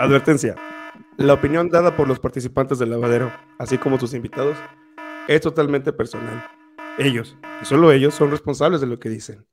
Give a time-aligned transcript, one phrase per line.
[0.00, 0.56] Advertencia.
[1.18, 4.56] La opinión dada por los participantes del lavadero, así como sus invitados,
[5.28, 6.42] es totalmente personal.
[6.96, 9.44] Ellos, y solo ellos, son responsables de lo que dicen.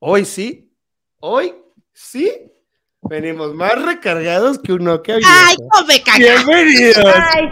[0.00, 0.74] Hoy sí,
[1.20, 1.54] hoy
[1.92, 2.50] sí,
[3.02, 5.18] venimos más recargados que un Nokia.
[5.24, 6.18] ¡Ay, come caca!
[6.18, 7.04] Bienvenidos.
[7.06, 7.48] Ay,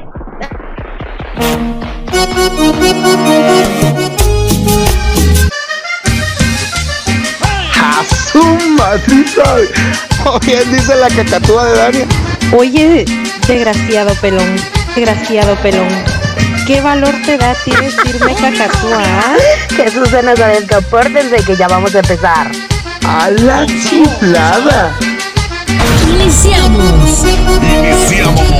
[7.76, 8.42] ¡A su
[8.76, 9.56] madrita!
[10.32, 12.29] Oye, dice la cacatúa de Dania.
[12.56, 13.04] Oye,
[13.46, 14.56] desgraciado pelón,
[14.94, 15.88] desgraciado pelón.
[16.66, 19.02] ¿Qué valor te da a ti decirme cacatúa?
[19.02, 19.36] ah?
[19.76, 22.50] Jesús se nos desde que ya vamos a empezar.
[23.06, 24.96] ¡A la chiflada!
[26.08, 27.24] Iniciamos.
[27.62, 28.50] Iniciamos.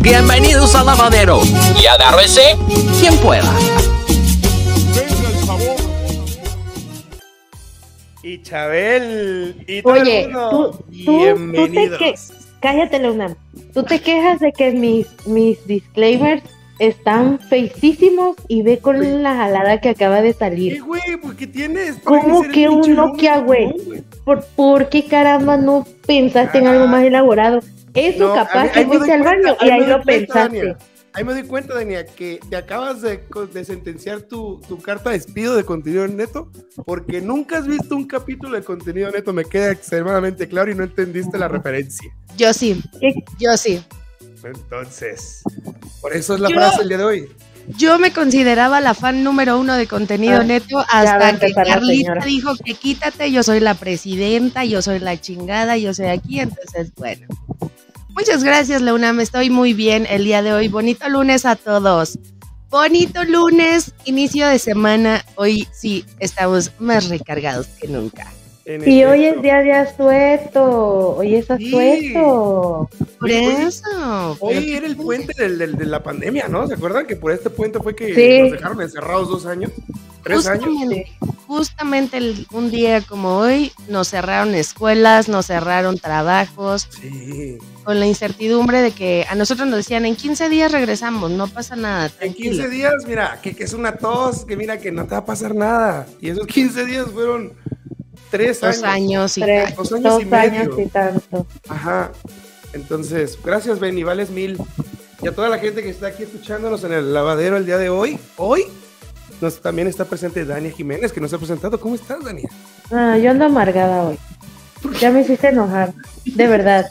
[0.00, 1.40] Bienvenidos al lavadero.
[1.80, 2.56] Y agárrese
[3.00, 3.52] quien pueda.
[8.36, 9.64] Y Chabel.
[9.66, 11.98] Y todo Oye, el mundo, tú, tú, tú te bienvenidos.
[11.98, 12.14] que...
[12.60, 13.34] Cállate, Leonam.
[13.72, 16.42] Tú te quejas de que mis, mis disclaimers
[16.78, 20.82] están feicísimos y ve con la jalada que acaba de ¿Qué, salir.
[20.82, 21.00] güey?
[21.22, 21.96] ¿Por qué tienes?
[22.04, 23.74] ¿Cómo que un Nokia, güey?
[24.24, 27.60] ¿Por, ¿Por qué caramba no pensaste en algo más elaborado?
[27.94, 30.58] Eso No, capaz mí- que fuiste al baño y ahí lo pensaste.
[30.58, 30.78] Dania.
[31.16, 33.20] Ahí me doy cuenta, Dania, que te acabas de,
[33.64, 36.50] sentenciar tu, tu carta de despido de contenido neto
[36.84, 39.32] porque nunca has visto un capítulo de contenido neto.
[39.32, 42.10] Me queda extremadamente claro y no entendiste la referencia.
[42.36, 42.82] Yo sí.
[43.40, 43.82] Yo sí.
[44.44, 45.42] Entonces,
[46.02, 47.28] por eso es la Yo- frase el día de hoy.
[47.78, 52.12] Yo me consideraba la fan número uno de contenido Ah, neto hasta que empezar Carlita
[52.12, 52.24] señora.
[52.24, 56.92] dijo que quítate, yo soy la presidenta, yo soy la chingada, yo soy aquí, entonces
[56.94, 57.26] bueno.
[58.16, 60.68] Muchas gracias, Leuna, me estoy muy bien el día de hoy.
[60.68, 62.18] Bonito lunes a todos.
[62.70, 65.22] Bonito lunes, inicio de semana.
[65.34, 68.32] Hoy sí estamos más recargados que nunca.
[68.68, 71.16] En Y hoy es día de asueto.
[71.18, 71.68] Hoy es Sí.
[71.68, 72.90] asueto.
[73.20, 74.36] Por eso.
[74.40, 76.66] Hoy pero era el puente del- del- de la pandemia, ¿no?
[76.66, 78.42] ¿Se acuerdan que por este puente fue que Sí.
[78.42, 79.70] nos dejaron encerrados dos años?
[80.24, 80.64] ¿Tres años?
[80.64, 81.12] Justamente,
[81.46, 87.58] justamente el- un día como hoy nos cerraron escuelas, nos cerraron trabajos, Sí.
[87.84, 91.76] con la incertidumbre de que a nosotros nos decían en 15 días regresamos, no pasa
[91.76, 92.06] nada.
[92.06, 92.50] En tranquilo".
[92.50, 95.24] 15 días, mira, que, que es una tos, que mira que no te va a
[95.24, 96.08] pasar nada.
[96.20, 97.52] Y esos 15 días fueron
[98.30, 98.84] tres Dos años.
[98.84, 100.60] años y Tres, Dos años dos y medio.
[100.62, 101.46] años y tanto.
[101.68, 102.12] Ajá.
[102.72, 104.58] Entonces, gracias, Benny, vales mil.
[105.22, 107.88] Y a toda la gente que está aquí escuchándonos en el lavadero el día de
[107.88, 108.18] hoy.
[108.36, 108.64] Hoy
[109.40, 111.80] nos, también está presente Dania Jiménez, que nos ha presentado.
[111.80, 112.48] ¿Cómo estás, Dania?
[112.92, 114.18] Ah, yo ando amargada hoy.
[115.00, 115.94] Ya me hiciste enojar,
[116.24, 116.86] de verdad.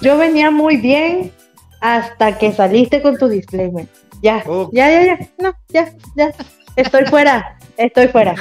[0.00, 1.32] Yo venía muy bien
[1.80, 3.86] hasta que saliste con tu disclaimer.
[4.22, 4.70] Ya, Oh.
[4.72, 5.18] ya, ya, ya.
[5.38, 6.32] No, ya, ya.
[6.76, 8.34] Estoy fuera, estoy fuera.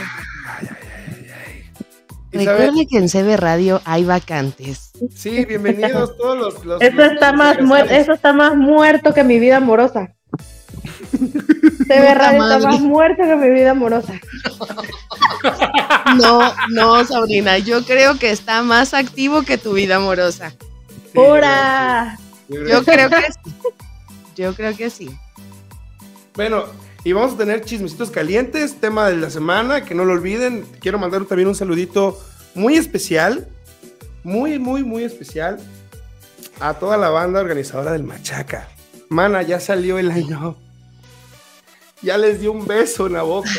[2.32, 4.92] Recuerde que en CB Radio hay vacantes.
[5.16, 6.66] sí, bienvenidos todos los.
[6.66, 10.14] los- Eso está más muerto, eso está más muerto que mi vida amorosa.
[11.88, 14.14] TV Radio está más muerto que mi vida amorosa.
[16.18, 20.52] No, no, Sabrina, yo creo que está más activo que tu vida amorosa.
[21.12, 22.18] Sí, ¡Hora!
[22.48, 23.56] yo creo Yo que- creo que sí.
[24.36, 25.10] Yo creo que sí.
[26.36, 26.66] Bueno,
[27.10, 30.64] y vamos a tener chismecitos calientes, tema de la semana, que no lo olviden.
[30.80, 32.22] Quiero mandar también un saludito
[32.54, 33.48] muy especial,
[34.24, 35.58] muy, muy, muy especial
[36.60, 38.68] a toda la banda organizadora del Machaca.
[39.10, 40.56] Mana, ya salió el año.
[42.04, 43.50] Ya les dio un beso en la boca.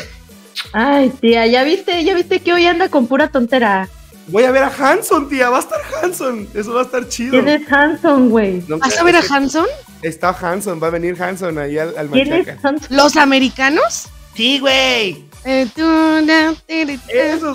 [0.71, 3.89] Ay, tía, ya viste, ya viste que hoy anda con pura tontera.
[4.27, 5.49] Voy a ver a Hanson, tía.
[5.49, 6.47] Va a estar Hanson.
[6.53, 7.31] Eso va a estar chido.
[7.31, 8.63] ¿Quién es Hanson, güey?
[8.69, 9.65] No, ¿Vas a ver a Hanson?
[10.01, 12.53] Está Hanson, va a venir Hanson ahí al, al ¿Quién Machaca.
[12.53, 12.97] es Hanson?
[12.97, 14.07] ¿Los americanos?
[14.35, 15.25] Sí, güey.
[15.43, 15.81] Esos,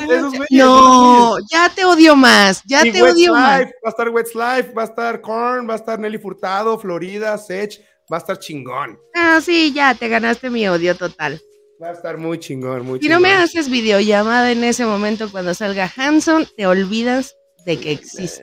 [0.03, 0.51] esos güeyes.
[0.51, 3.62] No, ya te odio más, ya Y te odio más.
[3.62, 7.37] Va a estar Wets Life, va a estar Korn, va a estar Nelly Furtado, Florida,
[7.39, 7.81] Sech,
[8.12, 8.99] va a estar chingón.
[9.15, 11.41] Ah, sí, ya te ganaste mi odio total.
[11.83, 13.23] Va a estar muy chingón, muy Si chingón.
[13.23, 17.34] no me haces videollamada en ese momento cuando salga Hanson, te olvidas
[17.65, 18.43] de que existo.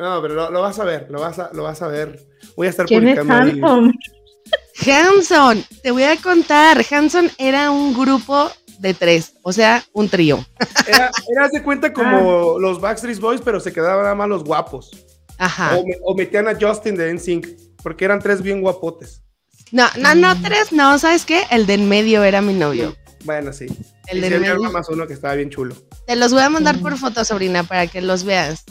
[0.00, 2.26] No, pero lo, lo vas a ver, lo vas a, lo vas a ver.
[2.56, 3.60] Voy a estar ¿Quién es publicando ahí.
[3.62, 3.94] Hanson?
[4.86, 10.44] Hanson, te voy a contar, Hanson era un grupo de tres, o sea, un trío.
[10.86, 14.90] Era, era de cuenta como los Backstreet Boys, pero se quedaban nada más los guapos.
[15.36, 15.76] Ajá.
[15.76, 17.46] O, me- o metían a Justin de NSYNC,
[17.82, 19.22] porque eran tres bien guapotes.
[19.70, 21.42] No, no, no, tres, no, ¿sabes qué?
[21.50, 22.96] El de en medio era mi novio.
[23.24, 23.66] Bueno, sí.
[24.08, 24.72] El Y de en medio.
[24.72, 25.76] más uno que estaba bien chulo.
[26.06, 28.64] Te los voy a mandar por foto, sobrina, para que los veas.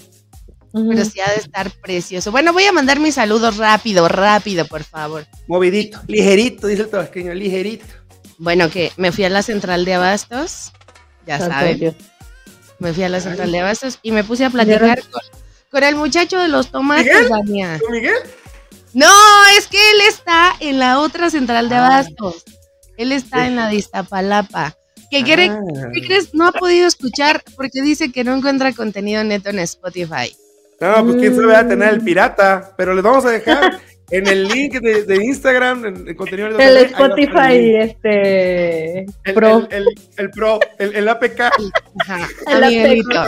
[0.72, 2.32] Pero sí ha de estar precioso.
[2.32, 5.26] Bueno, voy a mandar mis saludos rápido, rápido, por favor.
[5.48, 7.86] Movidito, ligerito, dice el tabasqueño, ligerito.
[8.38, 10.72] Bueno, que me fui a la central de Abastos,
[11.26, 11.96] ya Santo saben, Dios.
[12.80, 15.22] me fui a la central de Abastos y me puse a platicar con
[15.72, 17.30] Con el muchacho de los tomates, ¿Miguel?
[17.30, 17.80] Dania.
[17.80, 18.16] ¿Con Miguel?
[18.94, 19.12] No,
[19.58, 21.86] es que él está en la otra central de Ah.
[21.86, 22.44] abastos.
[22.98, 24.76] Él está en la de Iztapalapa.
[25.12, 25.60] ¿Qué, cree- Ah.
[25.94, 26.34] ¿Qué crees?
[26.34, 30.36] No ha podido escuchar porque dice que no encuentra contenido neto en Spotify.
[30.82, 33.80] No, pues quién sabe va a tener el pirata, pero les vamos a dejar
[34.12, 39.00] en el link de, de Instagram, en el contenido de El Spotify, este.
[39.24, 39.68] El, Pro.
[39.70, 39.86] el, el,
[40.18, 41.42] el Pro, el, el APK.
[42.02, 43.24] Ajá, El a Miguelito.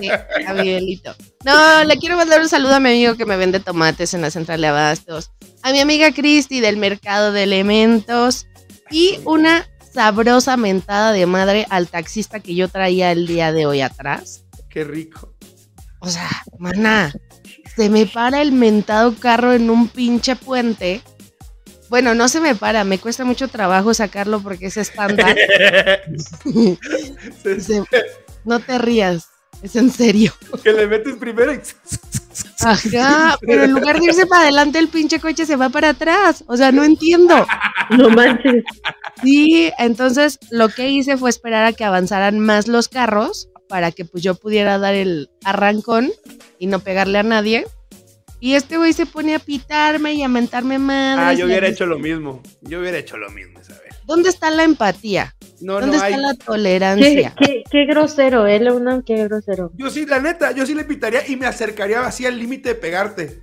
[0.00, 0.08] Sí,
[0.46, 1.14] a Miguelito.
[1.44, 4.30] No, le quiero mandar un saludo a mi amigo que me vende tomates en la
[4.30, 5.30] central de abastos.
[5.62, 8.46] A mi amiga Cristi del mercado de elementos.
[8.90, 13.80] Y una sabrosa mentada de madre al taxista que yo traía el día de hoy
[13.80, 14.44] atrás.
[14.68, 15.33] Qué rico.
[16.04, 16.28] O sea,
[16.58, 17.12] mana,
[17.76, 21.02] se me para el mentado carro en un pinche puente.
[21.88, 25.36] Bueno, no se me para, me cuesta mucho trabajo sacarlo porque es estándar.
[27.42, 27.84] Se-
[28.44, 29.28] no te rías,
[29.62, 30.32] es en serio.
[30.62, 31.60] que le metes primero y...
[32.60, 36.42] Ajá, pero en lugar de irse para adelante, el pinche coche se va para atrás.
[36.48, 37.46] O sea, no entiendo.
[37.90, 38.64] No manches.
[39.22, 44.04] Sí, entonces lo que hice fue esperar a que avanzaran más los carros para que
[44.04, 46.12] pues yo pudiera dar el arrancón
[46.60, 47.66] y no pegarle a nadie.
[48.38, 51.24] Y este güey se pone a pitarme y a mentarme madres.
[51.26, 52.40] Ah, yo hubiera hecho lo mismo.
[52.60, 53.90] Yo hubiera hecho lo mismo, Isabel.
[54.06, 55.34] ¿Dónde está la empatía?
[55.60, 56.16] No, ¿Dónde no está hay.
[56.22, 57.34] la Qué, tolerancia?
[57.36, 59.02] qué, qué grosero, ¿eh, Leona?
[59.04, 59.72] Qué grosero.
[59.74, 62.74] Yo sí, la neta, yo sí le pitaría y me acercaría así al límite de
[62.76, 63.42] pegarte.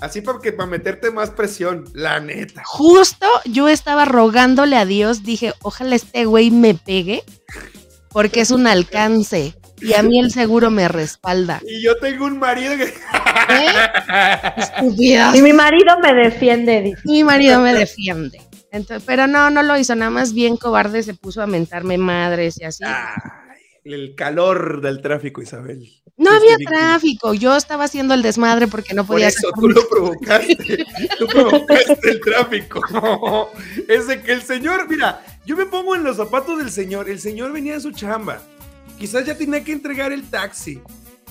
[0.00, 2.62] Así para que para meterte más presión, la neta.
[2.66, 7.24] Justo yo estaba rogándole a Dios, dije, ojalá este güey me pegue,
[8.10, 9.56] porque es un alcance.
[9.82, 11.60] Y a mí el seguro me respalda.
[11.66, 12.84] Y yo tengo un marido que.
[12.84, 12.92] ¿Eh?
[15.34, 17.00] Y mi marido me defiende, dice.
[17.04, 18.40] Mi marido me defiende.
[18.70, 22.58] Entonces, pero no, no lo hizo, nada más bien cobarde se puso a mentarme madres
[22.58, 22.84] y así.
[22.86, 25.90] Ay, el calor del tráfico, Isabel.
[26.16, 29.68] no había tráfico, yo estaba haciendo el desmadre porque no Por podía eso sacar tú
[29.68, 30.86] lo provocaste.
[31.18, 33.50] Tú provocaste el tráfico.
[33.88, 37.10] Es de que el señor, mira, yo me pongo en los zapatos del señor.
[37.10, 38.40] El señor venía de su chamba.
[39.02, 40.80] Quizás ya tenía que entregar el taxi.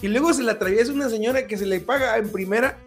[0.01, 2.77] Y luego se le atraviesa una señora que se le paga en primera.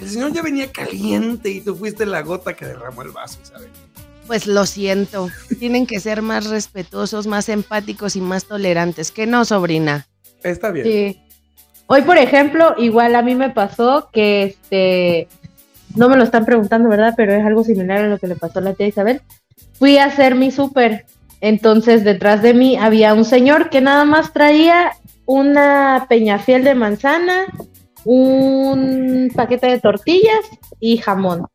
[0.00, 3.68] El señor ya venía caliente y tú fuiste la gota que derramó el vaso, Isabel.
[4.28, 9.10] Pues lo siento, tienen que ser más respetuosos, más empáticos y más tolerantes.
[9.10, 10.06] Que no, sobrina.
[10.44, 10.86] Está bien.
[10.86, 11.20] Sí.
[11.88, 15.26] Hoy, por ejemplo, igual a mí me pasó que este.
[15.96, 17.14] No me lo están preguntando, ¿verdad?
[17.16, 19.20] Pero es algo similar a lo que le pasó a la tía Isabel.
[19.72, 21.06] Fui a hacer mi súper.
[21.40, 24.92] Entonces, detrás de mí había un señor que nada más traía
[25.26, 27.46] una peñafiel de manzana,
[28.04, 30.40] un paquete de tortillas
[30.80, 31.46] y jamón.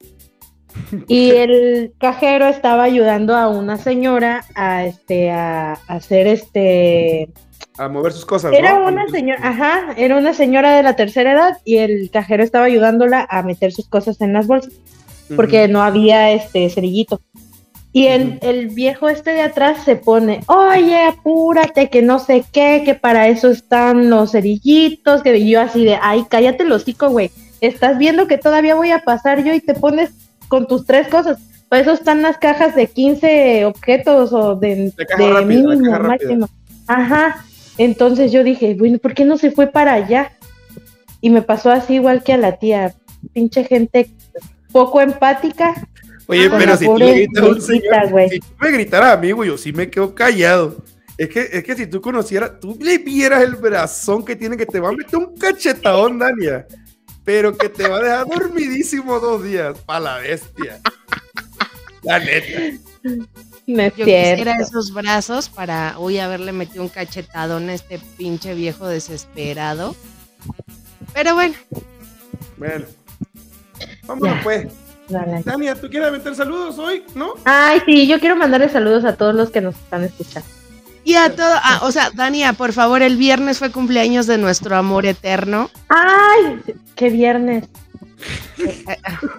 [1.07, 7.29] Y el cajero estaba ayudando a una señora a este a, a hacer este
[7.77, 8.53] A mover sus cosas.
[8.53, 8.87] era ¿no?
[8.87, 13.27] una señora, ajá, era una señora de la tercera edad y el cajero estaba ayudándola
[13.29, 14.73] a meter sus cosas en las bolsas
[15.35, 17.21] porque no había este cerillito.
[17.95, 22.81] Y el, el viejo este de atrás se pone, oye, apúrate, que no sé qué,
[22.83, 27.29] que para eso están los cerillitos, que yo así de, ay, cállate el hocico, güey.
[27.61, 30.09] Estás viendo que todavía voy a pasar yo y te pones
[30.47, 31.37] con tus tres cosas.
[31.69, 36.49] Para eso están las cajas de 15 objetos o de, De caja mínimo, caja máximo.
[36.87, 37.45] Ajá.
[37.77, 40.33] Entonces yo dije, bueno, ¿por qué no se fue para allá?
[41.21, 42.93] Y me pasó así igual que a la tía.
[43.33, 44.09] Pinche gente
[44.71, 45.87] poco empática.
[46.27, 48.29] Oye, Con pero si tú le gritas a un señor, güey.
[48.29, 50.77] si tú me gritaras a mí, güey, yo sí me quedo callado.
[51.17, 54.65] Es que, es que si tú conocieras, tú le vieras el brazón que tiene, que
[54.65, 56.65] te va a meter un cachetadón, Dania.
[57.23, 60.79] Pero que te va a dejar dormidísimo dos días, pa' la bestia.
[62.03, 62.61] La neta.
[62.65, 62.79] Es
[63.65, 69.95] Yo quisiera esos brazos para hoy haberle metido un cachetadón a este pinche viejo desesperado.
[71.13, 71.53] Pero bueno,
[72.57, 72.85] Bueno.
[74.05, 74.43] Vámonos, Ya.
[74.43, 74.67] pues.
[75.09, 75.41] Dale.
[75.43, 77.03] Dania, ¿tú quieres meter saludos hoy?
[77.15, 77.33] ¿No?
[77.45, 80.47] Ay, sí, yo quiero mandarle saludos a todos los que nos están escuchando.
[81.03, 84.75] y a todo, ah, o sea, Dania, por favor, el viernes fue cumpleaños de nuestro
[84.77, 86.61] amor eterno, Ay,
[86.95, 87.65] qué viernes.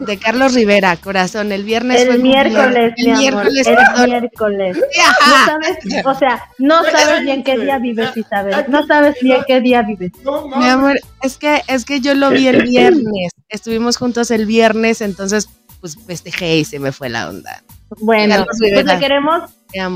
[0.00, 1.52] De Carlos Rivera, corazón.
[1.52, 3.78] El viernes fue El miércoles, mi El miércoles, amor.
[3.78, 4.02] perdón.
[4.04, 4.76] El miércoles.
[4.76, 8.64] No sabes, o sea, no sabes bien qué día vives, Isabel.
[8.68, 10.12] No sabes bien qué día vives.
[10.56, 13.32] Mi amor, es que, es que yo lo vi el viernes.
[13.48, 15.48] Estuvimos juntos el viernes, entonces
[15.80, 17.62] pues festejé y se me fue la onda.
[18.00, 19.42] Bueno, pues le queremos,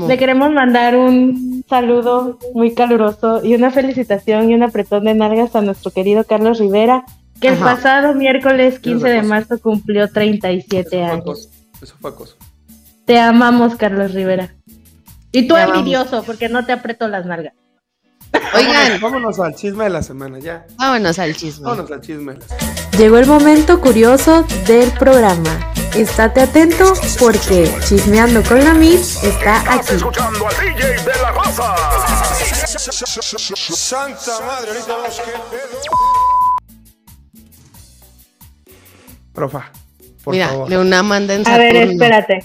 [0.07, 5.55] le queremos mandar un saludo muy caluroso y una felicitación y un apretón de nalgas
[5.55, 7.05] a nuestro querido Carlos Rivera,
[7.41, 11.49] que el pasado miércoles 15 de marzo cumplió Eso 37 fue años.
[11.81, 12.35] Eso fue acoso.
[13.05, 14.53] Te amamos, Carlos Rivera.
[15.31, 17.53] Y tú envidioso, porque no te aprieto las nalgas.
[18.55, 20.65] Oigan, Vámonos al chisme de la semana, ya.
[20.77, 21.65] vámonos al chisme.
[21.65, 22.33] Vámonos al chisme.
[22.33, 22.73] de la semana.
[22.97, 25.71] Llegó el momento curioso del programa.
[25.95, 29.95] Estate atento porque Chismeando con la Miss está aquí.
[29.95, 31.75] escuchando al DJ de la raza.
[33.75, 35.79] Santa madre, ahorita vamos qué pedo.
[39.39, 39.71] Profa,
[40.23, 40.69] por Mira, favor.
[40.69, 41.91] Leuna manda en A ver, Saturno.
[41.93, 42.39] espérate.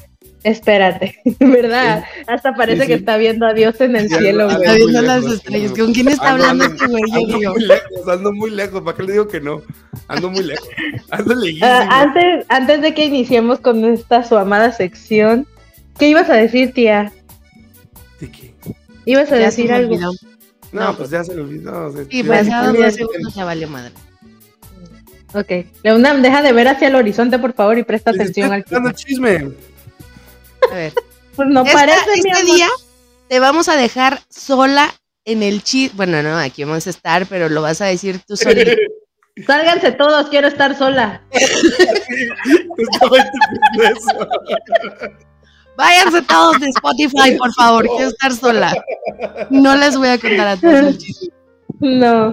[0.44, 2.04] Espérate, ¿verdad?
[2.26, 4.56] Hasta parece Sí, que está viendo a Dios en el Sí, cielo, güey.
[4.58, 5.72] Está viendo las estrellas.
[5.72, 7.02] ando- ¿Con quién está ando- hablando ando- este güey?
[7.12, 7.52] Ando digo.
[7.54, 8.82] muy lejos, ando muy lejos.
[8.82, 9.62] ¿Para qué le digo que no?
[10.06, 10.68] Ando muy lejos.
[11.10, 11.66] Ando lejísimo.
[11.66, 15.46] Ah, antes, antes de que iniciemos con esta su amada sección,
[15.98, 17.10] ¿qué ibas a decir, tía?
[18.20, 18.54] ¿De qué?
[19.06, 19.96] Ibas a Ya decir algo.
[19.98, 20.12] No,
[20.72, 21.86] No, pues ya se lo olvidó.
[21.86, 23.92] o sea, Sí, pues ya dos segundos ya valió madre.
[25.34, 25.66] Ok.
[25.82, 28.94] Leonam, deja de ver hacia el horizonte, por favor, y presta Les atención al chisme.
[28.94, 29.52] chisme.
[30.70, 30.92] A ver.
[31.36, 32.44] Pues no Esta- parece, mi este amor.
[32.56, 32.68] día
[33.28, 35.96] te vamos a dejar sola en el chisme.
[35.96, 38.70] Bueno, no, aquí vamos a estar, pero lo vas a decir tú solito.
[39.46, 41.20] Sálganse todos, quiero estar sola.
[45.76, 47.86] Váyanse todos de Spotify, por favor.
[47.88, 48.72] Quiero estar sola.
[49.50, 51.28] No les voy a contar a todos el chisme.
[51.80, 52.30] No.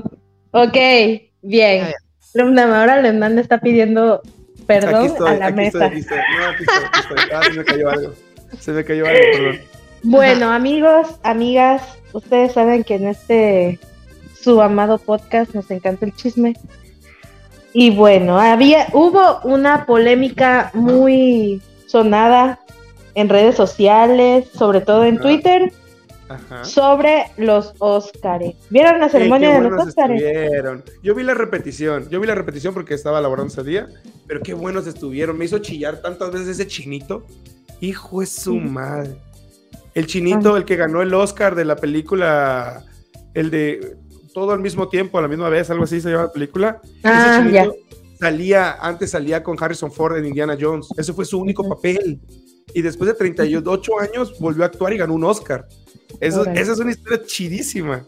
[0.51, 1.91] Ok, A bien.
[2.36, 4.22] Ahora Leonam está pidiendo
[4.68, 5.86] perdón estoy, a la aquí mesa.
[5.86, 6.18] estoy, aquí estoy.
[6.18, 7.18] No, aquí estoy, aquí estoy.
[7.34, 8.14] Ah, se me cayó algo.
[8.60, 9.60] Se me cayó algo, perdón.
[10.04, 11.82] Bueno, amigos, amigas,
[12.14, 13.80] ustedes saben que en este
[14.40, 16.56] su amado podcast nos encanta el chisme.
[17.74, 22.60] Y bueno, había hubo una polémica muy sonada
[23.14, 25.20] en redes sociales, sobre todo en.
[25.20, 25.72] Twitter,
[26.36, 26.66] Ajá.
[26.66, 28.56] sobre los Óscares.
[28.70, 30.22] ¿Vieron la ceremonia de los Óscares?
[31.04, 33.88] Yo vi la repetición, yo vi la repetición porque estaba laborando ese día,
[34.28, 35.38] pero qué buenos estuvieron.
[35.38, 37.26] Me hizo chillar tantas veces ese chinito.
[37.80, 39.16] Hijo es su madre.
[39.94, 42.84] El chinito, el que ganó el Oscar de la película,
[43.34, 43.98] el de
[44.34, 46.82] todo al mismo tiempo, a la misma vez, algo así se llama la película.
[47.04, 47.64] Ah, ese ya.
[47.64, 50.88] chinito salía, antes salía con Harrison Ford en Indiana Jones.
[50.96, 52.22] Ese fue su único papel.
[52.74, 55.68] Y después de 38 años volvió a actuar y ganó un Oscar.
[56.20, 58.06] Eso, esa es una historia chidísima.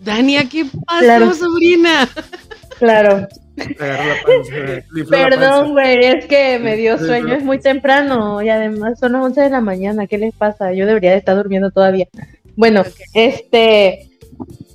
[0.00, 1.34] Dania, ¿qué pasó, Claro.
[1.34, 2.08] sobrina?
[2.78, 3.28] Claro.
[3.54, 9.24] Panza, Perdón, güey, es que me dio sueño, es muy temprano y además son las
[9.24, 10.72] 11 de la mañana, ¿qué les pasa?
[10.72, 12.08] Yo debería de estar durmiendo todavía.
[12.56, 12.82] Bueno,
[13.14, 14.08] este,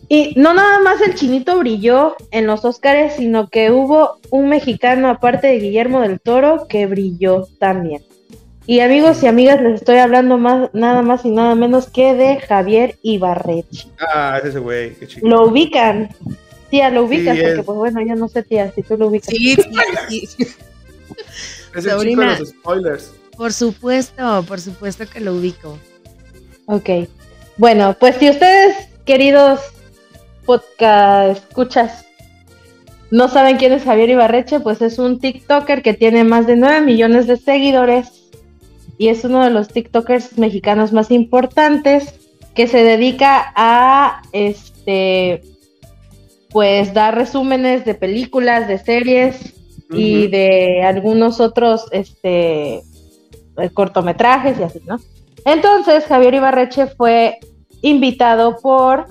[0.10, 5.10] y no nada más el chinito brilló en los Óscares, sino que hubo un mexicano
[5.10, 8.02] aparte de Guillermo del Toro que brilló también.
[8.70, 12.38] Y amigos y amigas, les estoy hablando más, nada más y nada menos que de
[12.42, 13.88] Javier Ibarreche.
[14.14, 15.28] Ah, es ese güey, qué chido.
[15.28, 16.10] Lo ubican.
[16.70, 17.66] Tía, lo ubicas, Sí, porque es.
[17.66, 19.30] pues bueno, yo no sé, tía, si tú lo ubicas.
[19.30, 19.56] Sí,
[20.10, 20.44] sí, sí.
[20.44, 20.56] Es
[21.76, 22.34] el chico sobrina.
[22.34, 23.14] de los spoilers.
[23.38, 25.78] Por supuesto, por supuesto que lo ubico.
[26.66, 26.90] Ok.
[27.56, 29.62] Bueno, pues si ustedes, queridos
[30.46, 32.06] podcast escuchas,
[33.12, 36.82] no saben quién es Javier Ibarreche, pues es un TikToker que tiene más de 9
[36.82, 38.17] millones de seguidores
[38.98, 42.14] y es uno de los TikTokers mexicanos más importantes
[42.56, 45.42] que se dedica a este
[46.50, 49.54] pues dar resúmenes de películas, de series
[49.92, 55.00] y de algunos otros este eh, cortometrajes y así, ¿no?
[55.46, 57.40] Entonces, Javier Ibarreche fue
[57.82, 59.06] invitado por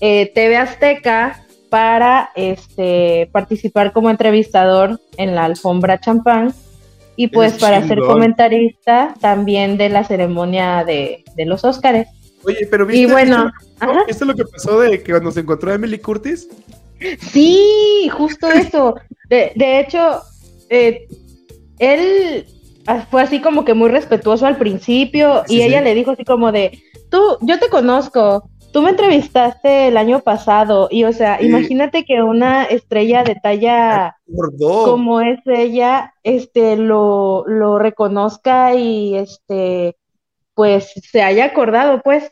[0.00, 6.54] eh, TV Azteca para este, participar como entrevistador en la alfombra champán
[7.18, 12.06] y pues es para ser comentarista también de la ceremonia de, de los Óscares.
[12.44, 14.04] Oye, pero viste, Y bueno, ¿viste.
[14.06, 16.48] ¿viste lo que pasó de que cuando se encontró a Emily Curtis?
[17.20, 18.94] Sí, justo eso.
[19.28, 20.20] De, de hecho,
[20.70, 21.08] eh,
[21.80, 22.46] él
[23.10, 25.62] fue así como que muy respetuoso al principio Sí, y sí.
[25.64, 28.48] ella le dijo así como de, tú, yo te conozco,
[28.78, 31.46] tú me entrevistaste el año pasado y o sea, Sí.
[31.46, 34.16] imagínate que una estrella de talla
[34.60, 39.96] como es ella, este, lo, lo reconozca y este,
[40.54, 42.30] pues se haya acordado, pues.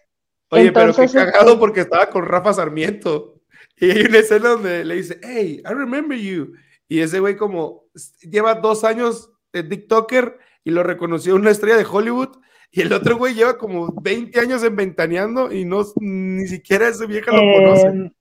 [0.50, 3.40] Oye, pero qué Entonces, cagado este- porque estaba con Rafa Sarmiento.
[3.78, 6.52] Y hay una escena donde le dice, hey, I remember you.
[6.88, 7.86] Y ese güey como
[8.22, 12.36] lleva dos años de TikToker y lo reconoció una estrella de Hollywood.
[12.76, 17.06] Y el otro güey lleva como 20 años en Ventaneando y no, ni siquiera esa
[17.06, 17.86] vieja lo conoce.
[17.86, 18.12] Eh,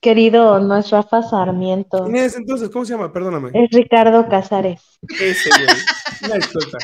[0.00, 2.06] querido, no es Rafa Sarmiento.
[2.06, 2.68] ¿Quién es entonces?
[2.68, 3.12] ¿Cómo se llama?
[3.12, 3.50] Perdóname.
[3.54, 4.98] Es Ricardo Casares.
[5.20, 5.76] Ese güey.
[6.24, 6.78] Una disculpa.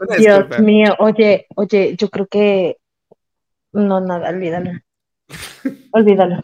[0.00, 0.58] Una Dios disculpa.
[0.58, 2.76] mío, oye, oye, yo creo que
[3.70, 4.72] no, nada, olvídalo.
[5.92, 6.42] Olvídalo.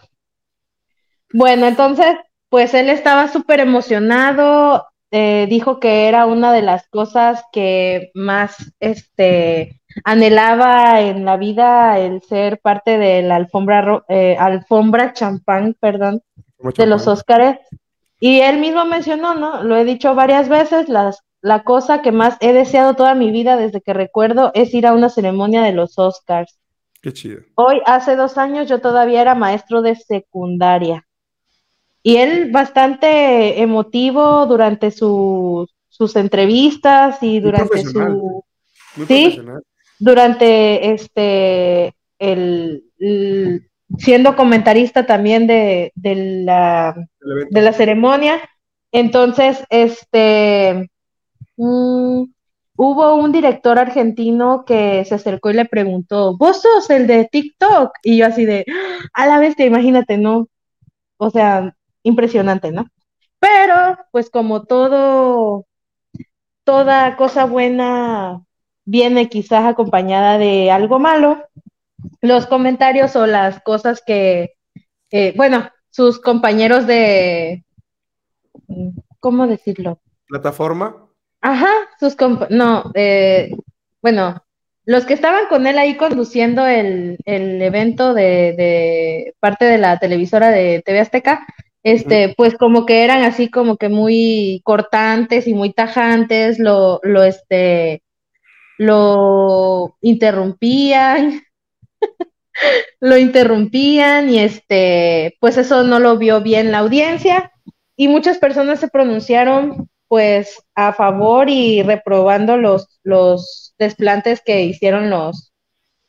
[1.32, 2.14] Bueno, entonces,
[2.48, 8.72] pues él estaba súper emocionado, eh, dijo que era una de las cosas que más
[8.78, 16.22] este anhelaba en la vida el ser parte de la alfombra, eh, alfombra champán, perdón,
[16.82, 17.06] de los.
[17.06, 17.58] Óscares.
[18.20, 19.62] Y él mismo mencionó, ¿no?
[19.62, 23.56] Lo he dicho varias veces, las, la cosa que más he deseado toda mi vida
[23.56, 26.58] desde que recuerdo es ir a una ceremonia de los Óscars.
[27.00, 27.42] Qué chido.
[27.54, 31.04] Hoy, hace dos años, yo todavía era maestro de secundaria.
[32.02, 38.42] Y él bastante emotivo durante su- sus entrevistas y durante su
[38.96, 39.40] Muy Sí.
[39.98, 46.14] Durante este el, el- siendo comentarista también de, de
[46.44, 46.94] la
[47.50, 48.40] de la ceremonia.
[48.92, 50.90] Entonces, este,
[51.56, 52.24] mm,
[52.76, 57.92] hubo un director argentino que se acercó y le preguntó, ¿vos sos el de TikTok?
[58.02, 58.64] Y yo así de,
[59.14, 60.48] a la bestia, imagínate, ¿no?
[61.18, 61.74] O sea,
[62.04, 62.86] impresionante, ¿no?
[63.40, 65.66] Pero, pues como todo,
[66.64, 68.42] toda cosa buena
[68.88, 71.44] viene quizás acompañada de algo malo,
[72.22, 74.54] los comentarios o las cosas que,
[75.10, 77.64] eh, bueno, sus compañeros de,
[79.20, 80.00] ¿cómo decirlo?
[80.26, 81.06] Plataforma.
[81.42, 82.16] Ajá, sus
[82.48, 83.50] no, eh,
[84.00, 84.42] bueno,
[84.86, 89.98] los que estaban con él ahí conduciendo el, el evento de, de parte de la
[89.98, 91.46] televisora de TV Azteca,
[91.82, 97.22] este, pues como que eran así como que muy cortantes y muy tajantes, lo, lo,
[97.22, 98.02] este,
[98.78, 101.42] lo interrumpían,
[103.00, 107.52] lo interrumpían y este, pues eso no lo vio bien la audiencia
[107.96, 115.10] y muchas personas se pronunciaron pues a favor y reprobando los, los desplantes que hicieron
[115.10, 115.52] los,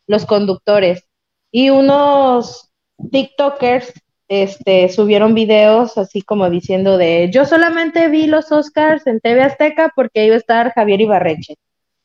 [0.08, 1.04] los conductores.
[1.52, 2.72] Y unos
[3.12, 3.92] TikTokers
[4.30, 9.92] este, subieron videos así como diciendo de yo solamente vi los Oscars en TV Azteca
[9.96, 11.56] porque iba a estar Javier Ibarreche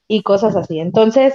[0.09, 0.81] y cosas así.
[0.81, 1.35] Entonces,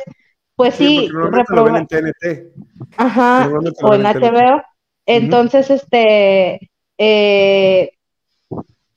[0.55, 2.53] pues sí, porque normalmente lo ven reproba- en TNT.
[2.97, 3.49] Ajá,
[3.81, 4.05] o en.
[4.05, 4.63] HBO.
[5.05, 7.91] Entonces, este, eh,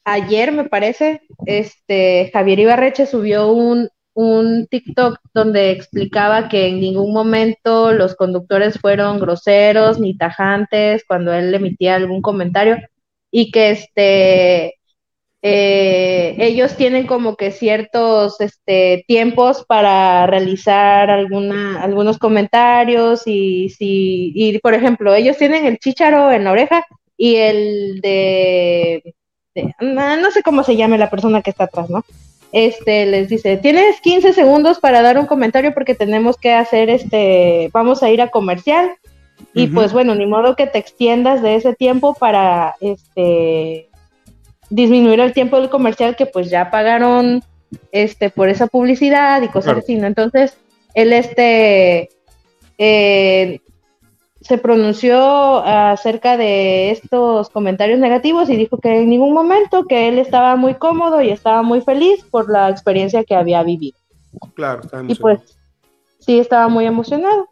[0.05, 7.13] ayer me parece, este, Javier Ibarreche subió un, un TikTok donde explicaba que en ningún
[7.13, 12.77] momento los conductores fueron groseros ni tajantes cuando él emitía algún comentario
[13.31, 14.75] y que este,
[15.45, 24.33] eh, ellos tienen como que ciertos este, tiempos para realizar alguna, algunos comentarios y si,
[24.37, 26.85] y por ejemplo, ellos tienen el chícharo en la oreja
[27.17, 29.15] y el de,
[29.57, 32.05] de- no, sé cómo se llame la persona que está atrás, ¿no?
[32.53, 37.69] Este les dice, tienes 15 segundos para dar un comentario porque tenemos que hacer este,
[37.73, 38.93] vamos a ir a comercial.
[39.55, 43.89] Y pues bueno, ni modo que te extiendas de ese tiempo para este
[44.73, 47.43] disminuir el tiempo del comercial que pues ya pagaron
[47.93, 49.79] este por esa publicidad y cosas Claro.
[49.81, 50.07] así, ¿no?
[50.07, 50.57] Entonces,
[50.95, 52.09] él este
[52.79, 53.61] eh,
[54.41, 60.19] se pronunció acerca de estos comentarios negativos y dijo que en ningún momento que él
[60.19, 63.99] estaba muy cómodo y estaba muy feliz por la experiencia que había vivido.
[64.55, 65.41] Claro, está Y pues
[66.19, 67.52] sí estaba muy emocionado.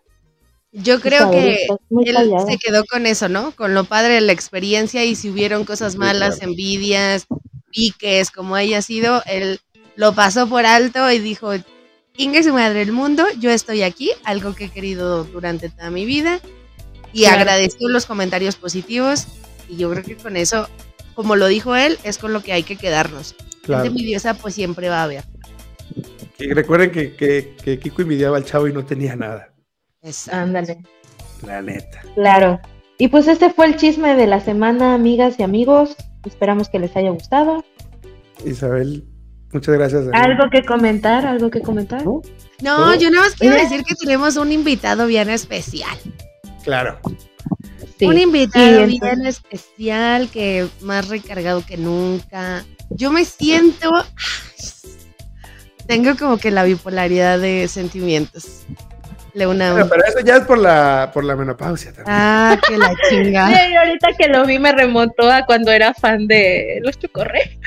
[0.73, 1.67] Yo creo que
[2.05, 2.17] él
[2.49, 3.51] se quedó con eso, ¿no?
[3.53, 7.27] Con lo padre de la experiencia y si hubieron cosas malas, envidias,
[7.73, 9.61] piques, como haya sido, él
[9.97, 11.53] lo pasó por alto y dijo,
[12.17, 16.05] Inge su madre el mundo, yo estoy aquí, algo que he querido durante toda mi
[16.05, 16.41] vida
[17.13, 17.41] y Claro.
[17.41, 19.27] agradeció los comentarios positivos
[19.69, 20.69] y yo creo que con eso,
[21.15, 23.35] como lo dijo él, es con lo que hay que quedarnos.
[23.63, 23.85] Claro.
[23.85, 25.25] Gente envidiosa pues siempre va a haber.
[26.39, 29.50] Y recuerden que, que, que Kiko envidiaba al chavo y no tenía nada.
[30.03, 30.83] Es- Ándale.
[31.47, 32.03] La neta.
[32.15, 32.61] Claro.
[32.99, 35.97] Y pues este fue el chisme de la semana, amigas y amigos.
[36.27, 37.65] Esperamos que les haya gustado.
[38.45, 39.05] Isabel,
[39.53, 40.05] muchas gracias.
[40.13, 41.25] ¿Algo que comentar?
[41.27, 42.05] ¿Algo que comentar?
[42.05, 42.95] ¿No?
[42.97, 45.97] Yo nada más quiero decir que tenemos un invitado bien especial.
[46.63, 46.99] Claro.
[47.99, 48.05] Sí.
[48.07, 52.65] Un invitado bien especial, que más recargado que nunca.
[52.91, 53.91] Yo me siento.
[55.87, 58.63] Tengo como que la bipolaridad de sentimientos.
[59.35, 59.73] Leona.
[59.73, 62.17] Bueno, pero eso ya es por la, por la menopausia también.
[62.17, 63.49] Ah, que la chinga.
[63.49, 67.59] Sí, ahorita que lo vi me remontó a cuando era fan de los chocorre.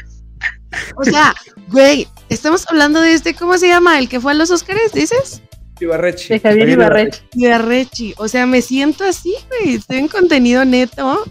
[0.95, 1.33] O sea,
[1.67, 3.99] güey, estamos hablando de este, ¿cómo se llama?
[3.99, 5.41] El que fue a los Oscars, dices?
[5.79, 6.29] Ibarrechi.
[6.29, 7.21] De Javier Ibarreche.
[7.59, 8.13] Rechi.
[8.17, 9.75] O sea, me siento así, güey.
[9.75, 11.23] Estoy en contenido neto.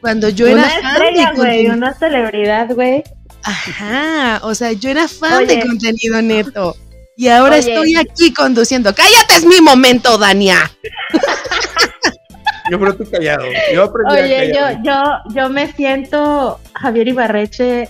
[0.00, 3.02] Cuando yo era Una fan estrella, de güey, una celebridad, güey.
[3.42, 5.56] Ajá, o sea, yo era fan Oye.
[5.56, 6.76] de contenido neto.
[7.16, 7.72] Y ahora Oye.
[7.72, 8.94] estoy aquí conduciendo.
[8.94, 10.70] ¡Cállate, es mi momento, Dania!
[12.70, 13.44] Yo pero tú callado.
[13.72, 17.88] Yo aprendí a Oye, yo, yo, yo me siento Javier Ibarreche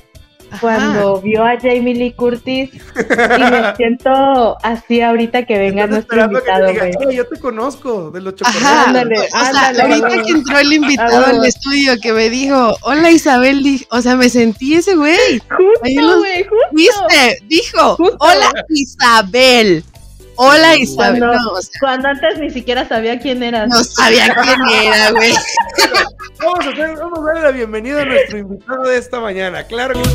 [0.61, 2.79] cuando vio a Jamie Lee Curtis y
[3.43, 7.07] me siento así ahorita que venga Estás nuestro a que te invitado, diga, güey.
[7.09, 8.63] "Oye, yo te conozco de los chocorreos.
[8.65, 10.23] Ajá, Ándale, o sea, ándale, ahorita ándale.
[10.25, 14.75] que entró el invitado al estudio que me dijo, hola Isabel, o sea, me sentí
[14.75, 15.39] ese güey.
[15.41, 16.57] Justo, güey, justo.
[16.73, 17.39] ¿Viste?
[17.49, 18.17] Dijo, Justo.
[18.21, 19.85] hola Isabel.
[20.37, 21.21] Hola Isabel.
[21.21, 23.69] Cuando, No, o sea, cuando antes ni siquiera sabía quién eras.
[23.69, 25.33] no sabía quién era, güey.
[26.39, 29.65] Vamos a, hacer- vamos a darle la bienvenida a nuestro invitado de esta mañana.
[29.65, 30.09] Claro que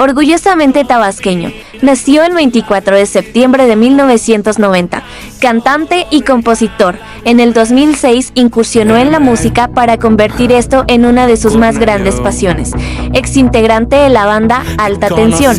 [0.00, 5.02] Orgullosamente tabasqueño, nació el 24 de septiembre de 1990,
[5.42, 6.98] cantante y compositor.
[7.26, 11.76] En el 2006 incursionó en la música para convertir esto en una de sus más
[11.76, 12.70] grandes pasiones.
[13.12, 15.54] Exintegrante de la banda Alta Tensión,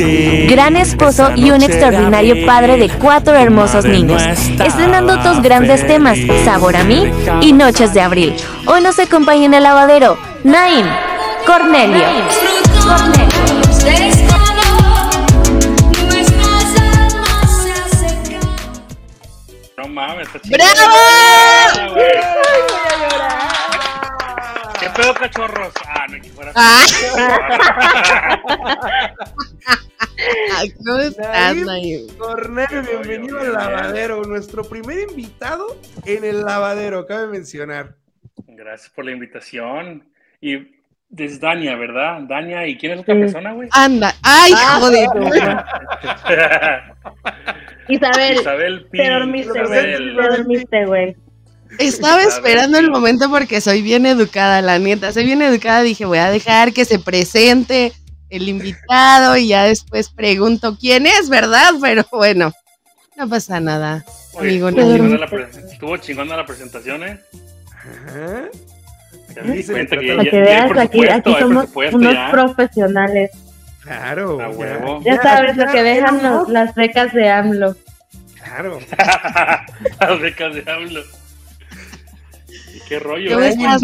[0.50, 6.78] gran esposo y un extraordinario padre de cuatro hermosos niños, estrenando dos grandes temas, Sabor
[6.78, 8.34] a mí y Noches de Abril.
[8.66, 10.88] Hoy nos acompaña en el lavadero, Naim
[11.46, 12.08] Cornelio.
[12.84, 14.21] Cornelio.
[19.92, 20.58] Mames, está chido.
[20.58, 21.96] ¡Bravo!
[24.80, 25.74] ¿Qué pedo, cachorros?
[25.88, 26.52] Ah, no, que fuera.
[26.56, 26.86] Ah.
[30.78, 31.58] ¿Cómo estás?
[32.18, 34.24] Cornelio, bienvenido al lavadero.
[34.24, 37.96] Nuestro primer invitado en el lavadero, cabe mencionar.
[38.48, 40.10] Gracias por la invitación.
[40.40, 40.82] Y
[41.16, 42.22] es Dania, ¿verdad?
[42.22, 43.70] Dania, ¿y quién es otra persona, güey?
[43.72, 44.16] Anda.
[44.24, 45.08] Ay, joder.
[47.88, 48.98] Isabel, Isabel Pi.
[48.98, 49.60] te dormiste.
[49.60, 50.16] Isabel.
[50.16, 51.16] Te dormiste, güey.
[51.80, 55.12] Estaba esperando el momento porque soy bien educada, la neta.
[55.14, 55.82] Soy bien educada.
[55.82, 57.94] Dije, voy a dejar que se presente
[58.30, 61.72] el invitado y ya después pregunto quién es, ¿verdad?
[61.82, 62.52] Pero bueno,
[63.18, 64.04] no pasa nada.
[64.34, 64.96] Oye, Amigo, estuvo, no.
[64.98, 67.20] chingona la estuvo chingona la presentación, ¿eh?
[67.74, 68.44] Ajá.
[69.36, 71.66] Ya me di cuenta que ya, Para que ya hay veas, aquí, aquí hay somos
[71.94, 72.32] unos ya.
[72.32, 73.32] profesionales.
[73.84, 74.40] Claro.
[74.42, 74.58] A ya.
[74.58, 75.02] huevo.
[75.04, 77.76] Ya Ya, sabes ya, lo que dejan los- las becas de AMLO.
[78.44, 78.80] Claro.
[80.00, 81.02] Las becas de hablo.
[82.74, 83.30] ¿Y ¿Qué rollo?
[83.36, 83.50] ¿Cómo eh?
[83.50, 83.82] estás?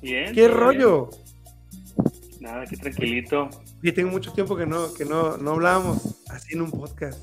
[0.00, 0.34] Bien.
[0.34, 1.10] ¿Qué rollo?
[1.10, 2.10] bien.
[2.40, 3.50] Nada, aquí tranquilito.
[3.82, 5.98] Sí, tengo mucho tiempo que no, que no, no hablábamos
[6.30, 7.18] así en un podcast.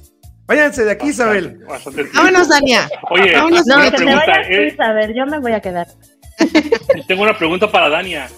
[0.45, 1.59] Váyanse de aquí, Isabel.
[2.13, 2.87] Vámonos, Dania.
[3.09, 5.13] Oye, Vámonos, No, que te vayas tú, eh, Isabel.
[5.15, 5.87] Yo me voy a quedar.
[7.07, 8.29] tengo una pregunta para Dania.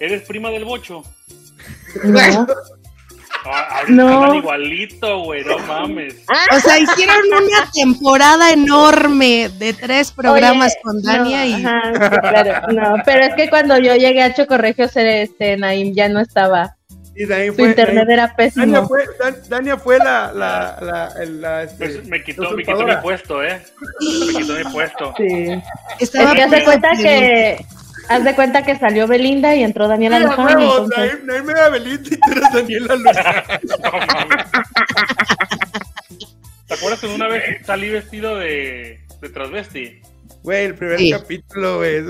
[0.00, 1.02] ¿Eres prima del bocho?
[2.04, 2.46] No.
[3.50, 4.34] Ah, No.
[4.34, 6.16] igualito, güey, no mames.
[6.56, 11.82] O sea, hicieron una temporada enorme de tres programas Oye, con Dania no, y ajá,
[11.94, 16.20] sí, claro, no, pero es que cuando yo llegué a Chocorregios, este, Naim ya no
[16.20, 16.74] estaba.
[17.16, 18.86] Y de ahí Su internet de ahí- era Dania pésimo.
[18.88, 22.94] fue, Dan- Dania fue la, la, la, la, este, Pues me quitó, me quitó mi
[23.02, 23.60] puesto, ¿eh?
[24.26, 25.14] Me quitó mi puesto.
[25.16, 25.26] Sí.
[25.98, 27.64] Es estaba que haz de cuenta que,
[28.08, 30.46] haz de cuenta que salió Belinda y entró Daniela Mira, Luján.
[30.58, 33.44] huevos, entonces- Naim, Naim era Belinda y tú eras Daniela Luján.
[36.66, 40.00] ¿Te acuerdas que una vez salí vestido de, de transvesti?
[40.42, 41.10] Güey, el primer Sí.
[41.10, 42.02] capítulo, güey.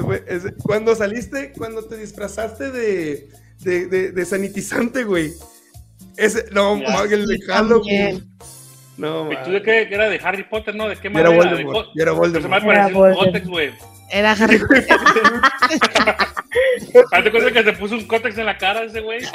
[0.62, 3.28] Cuando saliste, cuando te disfrazaste de,
[3.60, 5.32] de, de, de sanitizante, güey.
[6.16, 8.28] Ese, no, el de Halloween.
[8.98, 9.82] No, ¿Y tú de qué?
[9.90, 10.88] ¿Era de Harry Potter, no?
[10.88, 11.50] ¿De qué Yo era manera?
[11.50, 12.60] Voldemort, era Voldemort.
[12.60, 13.26] Se me Era Voldemort.
[13.26, 13.72] cótex, güey.
[14.10, 14.86] Era Harry Potter.
[17.12, 19.20] Hazte cuenta que se puso un cótex en la cara ese güey.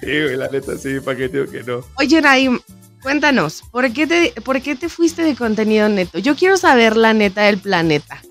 [0.00, 1.80] Sí, güey, la neta sí, ¿para qué digo que no?
[1.96, 2.60] Oye, Naim,
[3.02, 6.18] cuéntanos, ¿por qué, te, ¿por qué te fuiste de contenido neto?
[6.20, 8.22] Yo quiero saber la neta del planeta.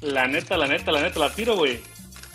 [0.00, 1.80] La neta, la neta, la neta, la tiro, güey.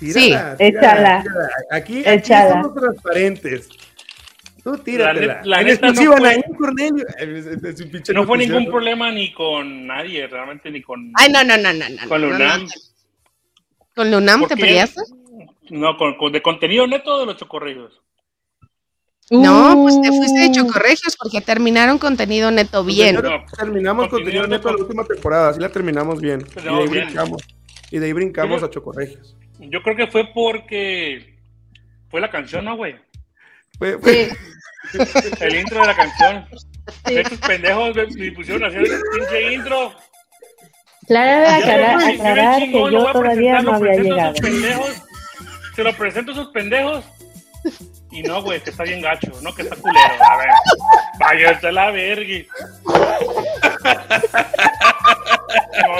[0.01, 1.21] Tírala, Sí, tírala, échala.
[1.21, 1.49] tírala.
[1.69, 3.69] Aquí, aquí somos transparentes.
[4.63, 5.41] Tú tíratela.
[5.41, 7.05] net- la en exclusiva, no fue- Cornelio.
[7.17, 11.11] Es- es- es un pinche No fue ningún problema ni con nadie, realmente, ni con,
[11.15, 11.85] Ay, no, no, no, no.
[11.89, 12.63] no con no, Lunam.
[12.63, 12.69] no.
[13.95, 15.01] ¿Con Lunam ¿Por te peleaste?
[15.69, 18.01] No, con, con- de contenido neto de los chocorrillos.
[19.31, 23.15] No, pues te fuiste de Uh, chocorregios porque terminaron contenido neto bien.
[23.15, 23.57] Nosotros No.
[23.57, 24.77] Terminamos Contenido contenido neto neto.
[24.77, 26.41] la última temporada, así la terminamos bien.
[26.41, 27.05] Y de No, ahí bien.
[27.05, 27.41] brincamos.
[27.91, 29.37] Y de ahí brincamos a Chocorregios.
[29.69, 31.37] Yo creo que fue porque
[32.09, 32.95] fue la canción, ¿no, güey?
[33.77, 34.29] Fue, fue-
[35.39, 36.45] El intro de la canción.
[37.05, 37.17] Sí.
[37.17, 39.93] Estos pendejos me, me pusieron a hacer el pinche intro.
[41.07, 44.33] Claro, aclarar, que chingón, yo todavía no había llegado.
[44.33, 45.03] esos pendejos,
[45.75, 47.05] se lo presento a esos pendejos.
[48.11, 50.23] Y no, güey, que está bien gacho, no, que está culero.
[50.27, 50.47] A ver,
[51.19, 52.45] vaya, está la verga.
[55.83, 55.97] No,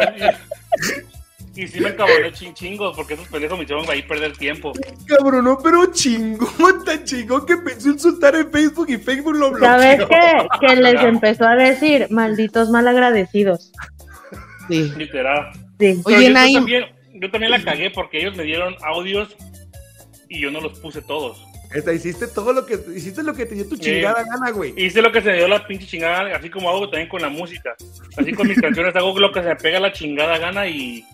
[1.56, 4.72] y, sí me encabroné chin chingos, porque esos pendejos me hicieron ahí perder tiempo.
[5.06, 9.68] cabrón, no, pero chingón, tan chingón que pensó insultar en Facebook y Facebook lo bloqueó.
[9.68, 10.48] ¿Sabes qué?
[10.68, 13.72] Que les empezó a decir, malditos malagradecidos.
[14.70, 14.92] Sí.
[14.96, 15.52] Literal.
[15.80, 16.00] Sí.
[16.06, 19.36] Oye, yo- yo Naim, también- yo también la cagué porque ellos me dieron audios
[20.30, 21.46] y yo no los puse todos.
[21.74, 24.74] Esta, hiciste todo lo que hiciste lo que te dio tu chingada gana, güey.
[24.76, 27.30] Hice lo que se me dio la pinche chingada, así como hago también con la
[27.30, 27.76] música.
[28.18, 31.06] Así con mis canciones hago lo que se me pega la chingada gana y,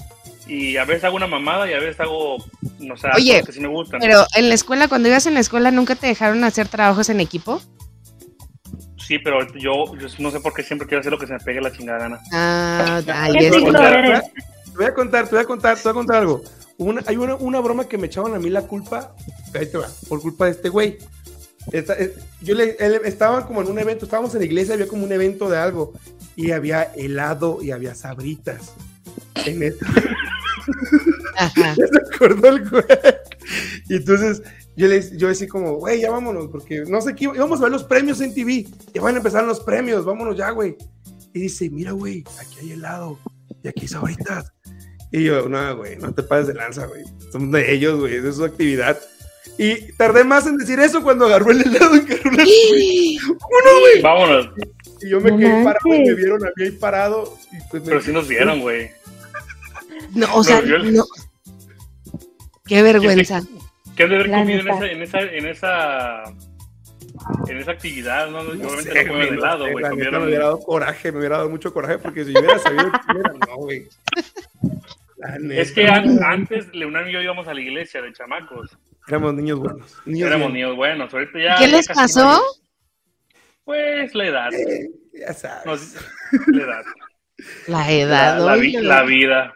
[0.48, 2.38] y a veces hago una mamada y a veces hago,
[2.80, 4.00] no sé, Oye, cosas que sí me gustan.
[4.00, 7.20] Pero en la escuela, cuando ibas en la escuela, ¿nunca te dejaron hacer trabajos en
[7.20, 7.62] equipo?
[8.98, 11.40] Sí, pero yo, yo no sé por qué siempre quiero hacer lo que se me
[11.40, 12.20] pegue la chingada gana.
[12.34, 14.22] Ah, ay, ¿Qué es- signo eres?
[14.66, 16.44] Te voy a contar, te voy a contar, te voy a contar algo.
[16.78, 19.16] Una- hay una, una broma que me echaban a mí la culpa,
[19.58, 20.98] ahí te va, por culpa de este güey.
[21.72, 24.88] Esta- eh, yo le, él- estaban como en un evento, estábamos en la iglesia, había
[24.88, 25.94] como un evento de algo,
[26.36, 28.74] y había helado y había sabritas.
[29.46, 29.86] En esto.
[31.36, 31.76] Ajá.
[31.78, 32.84] Ya se acordó el güey.
[33.90, 34.42] Y entonces
[34.76, 37.72] yo le yo decía como, güey, ya vámonos, porque no sé qué, íbamos a ver
[37.72, 38.66] los premios en TV.
[38.94, 40.76] Ya van a empezar los premios, vámonos ya, güey.
[41.34, 43.20] Y dice, mira, güey, aquí hay helado
[43.64, 44.52] y aquí hay sabritas.
[45.12, 47.04] Y yo, no, güey, no te pases de lanza, güey.
[47.32, 48.98] Son de ellos, güey, de su actividad.
[49.58, 54.02] Y tardé más en decir eso cuando agarró el helado y agarró la Uno, güey.
[54.02, 54.50] Vámonos.
[55.02, 56.16] Y yo me No quedé parado y me manches.
[56.18, 57.38] vieron a mí ahí parado.
[57.52, 58.92] Y pues me Pero sí nos vieron, güey.
[60.14, 61.04] No, o sea, No, no.
[62.66, 63.42] Qué vergüenza.
[63.96, 66.24] ¿Qué han de haber La comido en esa, en esa, en esa,
[67.48, 68.30] en esa actividad?
[68.30, 69.84] No, No obviamente sé, no comieron helado, güey.
[69.84, 72.92] la me hubiera dado coraje, me hubiera dado mucho coraje porque si yo hubiera sabido
[72.92, 73.88] que era, no, güey.
[75.18, 78.78] La Es que an- antes Leonardo y yo íbamos a la iglesia de chamacos.
[79.08, 79.96] éramos niños buenos.
[80.06, 81.12] Niños Éramos niños buenos.
[81.14, 81.56] Ahorita ya.
[81.58, 82.24] ¿Qué ya les pasó?
[82.24, 82.42] no hay.
[83.64, 84.50] Pues la edad.
[85.14, 85.66] Ya sabes.
[85.66, 85.96] Nos-
[86.48, 86.84] la edad.
[87.68, 88.82] La La, edad, la vi- oye.
[88.88, 89.54] la vida.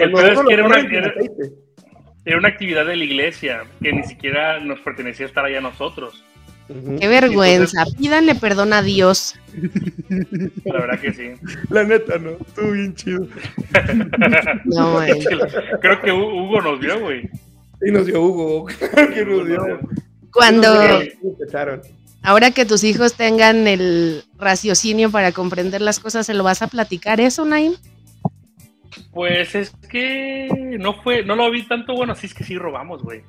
[0.00, 1.14] El Cuando peor es uno que era una, era,
[2.24, 6.22] era actividad de la iglesia que ni siquiera nos pertenecía estar allá a nosotros.
[6.98, 7.84] Qué vergüenza.
[7.98, 9.34] Pídanle perdón a Dios.
[10.64, 11.30] La verdad que sí.
[11.68, 12.30] La neta, no.
[12.30, 13.26] Estuvo bien chido.
[14.64, 15.12] No, güey.
[15.82, 17.28] Creo que Hu- Hugo nos vio, güey.
[17.86, 18.66] Y nos dio Hugo.
[19.14, 19.80] que nos dio.
[20.32, 21.82] Cuando, Sí, empezaron.
[22.22, 26.68] ahora que tus hijos tengan el raciocinio para comprender las cosas, ¿se lo vas a
[26.68, 27.74] platicar eso, Naim?
[29.14, 30.48] Pues es que
[30.78, 33.22] no fue, no lo vi tanto bueno, sí es que sí robamos, güey.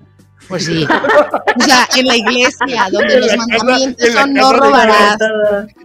[0.50, 0.84] Pues sí.
[0.86, 5.18] O sea, en la iglesia, donde En los mandamientos son no robarás.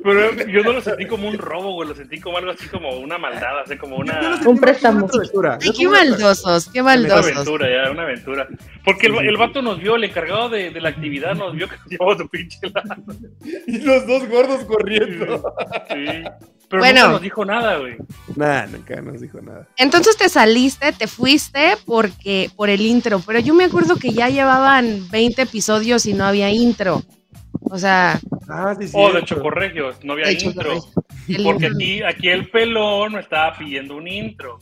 [0.02, 2.90] Pero yo no lo sentí como un robo, güey, lo sentí como algo así como
[2.98, 5.08] una maldad, así como una, Un préstamo.
[5.32, 5.58] una.
[5.62, 7.32] Ay, qué una- maldosos, qué una maldosos.
[7.32, 8.48] aventura, ya, una aventura.
[8.84, 11.76] Porque el, el vato nos vio, el encargado de, de la actividad nos vio que
[11.76, 13.02] nos llevamos su pinche helado.
[13.66, 15.54] Y los dos gordos corriendo.
[15.88, 16.24] Sí.
[16.70, 17.00] Pero Bueno.
[17.00, 17.96] nunca nos dijo nada, güey.
[18.36, 19.66] Nah, nunca nos dijo nada.
[19.76, 24.28] Entonces te saliste, te fuiste porque por el intro, pero yo me acuerdo que ya
[24.30, 27.02] llevaban 20 episodios y no había intro.
[27.62, 28.94] O sea, Ah, sí, sí.
[28.96, 30.74] O de Chocorregios, no había de intro.
[31.44, 34.58] Porque aquí, aquí el pelón me estaba pidiendo un intro.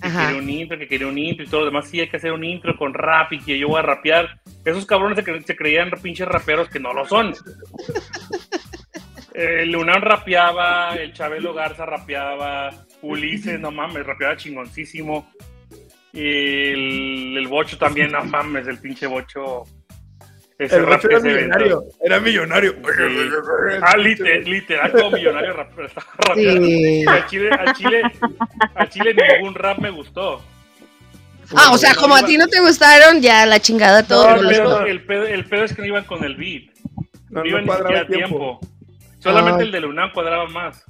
[0.00, 0.26] Que Ajá.
[0.28, 1.88] quería un intro, que quería un intro y todo lo demás.
[1.88, 4.40] Sí, hay que hacer un intro con rap y que yo voy a rapear.
[4.64, 7.34] Esos cabrones se, cre- se creían pinches raperos que no lo son.
[9.34, 12.70] El Unam rapeaba, el Chabelo Garza rapeaba,
[13.02, 15.30] Ulises, no mames, rapeaba chingoncísimo.
[16.12, 19.62] El, el Bocho también, no mames, el pinche Bocho.
[20.58, 21.58] Ese El rap era que se aventó.
[21.58, 21.84] millonario.
[22.04, 22.74] Era millonario.
[23.82, 26.66] Ah, liter- literal, como millonario rap, estaba rapeando.
[26.66, 27.04] Sí.
[27.08, 28.02] A Chile, a Chile,
[28.74, 30.42] a Chile ningún rap me gustó.
[31.56, 34.36] Ah, o sea, como a ti no te gustaron, ya la chingada todo.
[34.36, 36.64] No, el, pedo, el, pedo, el pedo es que no iban con el beat.
[37.30, 38.28] No, No, iban no ni siquiera tiempo.
[38.28, 38.60] tiempo.
[39.20, 39.66] Solamente Ay.
[39.66, 40.84] el de Lunam cuadraba más.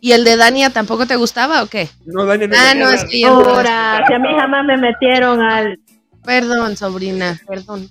[0.00, 1.88] ¿Y el de Dania tampoco te gustaba o qué?
[2.06, 2.50] No, Daniel.
[2.56, 5.78] Ah, no, es que Ahora, si a mí jamás me metieron al.
[6.24, 7.88] Perdón, sobrina, perdón.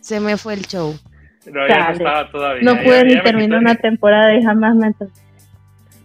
[0.00, 0.96] Se me fue el show.
[1.46, 2.62] No, ya no estaba todavía.
[2.62, 4.92] No pude ni terminar una temporada y jamás me.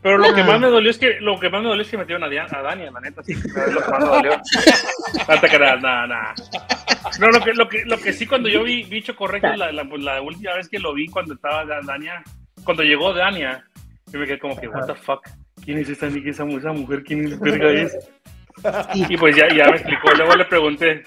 [0.03, 0.45] Pero lo que Ah.
[0.45, 2.47] más me dolió es que lo que más me dolió es que metieron a, Dian-
[2.55, 3.33] a Dania, la neta, sí.
[3.33, 4.31] Es lo que más me dolió.
[5.27, 6.33] Hasta que nada, nada, nada.
[7.19, 9.85] No, lo que, lo que, lo que sí cuando yo vi bicho correcto la, la,
[9.85, 12.23] pues, la última vez que lo vi cuando estaba Da- Dania,
[12.63, 13.63] cuando llegó Dania,
[14.11, 15.27] yo me quedé como que, what the fuck,
[15.63, 17.03] ¿quién es esa, ni- esa, esa mujer?
[17.03, 17.97] ¿Quién es verga es?
[18.95, 20.13] Y pues ya, ya me explicó.
[20.13, 21.03] Luego le pregunté,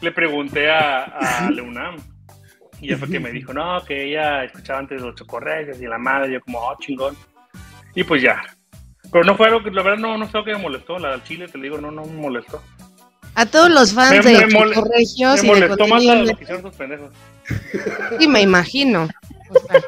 [0.00, 1.96] le pregunté a, a Leunam.
[2.80, 5.96] Y ya fue que me dijo, no, que ella escuchaba antes los chocorregios y la
[5.98, 6.34] madre.
[6.34, 7.16] Yo como, oh, chingón.
[7.94, 8.42] Y pues ya.
[9.10, 10.98] Pero no fue algo que, la verdad, no, no fue algo que me molestó.
[10.98, 12.62] La del chile, te digo, no, no me molestó.
[13.34, 16.14] A todos los fans Me- de me mole- Chocorregios Me y de molestó más contenido
[16.14, 17.10] la- de- lo que hicieron esos pendejos.
[18.18, 19.08] Sí, me imagino.
[19.50, 19.80] O sea,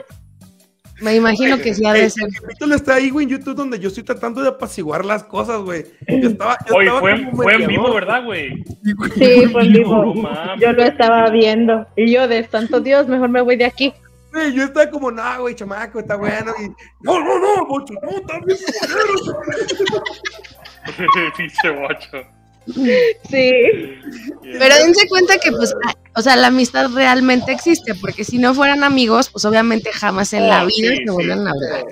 [1.00, 2.28] me imagino que sí ha de ser.
[2.28, 5.60] el capítulo está ahí, güey, en YouTube, donde yo estoy tratando de apaciguar las cosas,
[5.60, 5.84] güey.
[6.08, 6.58] Yo estaba.
[6.68, 8.64] Yo Oye, estaba fue, fue en vivo, ¿verdad, güey?
[8.64, 8.94] Sí.
[9.14, 10.14] Sí, fue en vivo.
[10.58, 11.86] Yo lo estaba viendo.
[11.96, 13.92] Y yo, de santo Dios, mejor me voy de aquí.
[14.32, 16.52] Güey, yo estaba como, no, güey, chamaco, está bueno.
[16.62, 16.68] Y,
[17.00, 18.58] no, no, no, bocho, no, está bien.
[18.80, 20.22] culero".
[21.36, 22.26] Pinche bocho.
[23.28, 23.52] Sí.
[24.42, 25.74] Pero dense cuenta que, pues,
[26.14, 30.48] o sea, la amistad realmente existe, porque si no fueran amigos, pues obviamente jamás en
[30.48, 31.04] la Oh, vida sí, se sí.
[31.10, 31.84] vuelven a hablar.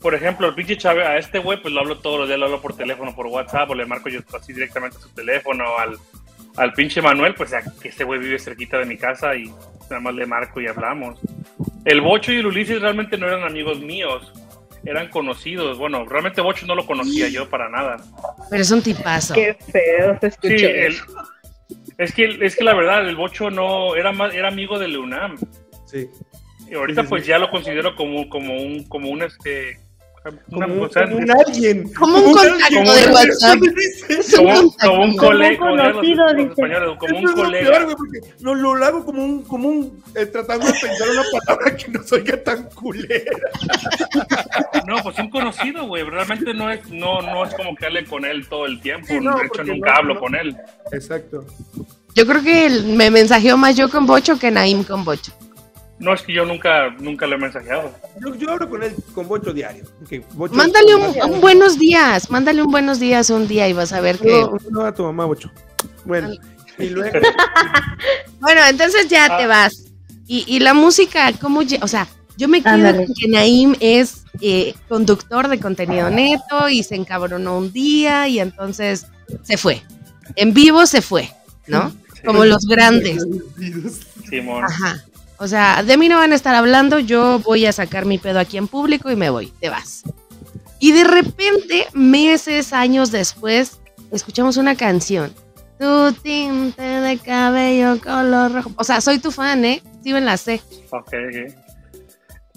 [0.00, 2.46] Por ejemplo, el pinche Chávez, a este güey, pues lo hablo todos los días, lo
[2.46, 5.96] hablo por teléfono, por WhatsApp, o le marco yo así directamente a su teléfono, al,
[6.56, 9.44] al pinche Manuel, pues a que este güey vive cerquita de mi casa y
[9.88, 11.18] nada más le marco y hablamos.
[11.84, 14.32] El Bocho y el Ulises realmente no eran amigos míos,
[14.84, 15.78] eran conocidos.
[15.78, 17.96] Bueno, realmente Bocho no lo conocía yo para nada.
[18.50, 19.34] Pero es un tipazo.
[19.34, 20.56] Qué feo se escuchó.
[20.58, 20.96] Sí, el-
[22.02, 25.36] es, que, es que la verdad, el Bocho no era, más, era amigo del UNAM.
[25.86, 26.08] Sí.
[26.70, 27.28] Y ahorita Sí, sí, pues sí.
[27.30, 29.78] ya lo considero como, como un, como un este...
[30.50, 31.92] Como, o sea, como un alguien.
[31.94, 33.58] Como un contacto como de un- WhatsApp.
[34.36, 36.48] Como, un Como un colega, conocido, los dice.
[36.50, 37.70] españoles, como un colega.
[37.70, 41.22] peor, güey, porque lo, lo hago como un, como un eh, tratando de pensar una
[41.44, 43.32] palabra que no soy tan culera.
[44.86, 46.04] No, pues un conocido, güey.
[46.04, 49.06] Realmente no es, no, no es como que hable con él todo el tiempo.
[49.08, 50.20] Sí, no, de hecho, nunca no- hablo no.
[50.20, 50.56] con él.
[50.92, 51.44] Exacto.
[52.14, 55.32] Yo creo que me mensajeó más yo con Bocho que Naim con Bocho.
[56.02, 57.94] No es que yo nunca, nunca le he mensajeado.
[58.20, 59.84] Yo, yo hablo con él con Bocho diario.
[60.34, 64.00] Bocho- Mándale un, un buenos días, mándale un buenos días un día y vas a
[64.00, 64.40] ver que...
[64.40, 65.50] No, no a tu mamá, Bocho.
[66.04, 66.30] Bueno,
[66.78, 67.18] y luego.
[68.40, 69.38] Bueno, entonces ya Ah.
[69.38, 69.84] te vas.
[70.26, 71.60] Y, y la música, ¿cómo?
[71.82, 76.82] O sea, yo me quedo con que Naim es eh, conductor de contenido neto y
[76.82, 79.06] se encabronó un día y entonces
[79.42, 79.82] se fue.
[80.34, 81.30] En vivo se fue,
[81.68, 81.90] ¿no?
[81.90, 82.22] Sí.
[82.24, 83.24] Como los grandes.
[84.28, 84.64] Simón.
[84.64, 85.04] Ajá.
[85.42, 88.38] O sea, de mí no van a estar hablando, yo voy a sacar mi pedo
[88.38, 90.04] aquí en público y me voy, te vas.
[90.78, 93.80] Y de repente, meses, años después,
[94.12, 95.34] escuchamos una canción.
[95.80, 98.70] Tu tinte de cabello color rojo.
[98.76, 99.82] O sea, soy tu fan, ¿eh?
[100.04, 100.62] Sí, me la sé.
[100.90, 101.52] Ok, ok.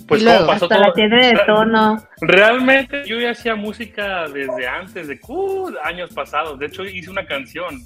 [0.08, 0.88] Pues luego, como pasó Hasta todo.
[0.88, 2.08] la tiene de tono.
[2.22, 6.60] Realmente yo ya hacía música desde antes, de uh, años pasados.
[6.60, 7.84] De hecho, hice una canción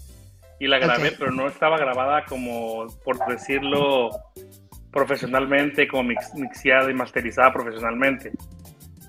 [0.59, 4.09] y la grabé, pero no estaba grabada como, por decirlo,
[4.91, 8.31] profesionalmente, como mix- mixeada y masterizada profesionalmente.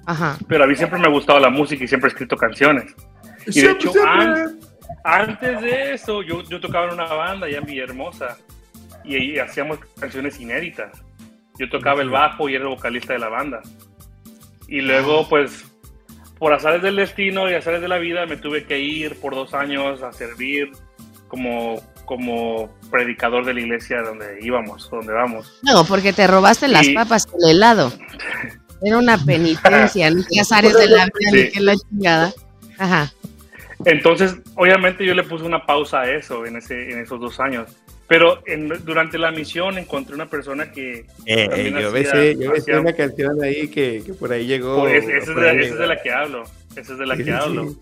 [0.07, 0.37] Ajá.
[0.49, 2.95] Pero a mí siempre me ha gustado la música y siempre he escrito canciones.
[3.43, 4.13] Y de Siempre, hecho, siempre.
[4.13, 4.59] an-
[5.05, 8.37] antes de eso, yo, yo tocaba en una banda allá en Villahermosa
[9.05, 11.03] y ahí hacíamos canciones inéditas.
[11.59, 13.61] Yo tocaba el bajo y era el vocalista de la banda.
[14.69, 15.65] Y luego, pues,
[16.39, 19.53] por azares del destino y azares de la vida, me tuve que ir por dos
[19.55, 20.71] años a servir
[21.29, 25.61] como, como predicador de la iglesia donde íbamos, donde vamos.
[25.63, 27.93] No, porque te robaste las papas con el helado.
[28.83, 31.51] Era una penitencia, no te azares de la vida ni Sí.
[31.53, 32.33] que la chingada.
[32.79, 33.13] Ajá.
[33.85, 37.71] Entonces, obviamente yo le puse una pausa a eso en, ese, en esos dos años.
[38.09, 41.07] Pero en- durante la misión encontré una persona que...
[41.27, 44.81] Eh, también yo hacía- besé, yo besé una canción ahí que, que por ahí llegó.
[44.81, 46.43] pues, esa, es de, ahí esa es de la que hablo.
[46.75, 47.75] Esa es de la Sí, que sí, hablo.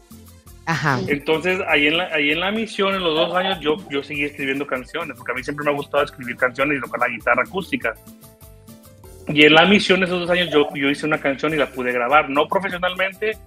[0.71, 1.01] Ajá.
[1.09, 4.25] Entonces, ahí en, la, ahí en la misión, en los dos años, yo, yo seguí
[4.25, 7.43] escribiendo canciones, porque a mí siempre me ha gustado escribir canciones y tocar la guitarra
[7.43, 7.95] acústica.
[9.29, 11.91] Y en la misión, esos dos años, yo, yo hice una canción y la pude
[11.91, 13.39] grabar, no profesionalmente,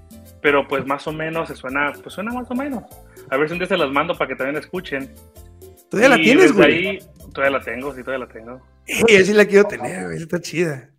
[0.41, 2.83] pero pues más o menos se suena, pues suena más o menos.
[3.29, 5.13] A ver si un día se las mando para que también la escuchen.
[5.91, 6.87] ¿Todavía la Y tienes, desde güey?
[6.87, 6.99] ahí,
[7.31, 8.61] todavía la tengo, sí, todavía la tengo.
[8.87, 10.17] Yo sí la quiero tener, güey.
[10.17, 10.89] Está chida.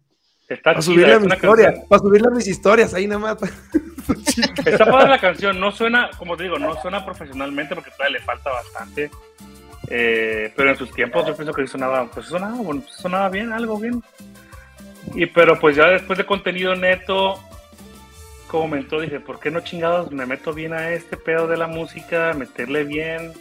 [0.53, 1.67] Está Para subirla a es mi una historia.
[1.67, 3.37] canción- Para subirla a mis historias, ahí nada más.
[4.67, 8.25] Está padre la canción, no suena, como te digo, no suena profesionalmente porque todavía le
[8.25, 9.11] falta bastante.
[9.89, 13.79] Eh, pero en sus tiempos yo pienso que sonaba, pues sonaba, bueno, sonaba bien, algo
[13.79, 14.03] bien.
[15.15, 17.39] Y pero pues ya después de contenido neto,
[18.49, 21.67] como comentó, dije, ¿por qué no chingados me meto bien a este pedo de la
[21.67, 23.33] música, meterle bien,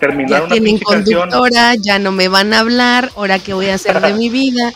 [0.00, 1.20] terminar Ya una tienen pinche canción?
[1.30, 4.72] conductora, ya no me van a hablar, ahora qué voy a hacer de mi vida.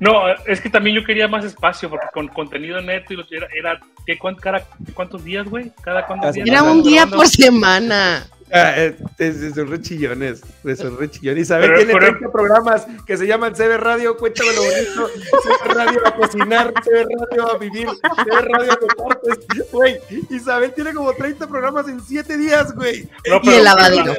[0.00, 3.46] No, es que también yo quería más espacio porque con contenido neto y lo- era,
[3.56, 5.72] era ¿qué, cuán- cada- ¿cuántos días, güey?
[5.82, 6.48] ¿Cada cuántos días?
[6.48, 8.26] Era un día por semana.
[8.50, 10.40] Ah, eh, es- es- son rechillones.
[10.76, 11.42] Son rechillones.
[11.42, 15.10] Isabel Pero- tiene pero- 30 programas que se llaman CB Radio, cuéntame lo bonito.
[15.42, 19.38] CB Radio a cocinar, CB Radio a vivir, CB Radio a deportes.
[19.70, 19.98] Güey,
[20.30, 23.06] Isabel tiene como 30 programas en 7 días, güey.
[23.28, 24.14] No, Y el lavadero.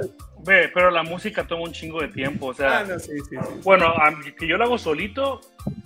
[0.50, 3.36] Ve, pero la música toma un chingo de tiempo, o sea, Ah, no, sí, sí,
[3.38, 3.38] sí.
[3.64, 3.94] bueno,
[4.38, 5.42] que yo la hago solito,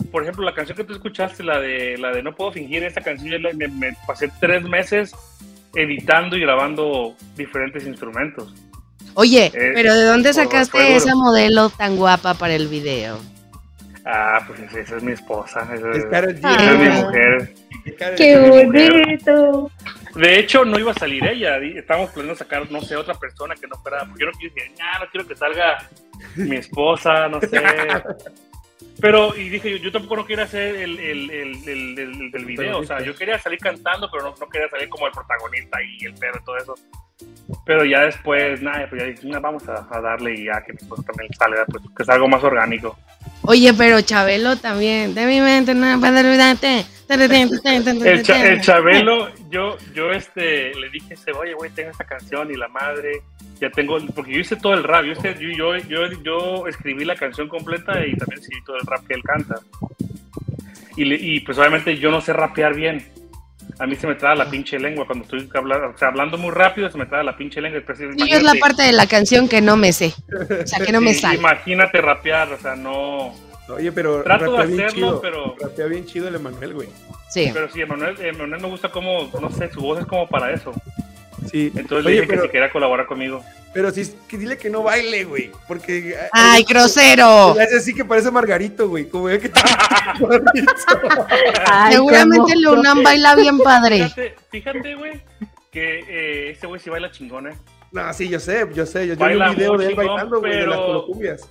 [0.09, 3.01] por ejemplo, la canción que tú escuchaste, la de la de No Puedo Fingir, esta
[3.01, 5.13] canción yo la- me, me pasé tres meses
[5.75, 8.53] editando y grabando diferentes instrumentos.
[9.15, 13.19] Oye, Eh, pero ¿de dónde sacaste esa modelo tan guapa para el video?
[14.05, 17.53] Ah, pues esa, esa es mi esposa, esa, Es mi mujer.
[18.17, 19.69] Qué bonito.
[20.15, 23.67] De hecho, no iba a salir ella, estábamos planeando sacar, no sé, otra persona que
[23.67, 25.89] no fuera, porque yo no quiero decir, "Nah, no quiero que salga
[26.35, 27.61] mi esposa, no sé.
[29.01, 33.15] Pero, y dije, yo, tampoco no quería hacer el, el, el, video, o sea, yo
[33.15, 36.45] quería salir cantando, pero no, no quería salir como el protagonista y el pedo y
[36.45, 36.75] todo eso.
[37.65, 40.73] Pero ya después, nada, pues ya dije, "Nah, vamos a, a darle y ya que
[40.73, 42.97] pues, también salga, pues que es algo más orgánico.
[43.43, 45.13] Oye, pero Chabelo también.
[45.13, 46.85] De mi mente, no puedo olvidarte.
[48.05, 52.55] El, Cha- el Chabelo, yo, yo este, le dije, oye, güey, tengo esta canción y
[52.55, 53.21] la madre,
[53.59, 57.03] ya tengo, porque yo hice todo el rap, yo, hice- yo, yo, yo, yo escribí
[57.05, 59.55] la canción completa y también escribí todo el rap que él canta.
[60.95, 63.05] Y, y pues obviamente yo no sé rapear bien.
[63.79, 66.51] A mí se me traba la pinche lengua cuando estoy hablando, o sea, hablando muy
[66.51, 67.79] rápido, se me traba la pinche lengua.
[67.79, 67.99] Y yo es
[68.43, 70.13] la imagínate- parte de la canción que no me sé.
[70.63, 71.37] O sea, que no me sí, sale.
[71.39, 73.33] Imagínate rapear, o sea, no.
[73.69, 75.21] Oye, pero Trato de rapea bien hacerlo, chido.
[75.21, 76.89] pero- Rapea bien chido el Emanuel, güey.
[77.29, 77.49] Sí.
[77.53, 80.71] Pero sí, Emanuel, Emanuel me gusta como, no sé, su voz es como para eso.
[81.49, 81.71] Sí.
[81.75, 83.43] Entonces le Oye, dije pero, que si quería colaborar conmigo.
[83.73, 85.51] pero sí, que dile que no baile, güey.
[85.67, 86.15] Porque.
[86.31, 87.59] ¡Ay, grosero!
[87.59, 89.07] Es así que parece Margarito, güey.
[89.09, 89.51] Como ve que
[91.65, 94.09] Ay, Seguramente Unam baila bien padre.
[94.09, 95.21] Fíjate, fíjate, güey,
[95.71, 97.55] que eh, este güey sí baila chingón, ¿eh?
[97.91, 99.07] No, sí, yo sé, yo sé.
[99.07, 101.49] Yo, vi un video de él chingón, bailando, güey, de las colocumbias.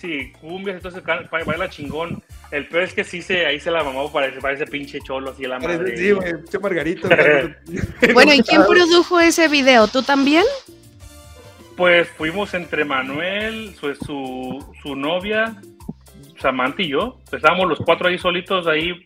[0.00, 2.22] Sí, cumbias, entonces baila chingón.
[2.50, 4.98] El peor es que sí se, ahí se la mamó para ese, para ese pinche
[5.00, 5.94] cholo, así la madre.
[5.94, 7.08] Sí, güey, pinche Margarito.
[8.14, 9.88] Bueno, ¿y quién produjo ese video?
[9.88, 10.44] ¿Tú también?
[11.76, 15.60] Pues fuimos entre Manuel, su, su, su novia,
[16.38, 17.20] Samantha y yo.
[17.30, 19.04] Estábamos los cuatro ahí solitos, ahí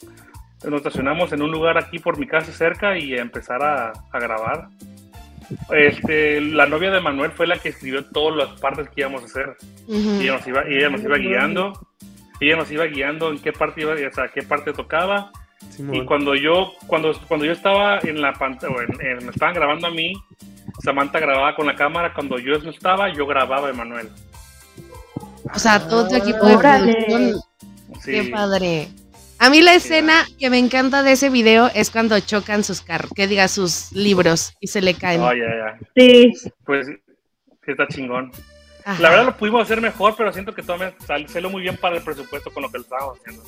[0.62, 4.18] nos estacionamos en un lugar aquí por mi casa cerca y a empezar a, a
[4.20, 4.68] grabar.
[5.70, 9.26] Este, la novia de Manuel fue la que escribió todas las partes que íbamos a
[9.26, 9.56] hacer.
[9.86, 10.20] Ujú.
[10.20, 11.88] Y ella nos iba, y ella nos iba guiando.
[12.40, 15.32] Ella nos iba guiando en qué parte iba, o sea, qué parte tocaba.
[15.70, 15.94] Simón.
[15.94, 20.12] Y cuando yo, cuando, cuando yo estaba en la pantalla, me estaban grabando a mí,
[20.82, 22.12] Samantha grababa con la cámara.
[22.12, 24.10] Cuando yo no estaba, yo grababa a Emanuel.
[25.54, 27.40] O sea, todo tu equipo de producción.
[28.00, 28.10] Sí.
[28.10, 28.88] Qué padre.
[29.44, 33.10] A mí la escena que me encanta de ese video es cuando chocan sus carros,
[33.14, 35.20] que diga sus libros y se le caen.
[35.20, 35.78] Oh, ya, ya.
[35.94, 36.32] Sí,
[36.64, 36.94] Pues sí,
[37.66, 38.32] está chingón.
[38.86, 39.02] Ajá.
[39.02, 41.96] La verdad lo pudimos hacer mejor, pero siento que todavía sal- salió muy bien para
[41.98, 43.44] el presupuesto con lo que estábamos haciendo.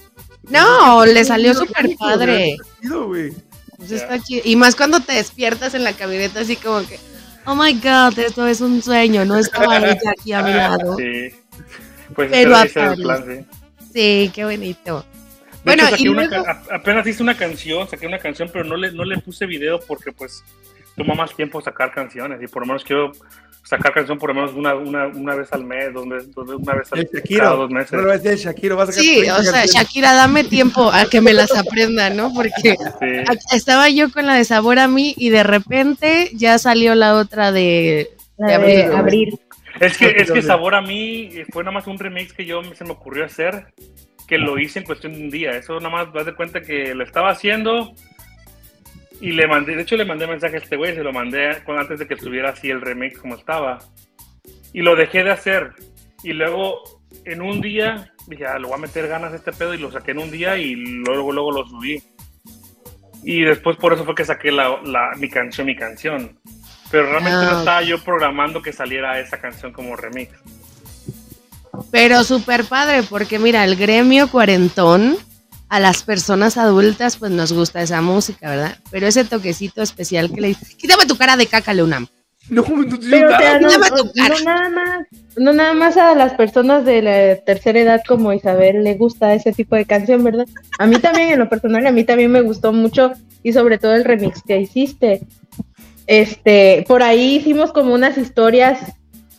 [0.51, 2.59] No, le salió súper padre.
[2.83, 3.33] Chido, güey.
[3.79, 4.43] Pues está chido.
[4.45, 6.99] Y más cuando te despiertas en la camioneta así como que,
[7.47, 10.95] oh my god, esto es un sueño, no estaba ella aquí a mi lado.
[10.99, 11.31] Sí.
[12.15, 13.47] Pues Pero a plan, sí.
[13.95, 15.07] Sí, qué bonito.
[15.67, 18.65] De Bueno, hecho, saqué y una luego- apenas hice una canción, saqué una canción, pero
[18.65, 20.45] no le, no le puse video porque pues
[20.97, 23.11] toma más tiempo sacar canciones y por lo menos quiero
[23.65, 26.75] sacar canción por lo menos una, una, una vez al mes, dos veces, dos una
[26.75, 27.57] vez al Shakiro.
[27.57, 27.93] dos meses.
[27.95, 29.73] No lo ves el Shakiro, vas a Sí, 30 o sea, canciones.
[29.75, 32.33] Shakira, dame tiempo a que me las aprenda, ¿no?
[32.33, 33.07] Porque Sí.
[33.27, 37.17] a- estaba yo con la de Sabor a mí y de repente ya salió la
[37.17, 38.11] otra de...
[38.39, 38.97] la De de abril.
[38.97, 39.41] abril.
[39.81, 40.43] Es que, es que.
[40.43, 43.67] Sabor a mí fue nada más un remix que yo se me ocurrió hacer,
[44.27, 45.51] que lo hice en cuestión de un día.
[45.53, 47.93] Eso nada más, vas de cuenta que lo estaba haciendo
[49.21, 51.79] y le mandé, de hecho le mandé mensaje a este güey, se lo mandé con-
[51.79, 53.79] antes de que estuviera así el remix como estaba.
[54.73, 55.71] Y lo dejé de hacer.
[56.23, 56.83] Y luego
[57.25, 59.91] en un día dije, ah, le voy a meter ganas a este pedo y lo
[59.91, 62.03] saqué en un día y luego, luego lo subí.
[63.23, 66.39] Y después por eso fue que saqué la, la- mi canción, mi canción.
[66.91, 70.31] Pero realmente Ah, no estaba yo programando que saliera esa canción como remix.
[71.91, 75.17] Pero súper padre, porque mira, el gremio cuarentón,
[75.69, 78.77] a las personas adultas pues nos gusta esa música, ¿verdad?
[78.91, 82.07] Pero ese toquecito especial que le dice, quítame tu cara de caca, Leonam.
[82.49, 84.35] No, no, no, Pero, o sea, no, Quítame tu cara.
[84.39, 85.07] no nada más,
[85.37, 89.53] no nada más a las personas de la tercera edad como Isabel le gusta ese
[89.53, 90.47] tipo de canción, ¿verdad?
[90.79, 93.13] A mí también, en lo personal, a mí también me gustó mucho
[93.43, 95.23] y sobre todo el remix que hiciste.
[96.07, 98.79] Este, por ahí hicimos como unas historias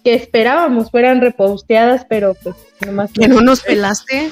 [0.08, 2.56] que esperábamos fueran reposteadas, pero pues
[2.86, 4.32] nomás Que no nos pelaste.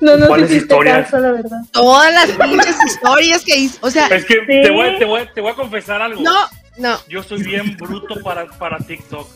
[0.00, 1.04] no nos ¿Cuáles hiciste historias?
[1.10, 1.58] caso, la verdad.
[1.70, 3.78] Todas las pinches historias que hizo.
[3.82, 6.22] O sea, Es que te, voy, a- te, voy, te voy a confesar algo.
[6.22, 6.34] no,
[6.78, 9.28] no, Yo soy bien bruto para, para TikTok.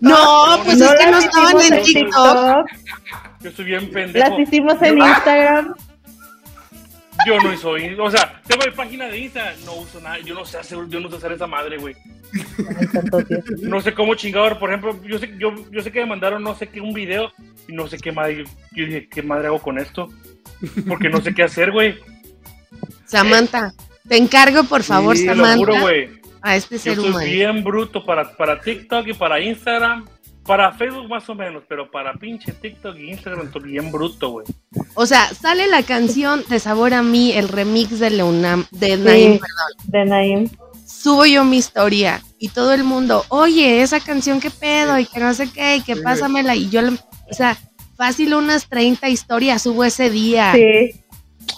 [0.00, 2.66] no, pues es que las no estaban en TikTok.
[3.42, 4.40] Yo soy bien las pendejo.
[4.40, 5.74] hicimos en Yo- Instagram.
[7.26, 7.94] Yo no soy.
[7.98, 9.54] O sea, tengo mi página de Instagram.
[9.64, 10.18] No uso nada.
[10.18, 11.94] Yo no sé hacer, yo no sé hacer esa madre, güey.
[13.62, 14.58] No sé cómo chingador.
[14.58, 17.32] Por ejemplo, yo sé, yo, yo sé que me mandaron no sé qué, un video.
[17.68, 18.44] Y no sé qué madre.
[18.72, 20.08] Yo dije, ¿qué madre hago con esto?
[20.88, 21.96] Porque no sé qué hacer, güey.
[23.06, 23.72] Samantha,
[24.08, 26.08] te encargo, por favor, Sí, Te lo Samantha, juro, güey.
[26.42, 27.26] a este Yo ser soy humano.
[27.26, 30.06] bien bruto para, para TikTok y para Instagram.
[30.46, 34.46] Para Facebook más o menos, pero para pinche TikTok y Instagram estoy bien bruto, güey.
[34.94, 39.34] O sea, sale la canción de Sabor a mí, el remix de Leonam, de Naim,
[39.34, 39.40] Sí,
[39.88, 40.48] de Naim.
[40.86, 45.18] subo yo mi historia y todo el mundo, oye, esa canción qué pedo y que
[45.18, 46.02] no sé qué, y que Sí.
[46.02, 47.56] pásamela y yo, o sea,
[47.96, 50.52] fácil unas 30 historias subo ese día.
[50.54, 50.92] Sí.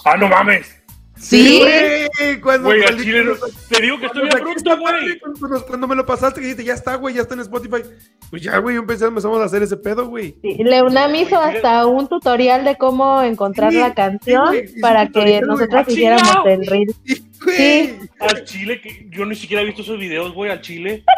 [0.05, 0.78] ¡Ah, no mames!
[1.19, 1.59] Sí.
[1.59, 3.33] Güey, cuando, Güey, al cuando- chile no-
[3.69, 5.19] te digo que estoy bien bruto, güey.
[5.67, 7.83] cuando- me lo pasaste, que dijiste, ya está, güey, ya está en Spotify.
[8.29, 10.35] Pues ya, güey, empecé- empezamos a hacer ese pedo, güey.
[10.41, 15.13] Sí, Leonam hizo hasta un tutorial de cómo encontrar Sí, la canción sí, para que
[15.13, 16.95] tutorial, nosotros ¡Ah, hiciéramos el reel.
[17.43, 17.57] Güey.
[17.57, 17.95] Sí.
[18.19, 21.03] Al chile, que yo ni siquiera he visto esos videos, güey, al chile.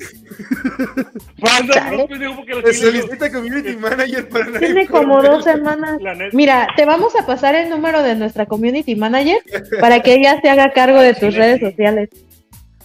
[1.40, 5.98] Pendejo, porque solicita community manager para nadie Tiene como dos semanas.
[6.32, 9.38] Mira, te vamos a pasar el número de nuestra community manager
[9.80, 11.66] para que ella se haga cargo de tus redes sí.
[11.66, 12.08] sociales.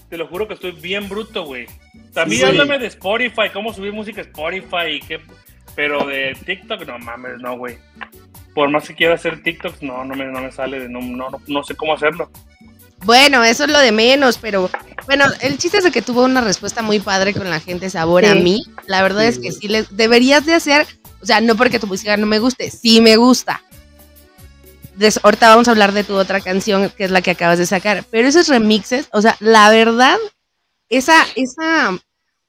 [0.10, 1.66] Te lo juro que estoy bien bruto, güey.
[2.14, 2.48] También Sí.
[2.48, 5.20] háblame de Spotify, cómo subir música a Spotify y qué.
[5.76, 7.78] Pero de TikTok, no mames, no, güey.
[8.54, 11.64] Por más que quiera hacer TikTok, no, no me, no me sale, no, no, no
[11.64, 12.30] sé cómo hacerlo.
[13.04, 14.70] Bueno, eso es lo de menos, pero
[15.06, 18.26] bueno, el chiste es de que tuvo una respuesta muy padre con la gente sabor
[18.26, 18.64] a mí.
[18.88, 20.86] La verdad es que sí les deberías de hacer,
[21.22, 23.62] o sea, no porque tu música no me guste, sí me gusta.
[24.96, 27.66] Des- ahorita vamos a hablar de tu otra canción, que es la que acabas de
[27.66, 30.18] sacar, pero esos remixes, o sea, la verdad,
[30.90, 31.98] esa, esa,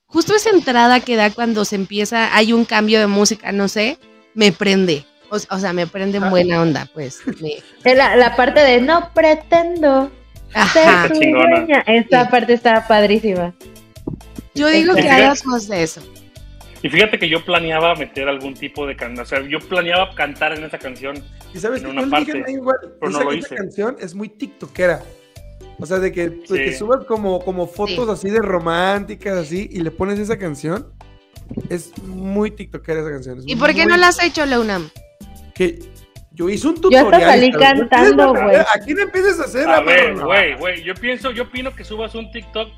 [0.07, 3.99] justo esa entrada que da cuando se empieza, hay un cambio de música, no sé,
[4.35, 5.05] me prende.
[5.29, 7.19] O, o sea, me prende en buena onda, pues.
[7.41, 7.57] me-
[8.07, 10.13] la parte de no pretendo
[10.57, 11.07] Ajá.
[11.87, 12.31] Esta Sí.
[12.31, 13.55] parte está padrísima.
[14.55, 16.01] Yo digo que hagas más de eso.
[16.83, 20.57] Y fíjate que yo planeaba meter algún tipo de canción, o sea, yo planeaba cantar
[20.57, 21.23] en esa canción.
[21.55, 23.55] Y sabes en que una parte, a igual, pero no esa, lo esa hice.
[23.55, 25.03] canción es muy tiktokera.
[25.79, 26.57] O sea, de que, pues, Sí.
[26.57, 30.87] que subas como, como fotos así de románticas, así, y le pones esa canción.
[31.69, 33.39] Es muy tiktokera esa canción.
[33.39, 34.89] es ¿Y por qué muy- no la has hecho, Leunam?
[35.55, 35.79] Que
[36.37, 37.15] yo hice un Yo tutorial.
[37.15, 38.57] hasta salí cantando, A güey.
[38.57, 39.69] ¿A quién empiezas a hacer?
[39.69, 42.69] A ver, güey, güey, yo pienso, yo opino que subas un TikTok,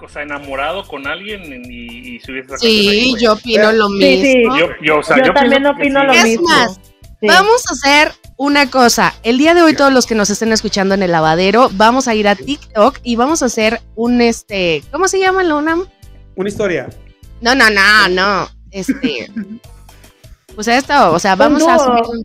[0.00, 4.36] o sea, enamorado con alguien y, y subes ahí, Sí, yo opino lo Sí, sí.
[4.38, 4.58] mismo.
[4.58, 6.06] Yo, yo, o sea, Yo yo también opino sí.
[6.06, 6.48] lo Es mismo.
[6.48, 6.80] más,
[7.20, 7.28] Sí.
[7.28, 9.14] Vamos a hacer una cosa.
[9.22, 12.14] El día de hoy, todos los que nos estén escuchando en el lavadero, vamos a
[12.14, 14.82] ir a TikTok y vamos a hacer un este.
[14.92, 15.86] ¿Cómo se llama, Leunam?
[16.36, 16.90] Una historia.
[17.40, 18.48] No, no, no, no.
[18.70, 19.30] Este.
[20.54, 22.24] Pues esto, o sea, vamos a subir un.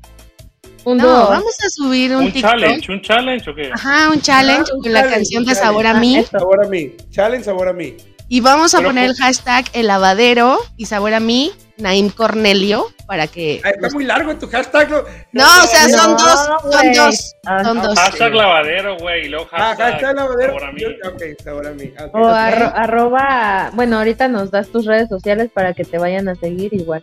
[0.89, 1.29] Un No, dúo.
[1.29, 2.51] vamos a subir un, Un TikTok.
[2.51, 3.69] challenge, un challenge o qué?
[3.73, 6.23] Ajá, un challenge Ah, un con la canción de Sabor a Ah, mí.
[6.31, 6.95] Sabor a mí.
[7.11, 7.95] Challenge, sabor a mí.
[8.31, 12.09] Y vamos a Pero poner el pues- hashtag el lavadero y sabor a mí, Naim
[12.09, 13.59] Cornelio, para que.
[13.63, 14.89] Ah, está muy largo tu hashtag.
[14.89, 15.01] ¿no?
[15.31, 16.39] No, o sea, son No, dos,
[16.73, 17.97] son dos, Ah, son dos.
[17.99, 20.53] Hashtag lavadero, güey, Ah, hashtag, hashtag lavadero.
[20.53, 20.81] sabor a mí.
[20.81, 21.91] Yo- Ok, sabor a mí.
[22.13, 26.35] O arro- arroba, bueno, ahorita nos das tus redes sociales para que te vayan a
[26.35, 27.01] seguir igual.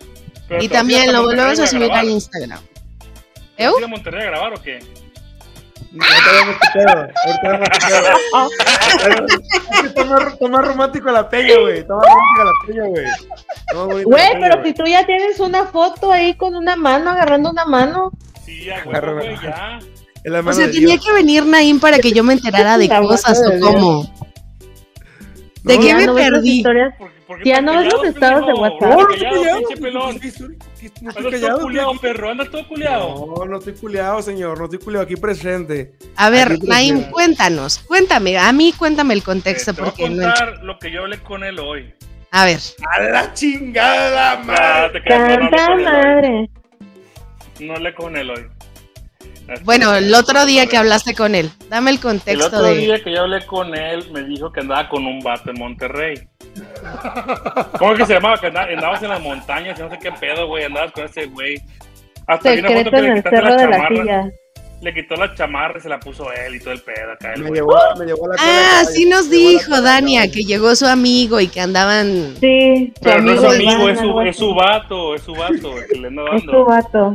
[0.48, 2.60] Pero Y también lo volvemos a subir al Instagram.
[3.56, 4.78] ¿Te vas a ir a Monterrey a grabar o qué?
[5.98, 6.88] Ahorita vemos qué pedo,
[7.24, 9.26] ahorita vemos qué pedo.
[9.26, 11.78] Es que Está más, está más romántico la peña, güey.
[11.78, 14.04] Está más romántica la peña, güey.
[14.04, 18.10] Güey, pero si tú ya tienes una foto ahí con una mano, agarrando una mano.
[18.44, 19.78] Sí, ya, Agarra- güey, ya.
[20.24, 21.04] La O mano sea, tenía Dios.
[21.06, 24.02] que venir Naim para que yo me enterara de mano cosas de o cómo.
[25.62, 26.58] ¿De No, qué Ya me no perdí?
[26.58, 26.94] historias.
[26.98, 28.52] ¿Por, por qué Ya no ves los estados de?
[28.54, 28.80] WhatsApp.
[28.80, 29.58] No, Anda no estoy callado, culiado.
[29.58, 30.20] pinche pelón.
[30.20, 31.90] ¿Qué estoy- qué- No estoy Andas todo callado.
[31.90, 31.98] aquí.
[31.98, 33.34] perro, andas todo culiado.
[33.38, 34.58] No, no estoy culiado, señor.
[34.58, 35.04] No estoy culiado.
[35.04, 35.92] Aquí presente.
[36.16, 40.08] A ver, Naim, cuéntanos, cuéntame, a mí cuéntame el Eh, contexto te voy a porque
[40.10, 40.22] no.
[40.22, 41.92] contar lo que yo hablé con él hoy.
[42.30, 42.58] A ver,
[42.90, 45.00] A la chingada, madre.
[45.00, 45.84] Tanta con él hoy.
[45.84, 46.50] madre.
[47.60, 48.46] No hablé con él hoy.
[49.64, 52.74] bueno, el otro día que hablaste con él, dame el El contexto otro de.
[52.76, 56.28] día que yo hablé con él, me dijo que andaba con un vato en Monterrey.
[57.78, 58.38] ¿Cómo es que se llamaba?
[58.38, 60.64] Que andaba- andabas en las montañas y no sé qué pedo, güey.
[60.64, 61.60] Andabas con ese güey.
[62.26, 63.96] Hasta vi una foto Secreto que en le el quitaste cerro la de la chamarra.
[63.96, 64.30] silla.
[64.82, 67.32] Le quitó la chamarra y se la puso él y todo el pedo acá.
[67.32, 67.60] El Me güey.
[67.60, 70.86] llevó, me llevó a la Ah, de caballo, sí nos dijo Dania que llegó su
[70.86, 72.34] amigo y que andaban.
[72.40, 75.32] Sí, su Pero no es su amigo amigo, es su, es su vato, es su
[75.34, 76.64] vato el que le anda Es su dando.
[76.66, 77.12] vato.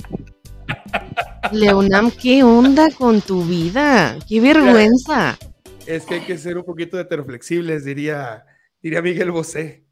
[1.51, 4.15] Leonam, ¿qué onda con tu vida?
[4.27, 5.37] ¡Qué vergüenza!
[5.85, 8.43] Es que hay que ser un poquito heteroflexibles, diría,
[8.81, 9.83] diría Miguel Bosé.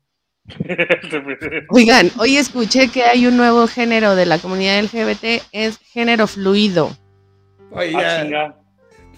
[1.69, 6.95] Oigan, hoy escuché que hay un nuevo género de la comunidad LGBT, es género fluido.
[7.71, 8.55] Oye, Ah,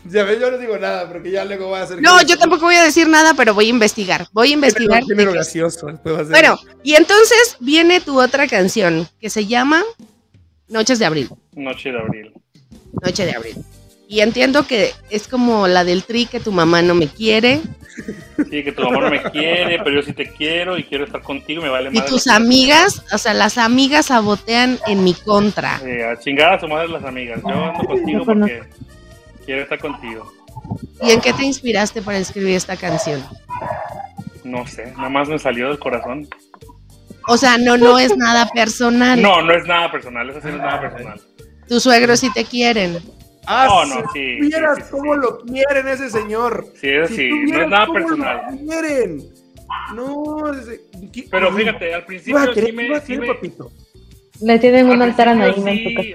[0.10, 2.02] ya, ves, yo no digo nada, porque ya luego voy a hacer.
[2.02, 4.28] No, yo tampoco voy a decir nada, pero voy a investigar.
[4.32, 5.04] Voy a investigar.
[5.04, 5.88] Género, género gracioso.
[5.88, 9.84] después Bueno, y entonces viene tu otra canción que se llama
[10.68, 11.30] Noches de Abril.
[11.54, 12.34] Noche de abril.
[13.04, 13.56] Noche de Abril.
[14.12, 17.62] Y entiendo que es como la del tri que tu mamá no me quiere
[18.50, 21.22] Sí, que tu mamá no me quiere, pero yo sí te quiero y quiero estar
[21.22, 22.10] contigo, me vale y madre.
[22.10, 25.80] tus amigas, o sea, las amigas sabotean en mi contra.
[25.86, 27.40] Eh, a chingar a su madre las amigas.
[27.42, 28.64] Yo ando contigo porque
[29.46, 30.30] quiero estar contigo.
[31.02, 33.24] ¿Y en qué te inspiraste para escribir esta canción?
[34.44, 36.28] No sé, nada más me salió del corazón.
[37.28, 39.22] O sea, no, no es nada personal.
[39.22, 41.22] No, no es nada personal, eso sí no es nada personal.
[41.68, 43.00] Tus suegros sí te quieren.
[43.48, 45.20] Ah, No, si no, sí, vieras sí, sí, cómo sí.
[45.22, 46.66] lo quieren ese señor.
[46.76, 48.42] Sí, eso Si sí, no es nada cómo lo personal.
[48.60, 49.24] quieren.
[49.96, 50.82] No, ese-
[51.14, 52.70] ¿qué- Pero fíjate, al ¿qué principio querer,
[53.06, 53.20] sí me.
[53.22, 53.72] me- papito?
[54.42, 55.64] Le tienen un al altar a Naim.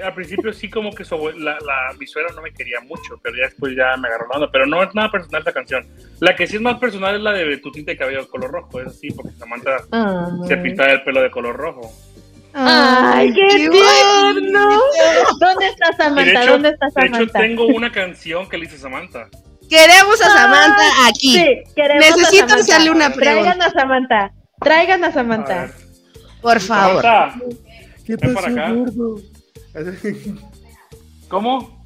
[0.03, 3.37] Al principio sí como que su la, la, mi suegra no me quería mucho, pero
[3.37, 4.51] ya después ya me agarró la onda.
[4.51, 5.87] Pero no es nada personal esta canción.
[6.19, 8.51] La que sí es más personal es la de tu tinta de cabello de color
[8.51, 9.79] rojo, es así, porque Samantha
[10.49, 11.93] se Ay, pinta el pelo de color rojo.
[12.59, 14.81] Ay, qué tierno.
[15.41, 16.43] ¿Dónde está Samantha?
[16.43, 17.39] hecho, ¿Dónde está de hecho, Samantha?
[17.39, 19.29] tengo una canción que le hice Samantha.
[19.69, 21.33] Queremos a Samantha aquí.
[21.37, 22.55] Sí, queremos a Necesito Samantha.
[22.63, 24.33] hacerle una Traigan pregunta, a Samantha.
[24.61, 25.71] Traigan a Samantha.
[26.41, 27.03] por favor.
[27.03, 27.35] Samantha,
[28.07, 28.71] ¿Qué Ven para acá.
[28.73, 29.17] gordo?
[31.29, 31.77] ¿cómo?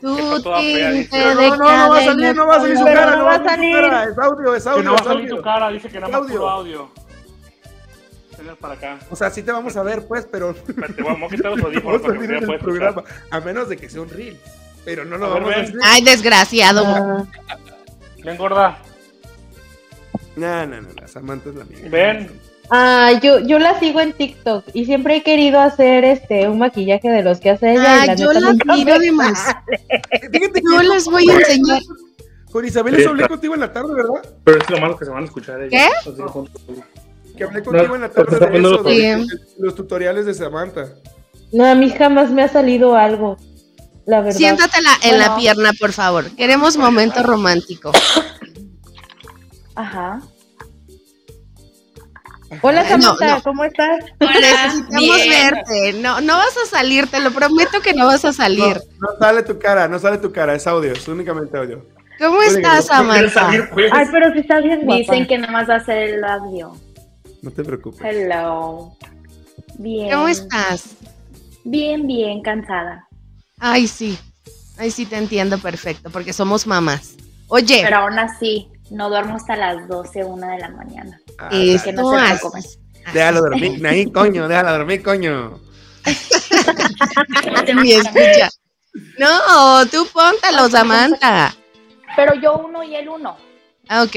[0.00, 3.10] Tú No, de no, no, no va a salir, no va a salir su cara,
[3.10, 3.90] no no va a salir su salir.
[3.90, 4.04] cara.
[4.04, 6.20] Es audio, es Que audio, no va a salir tu cara, dice que nada más
[6.30, 6.48] Audio.
[6.48, 6.90] audio.
[8.60, 8.98] Para acá.
[9.10, 10.54] O sea, sí te vamos a ver, pues, pero
[11.04, 12.24] vamos a quitar los audífonos para que
[13.36, 14.38] el menos de que sea un reel.
[14.84, 15.74] Pero no lo A ver, vamos a hacer.
[15.82, 16.84] Ay, desgraciado.
[16.86, 17.24] Ah,
[18.22, 18.78] Ven, gorda.
[20.36, 21.88] No, no, no, la Samantha es la amiga.
[21.88, 22.30] Ven.
[22.70, 27.10] Ah, yo, yo la sigo en TikTok y siempre he querido hacer este un maquillaje
[27.10, 28.14] de los que hace ella.
[28.14, 29.60] y yo neta la demasiado.
[30.32, 31.82] Fíjate que Yo les voy a enseñar.
[32.50, 34.34] con Isabel eso hablé contigo en la tarde, ¿verdad?
[34.44, 35.72] Pero es lo malo que se van a escuchar ellos.
[35.72, 35.88] ¿Qué?
[37.36, 39.26] Que hablé contigo en la tarde de eso, los- de
[39.58, 40.88] los tutoriales de Samantha.
[41.52, 43.36] No, a mí jamás me ha salido algo.
[44.06, 44.36] La verdad.
[44.38, 46.30] Siéntate la- en la pierna, por favor.
[46.36, 47.90] Queremos momento romántico.
[49.74, 50.20] Ajá.
[52.62, 53.42] Hola No, Samantha, no.
[53.42, 53.98] ¿cómo estás?
[54.20, 54.92] Necesitamos
[55.24, 55.28] Bien.
[55.52, 55.92] verte.
[55.94, 58.80] No, no vas a salir, te lo prometo que no vas a No, salir.
[59.00, 61.84] no sale tu cara, no sale tu cara, es audio, es únicamente audio.
[62.20, 63.40] ¿Cómo Oye, estás, no ¿Quieres Samantha?
[63.40, 63.90] salir, pues?
[63.92, 64.98] Ay, pero si está bien guapa.
[65.00, 66.72] Dicen que nada más va a ser el audio.
[67.44, 68.00] No te preocupes.
[68.02, 68.96] Hello.
[69.78, 70.10] Bien.
[70.10, 70.96] ¿Cómo estás?
[71.62, 73.06] Bien, bien, cansada.
[73.58, 74.18] Ay, sí.
[74.78, 77.16] Ay, sí, te entiendo perfecto, porque somos mamás.
[77.48, 81.20] Oye, Pero aún así, no duermo hasta las 12, 1 de la mañana.
[81.38, 82.62] Ah, que no se preocupen.
[83.12, 85.60] Déjalo dormir, Naí, coño, déjala dormir, coño.
[87.82, 88.48] Ni escucha.
[89.18, 91.54] No, tú póntalo, Samantha.
[92.16, 93.36] Pero yo uno y él uno.
[93.88, 94.16] Ah, Ok.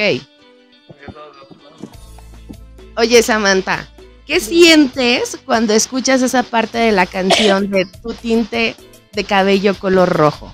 [2.98, 3.88] Oye, Samantha,
[4.26, 8.76] ¿qué sientes cuando escuchas esa parte de la canción de tu tinte
[9.14, 10.52] de cabello color rojo?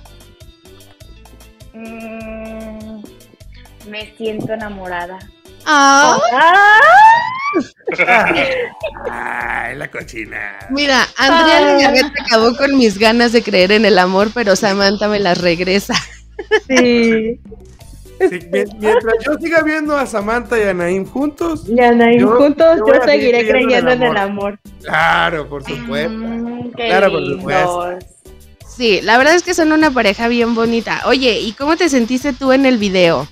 [1.72, 3.02] Mm,
[3.88, 5.18] me siento enamorada.
[5.66, 6.18] Ah,
[9.10, 10.58] Ay, la cochina.
[10.68, 15.20] mira, Andrea Legarreta acabó con mis ganas de creer en el amor, pero Samantha me
[15.20, 15.94] las regresa.
[16.68, 17.40] Sí.
[18.78, 22.94] Mientras yo siga viendo a Samantha y a Naim juntos, Ya, Naim, Yo- juntos yo
[23.02, 24.58] a seguiré creyendo en en el amor.
[24.82, 26.10] claro, por supuesto.
[26.10, 27.98] Mm, qué Claro, por supuesto.
[28.66, 31.02] Sí, la verdad es que son una pareja bien bonita.
[31.06, 33.28] Oye, ¿y cómo te sentiste tú en el video?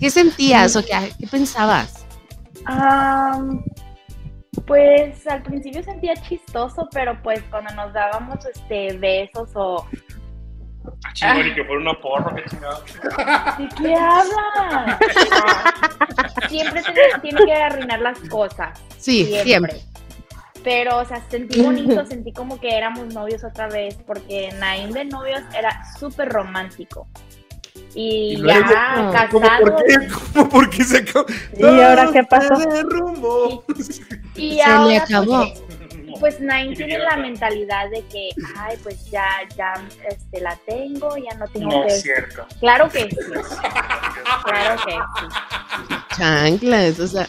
[0.00, 2.06] ¿Qué sentías o qué, qué pensabas?
[4.66, 9.84] Pues al principio sentía chistoso, pero pues cuando nos dábamos este besos o
[10.86, 12.82] Ah, chingón, y que fuera una porra, qué chingado.
[13.58, 14.98] ¿de qué hablan?
[16.48, 18.78] siempre tiene, tiene que arruinar las cosas.
[18.98, 19.80] Sí, siempre.
[20.62, 25.04] Pero, o sea, sentí bonito, sentí como que éramos novios otra vez, porque Naim de
[25.04, 27.06] novios era súper romántico.
[27.94, 30.08] Y, Y luego, ya ¿Cómo casado, por qué?
[30.32, 31.26] ¿Cómo por qué se acabó?
[31.56, 32.56] ¿Y ahora qué pasó?
[32.56, 33.64] Se derrumbó.
[34.36, 35.38] y Se le ahora acabó.
[35.52, 35.73] pues,
[36.20, 39.74] pues Naim tiene la mentalidad de que, ay, pues ya, ya
[40.08, 41.94] este, la tengo, ya no tengo No que...
[41.94, 42.46] es cierto.
[42.60, 43.16] Claro que sí.
[44.44, 45.94] Claro que sí.
[46.16, 47.28] Chanclas, o sea.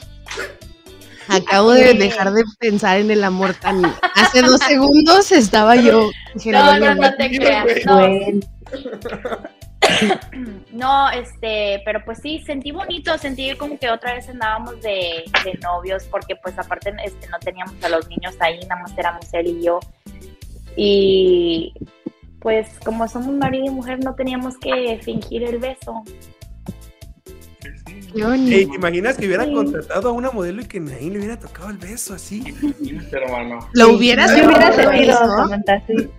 [1.28, 3.84] Acabo de dejar de pensar en el amor tan.
[4.16, 6.10] Hace dos segundos estaba yo.
[6.46, 6.98] No, no, hablar.
[6.98, 7.66] no te creas.
[7.86, 8.02] No,
[10.72, 15.54] No, este, pero pues sí, sentí bonito, sentí como que otra vez andábamos de, de
[15.62, 19.48] novios, porque pues aparte este, no teníamos a los niños ahí, nada más éramos él
[19.48, 19.80] y yo.
[20.76, 21.74] Y
[22.40, 26.04] pues como somos marido y mujer no teníamos que fingir el beso.
[28.14, 29.54] ¿te imaginas que hubiera Sí.
[29.54, 32.44] contratado a una modelo y que Naim le hubiera tocado el beso así?
[33.12, 33.60] Pero bueno.
[33.74, 34.32] Lo hubieras
[35.88, 36.10] sí.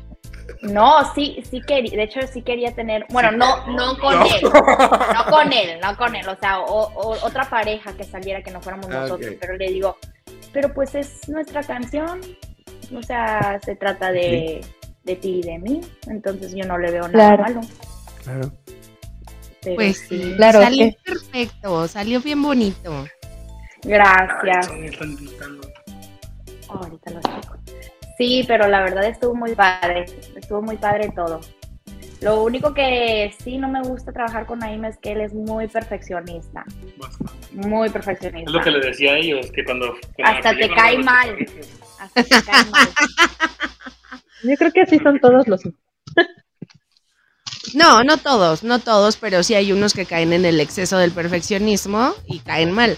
[0.72, 4.42] No, sí, sí quería, de hecho sí quería tener, bueno, no, no con él,
[5.14, 8.50] no con él, no con él, o sea, o- o- otra pareja que saliera que
[8.50, 9.96] no fuéramos Ah, nosotros, pero le digo,
[10.52, 12.20] pero pues es nuestra canción,
[12.94, 14.64] o sea, se trata de,
[15.04, 17.42] de ti y de mí, entonces yo no le veo nada Claro.
[17.42, 17.60] malo.
[18.24, 18.52] Claro.
[19.62, 23.06] Pero Pues sí, Claro, salió que- perfecto, salió bien bonito.
[23.82, 24.68] gracias.
[24.70, 25.68] Ay, están gritando.
[26.68, 27.20] Ahorita lo.
[28.18, 31.40] Sí, pero la verdad estuvo muy padre, estuvo muy padre todo.
[32.22, 35.68] Lo único que sí no me gusta trabajar con Naim es que él es muy
[35.68, 36.64] perfeccionista.
[37.52, 38.50] Muy perfeccionista.
[38.50, 39.94] Es lo que les decía a ellos, que cuando...
[40.14, 41.36] cuando Hasta te cae mal.
[42.00, 42.88] Hasta te cae mal.
[44.44, 45.62] Yo creo que así son todos los.
[47.74, 51.10] No, no todos, no todos, pero sí hay unos que caen en el exceso del
[51.12, 52.96] perfeccionismo y caen mal.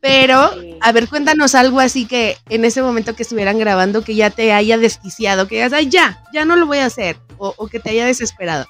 [0.00, 0.78] Pero, Sí.
[0.80, 4.52] a ver, cuéntanos algo así que en ese momento que estuvieran grabando que ya te
[4.52, 7.80] haya desquiciado, que digas, ay, ya, ya no lo voy a hacer, o, o que
[7.80, 8.66] te haya desesperado.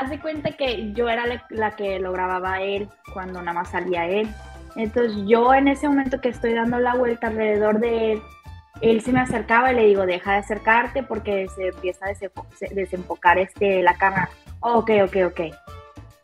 [0.00, 3.70] Haz de cuenta que yo era la, la que lo grababa él cuando nada más
[3.70, 4.28] salía él.
[4.74, 8.22] Entonces yo en ese momento que estoy dando la vuelta alrededor de él,
[8.82, 12.44] él se me acercaba y le digo, deja de acercarte porque se empieza a desenfo-
[12.58, 14.28] se- desenfocar este, la cámara.
[14.60, 15.40] Oh, ok, ok, ok.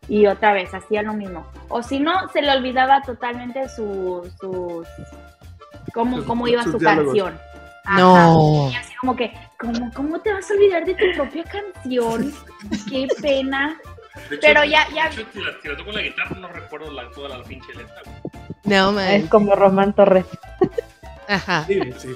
[0.08, 1.46] Y otra vez, hacía lo mismo.
[1.72, 4.86] O si no, se le olvidaba totalmente su, sus...
[5.94, 7.06] Cómo, cómo iba su diálogos.
[7.14, 7.38] canción.
[7.84, 7.98] Ajá.
[7.98, 8.70] No.
[8.70, 12.32] Y así como que, ¿cómo, ¿cómo te vas a olvidar de tu propia canción?
[12.88, 13.76] Qué pena.
[14.30, 16.48] Hecho, Pero ya- ya- de hecho, si la, si la toco en la guitarra, no
[16.48, 18.02] recuerdo la, toda la pinche letra.
[18.64, 19.28] No, Es man.
[19.28, 20.26] como Román Torres.
[21.28, 21.64] Ajá.
[21.66, 22.14] Sí, sí.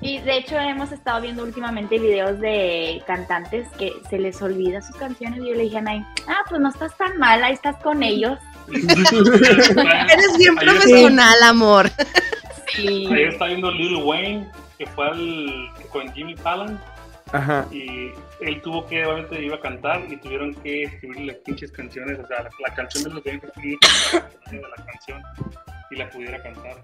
[0.00, 4.96] Y de hecho hemos estado viendo últimamente videos de cantantes que se les olvida sus
[4.96, 7.76] canciones y yo le dije a Nay, ah, pues no estás tan mal, ahí estás
[7.76, 8.38] con ellos.
[8.72, 11.90] Eres bien Ayer- profesional, amor.
[12.74, 13.06] Sí.
[13.06, 14.48] Ayer estaba viendo Lil Wayne,
[14.78, 16.80] que fue al, con Jimmy Fallon,
[17.32, 17.66] Ajá.
[17.70, 18.10] y
[18.40, 22.26] él tuvo que, obviamente, iba a cantar y tuvieron que escribir las pinches canciones, o
[22.26, 23.78] sea, la, la canción de los que escribir
[24.50, 25.22] de la canción
[25.90, 26.76] y la pudiera cantar.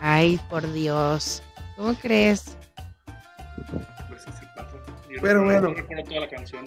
[0.00, 1.42] Ay, por Dios.
[1.76, 2.56] ¿Cómo crees?
[4.08, 4.72] Pues así pasa.
[5.10, 5.68] Yo Pero no, bueno.
[5.68, 6.64] no recuerdo toda la canción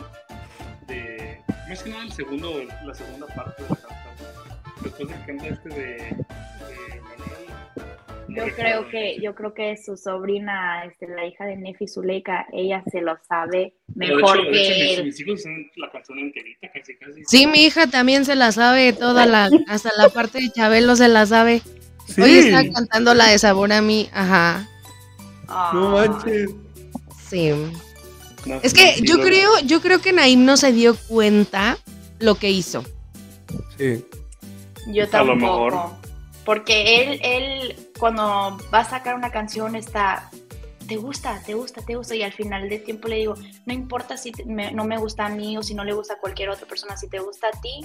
[0.88, 4.07] de, más que nada el segundo, la segunda parte de la canción.
[4.82, 7.48] Después del canta este de, de Manuel.
[8.28, 12.46] no Yo creo que, yo creo que su sobrina, este, la hija de Nefi Zuleika,
[12.54, 15.06] ella se lo sabe mejor hecho, hecho, que mis, él.
[15.06, 17.24] mis hijos saben la canción enterita, casi casi.
[17.26, 21.08] Sí, mi hija también se la sabe toda la, hasta la parte de Chabelo se
[21.08, 21.62] la sabe.
[22.08, 22.22] Sí.
[22.22, 24.68] Hoy está cantando la de sabor a mí, ajá.
[25.74, 26.52] No Ay, manches.
[27.28, 27.52] Sí.
[28.46, 31.78] No, Es que sí, yo creo, yo creo que Naim no se dio cuenta
[32.20, 32.84] lo que hizo.
[33.78, 34.06] Sí.
[34.88, 35.36] Yo A lo tampoco.
[35.66, 35.74] mejor.
[36.46, 40.30] Porque él, él, cuando va a sacar una canción, está.
[40.88, 42.16] Te gusta, te gusta, te gusta.
[42.16, 43.36] Y al final del tiempo le digo,
[43.66, 46.14] no importa si te- me- no me gusta a mí o si no le gusta
[46.14, 47.82] a cualquier otra persona, si te gusta a ti,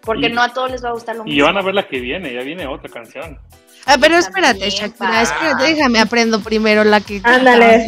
[0.00, 1.46] porque Y- no a todos les va a gustar lo Y mismo.
[1.46, 3.38] van a ver la que viene, ya viene otra canción.
[3.86, 7.20] Ah, pero espérate, Shakira, espérate, déjame aprendo primero la que.
[7.22, 7.86] Ándale.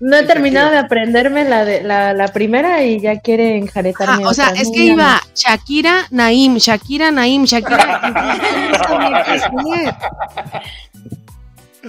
[0.00, 4.24] No he terminado de aprenderme la, de, la, la primera y ya quiere enjaretarme.
[4.24, 8.00] Ajá, o sea, es que iba Shakira, Naim, Shakira, Naim, Shakira.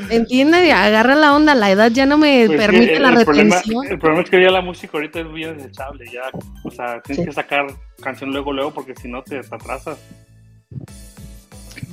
[0.09, 3.55] Entiende, agarra la onda, la edad ya no me Pues, permite el, la el problema,
[3.57, 3.85] retención.
[3.87, 6.21] el problema es que ya la música ahorita es bien desechable, ya,
[6.63, 7.67] o sea, tienes que sacar
[8.01, 9.99] canción luego, luego, porque si no te, te atrasas.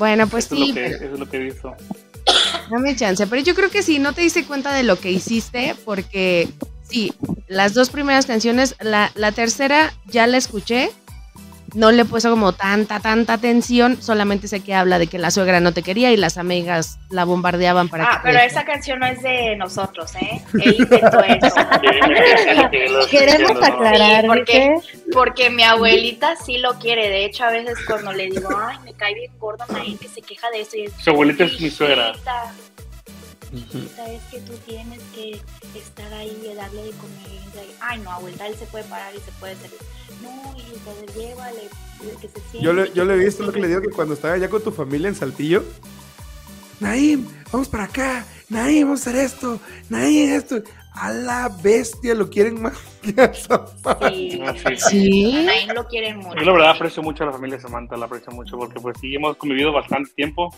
[0.00, 1.76] Bueno, pues eso, sí, es lo que, eso es lo que visto.
[2.70, 3.26] dame chance.
[3.26, 6.48] Pero yo creo que sí, no te diste cuenta de lo que hiciste, porque
[6.88, 7.12] sí,
[7.48, 10.90] las dos primeras canciones, la, la tercera ya la escuché.
[11.74, 14.00] No le he puesto como tanta, tanta atención.
[14.02, 17.24] Solamente sé que habla de que la suegra no te quería y las amigas la
[17.24, 18.28] bombardeaban para Ah, que.
[18.28, 20.42] pero esa canción no es de nosotros, ¿eh?
[20.54, 21.54] Él inventó eso.
[23.10, 24.74] Queremos aclarar Sí, porque-.
[25.12, 27.08] Porque mi abuelita sí lo quiere.
[27.08, 30.22] De hecho, a veces cuando le digo, ay, me cae bien gordo Naim, que se
[30.22, 30.76] queja de eso.
[30.76, 32.12] Y es, Su abuelita es mi suegra.
[33.52, 35.40] "Hijita, hijita, es que tú tienes que
[35.78, 37.26] estar ahí y darle de comer.
[37.30, 39.78] Y, Ay, no, abuelita, él se puede parar y se puede salir.
[40.22, 41.68] No, hijita, llévale,
[42.20, 42.60] que se siente.
[42.60, 44.62] Yo le, yo le he visto lo que le digo que cuando estaba allá con
[44.62, 45.64] tu familia en Saltillo.
[46.80, 48.24] Naim, vamos para acá.
[48.48, 49.60] Naim, vamos a hacer esto.
[49.88, 50.62] Naim, esto.
[50.92, 52.72] A la bestia lo quieren más
[53.02, 53.32] que a
[53.84, 54.40] Ah, sí.
[54.90, 55.36] Sí.
[55.36, 56.36] a Naim lo quieren mucho.
[56.36, 59.14] Yo la verdad aprecio mucho a la familia Samantha, la aprecio mucho porque pues sí
[59.14, 60.54] hemos convivido bastante tiempo.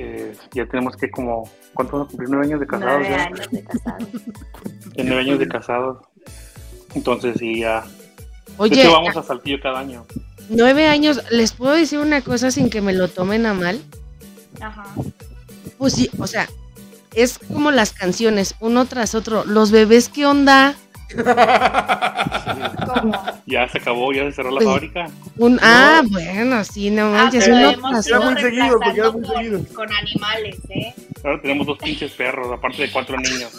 [0.00, 2.28] Eh, ya tenemos que como, ¿cuánto vamos a cumplir?
[2.30, 3.24] Nueve años de casados Nueve ya.
[3.24, 3.98] años de casado.
[4.94, 5.98] Ya nueve años de casados.
[6.94, 7.80] Entonces sí, ya.
[7.82, 7.86] De
[8.58, 10.06] Oye, hecho vamos a Saltillo cada año.
[10.48, 13.80] nueve años, ¿les puedo decir una cosa sin que me lo tomen a mal?
[14.60, 14.84] Ajá.
[15.78, 16.48] Pues sí, o sea,
[17.14, 19.44] es como las canciones, uno tras otro.
[19.44, 20.76] Los bebés, ¿qué onda?
[22.86, 23.24] ¿Cómo?
[23.46, 25.06] Ya se acabó, ya se cerró la Pues, fábrica.
[25.38, 29.28] Un, ah, bueno, sí, no Ah, manches, uno Ya ido muy seguido, porque muy reemplazando
[29.34, 29.58] seguido.
[29.64, 30.94] con, con animales, ¿eh?
[31.24, 33.50] Ahora tenemos dos pinches perros, aparte de cuatro niños.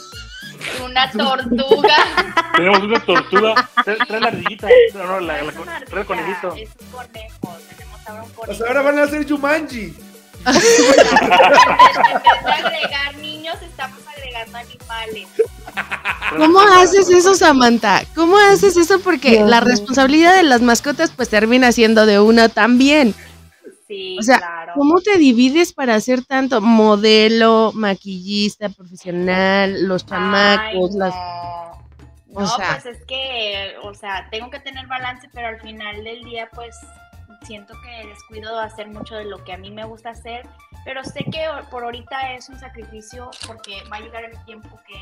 [0.86, 1.96] Una tortuga.
[2.56, 3.70] Tenemos una tortuga.
[3.84, 4.68] Trae, la ardillita.
[4.94, 6.56] No, no, la, la, Es una trae el conejito.
[6.56, 7.58] Es un conejo.
[7.70, 8.46] Tenemos ahora un conejo.
[8.46, 9.94] Pues ahora van a hacer Jumanji.
[12.46, 15.28] Agregar niños, estamos agregando animales.
[16.38, 18.04] ¿Cómo haces eso, Samantha?
[18.16, 19.00] ¿Cómo haces eso?
[19.00, 23.14] Porque Dios la responsabilidad de las mascotas pues termina siendo de una también.
[23.88, 24.74] Sí, O sea, claro.
[24.76, 31.16] ¿Cómo te divides para hacer tanto modelo, maquillista, profesional, los chamacos, Ay, las...
[31.16, 31.72] no.
[32.36, 36.04] o No, sea- pues es que, o sea, tengo que tener balance, pero al final
[36.04, 36.76] del día, pues
[37.42, 40.48] siento que descuido hacer mucho de lo que a mí me gusta hacer,
[40.86, 44.96] pero sé que por ahorita es un sacrificio porque va a llegar el tiempo que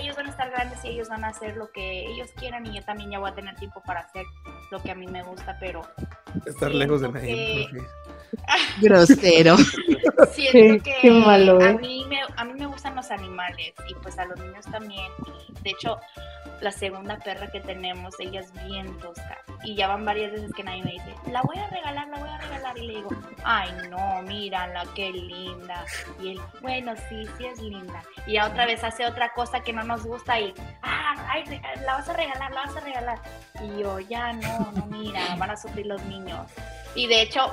[0.00, 2.74] ellos van a estar grandes y ellos van a hacer lo que ellos quieran y
[2.74, 4.24] yo también ya voy a tener tiempo para hacer
[4.70, 5.82] lo que a mí me gusta, pero
[6.46, 7.86] Estar lejos de que- por fin.
[8.80, 9.56] Grosero.
[10.32, 11.74] siento Qué- que qué malo, a ¿eh?
[11.74, 15.10] mí me a mí me gustan los animales y pues a los niños también.
[15.48, 15.98] Y de hecho
[16.60, 19.38] la segunda perra que tenemos ella es bien tosca.
[19.64, 22.28] Y ya van varias veces que nadie me dice la voy a regalar la voy
[22.28, 23.08] a regalar y le digo
[23.44, 25.84] ay no mírala qué linda
[26.22, 29.72] y él bueno sí sí es linda y ya otra vez hace otra cosa que
[29.72, 30.52] no nos gusta y
[30.82, 31.44] ah ay,
[31.82, 33.18] la vas a regalar la vas a regalar
[33.62, 36.46] y yo ya no no mira van a sufrir los niños
[36.94, 37.50] y de hecho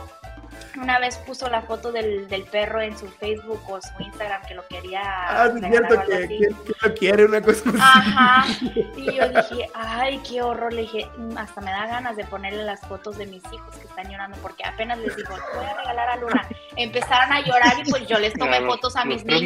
[0.78, 4.53] una vez puso la foto del, del perro en su Facebook o su Instagram que
[4.55, 6.28] lo quería Ah, es cierto que, así.
[6.28, 7.78] que- que lo quiere, una cosa así.
[7.82, 8.45] Ajá.
[8.97, 10.72] Y yo dije, ay, qué horror.
[10.74, 13.88] Le dije, "Mm, hasta me da ganas de ponerle las fotos de mis hijos que
[13.88, 16.47] están llorando, porque apenas les digo, voy a regalar a Luna.
[16.76, 19.41] Empezaron a llorar y pues yo les tomé Claro, fotos a mis niños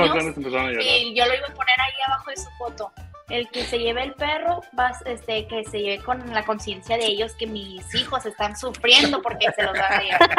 [0.82, 2.92] y yo lo iba a poner ahí abajo de su foto.
[3.30, 7.08] El que se lleve el perro, vas, este, que se lleve con la conciencia de
[7.08, 10.30] ellos que mis hijos están sufriendo porque se los van a llevar.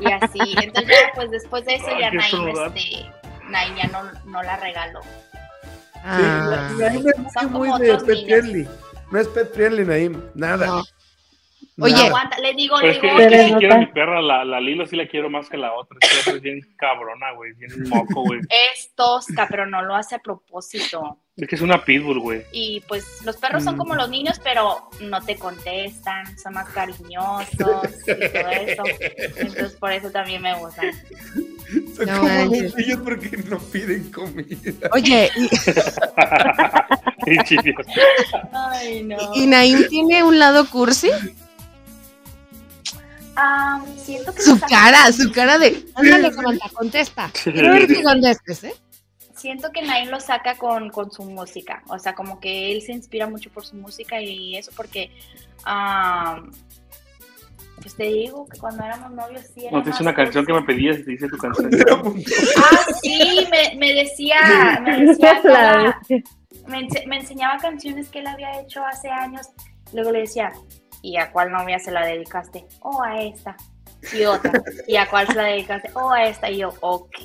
[0.00, 0.54] Y así.
[0.60, 3.10] Entonces ya, pues después de eso Ay, ya Naim, este,
[3.48, 5.00] Naim ya no, no la regaló.
[6.02, 8.68] Ah, Sí, Naim es muy, Son muy como de pet friendly.
[9.12, 10.22] No es pet friendly, Naim.
[10.34, 10.66] Nada.
[10.66, 10.82] No.
[11.80, 13.86] Oye, Aguanta, le digo, Pero le es que, digo, es que no quiero a mi
[13.86, 15.96] perra, la, la Lilo sí la quiero más que la otra.
[16.00, 18.40] Esta otra es bien cabrona, güey, bien moco, güey.
[18.40, 21.21] es tosca, pero no lo hace a propósito.
[21.34, 22.42] Es que es una pitbull, güey.
[22.52, 23.78] Y pues los perros son Mm.
[23.78, 27.82] como los niños, pero no te contestan, son más cariñosos y todo
[28.50, 28.82] eso.
[29.36, 30.92] Entonces por eso también me gustan.
[31.96, 32.62] Son No como manches.
[32.64, 34.90] los niños porque no piden comida.
[34.92, 35.48] oye, y.
[38.52, 39.16] Ay, no.
[39.34, 41.10] y Naim tiene un lado cursi.
[43.36, 45.82] Ah, siento que Su cara, su cara de.
[45.94, 46.30] Ándale,
[46.74, 47.30] contesta.
[47.46, 48.74] Ver que contestes, ¿eh?
[49.42, 51.82] Siento que Naim lo saca con, con su música.
[51.88, 55.10] O sea, como que él se inspira mucho por su música y eso porque.
[55.64, 56.40] ah,
[57.80, 60.52] pues te digo que cuando éramos novios sí era No, tienes más una canción que
[60.52, 61.70] me pedías y te dice tu canción.
[62.56, 66.00] Ah, sí, me, me decía, me decía cada-
[66.68, 69.48] me enseñaba canciones que él había hecho hace años.
[69.92, 70.52] Luego le decía,
[71.02, 72.64] ¿y a cuál novia se la dedicaste?
[72.82, 73.56] Oh, a esta.
[74.12, 74.52] Y otra.
[74.86, 75.90] ¿Y a cuál se la dedicaste?
[75.94, 76.48] Oh, a esta.
[76.50, 77.18] Y yo, ok.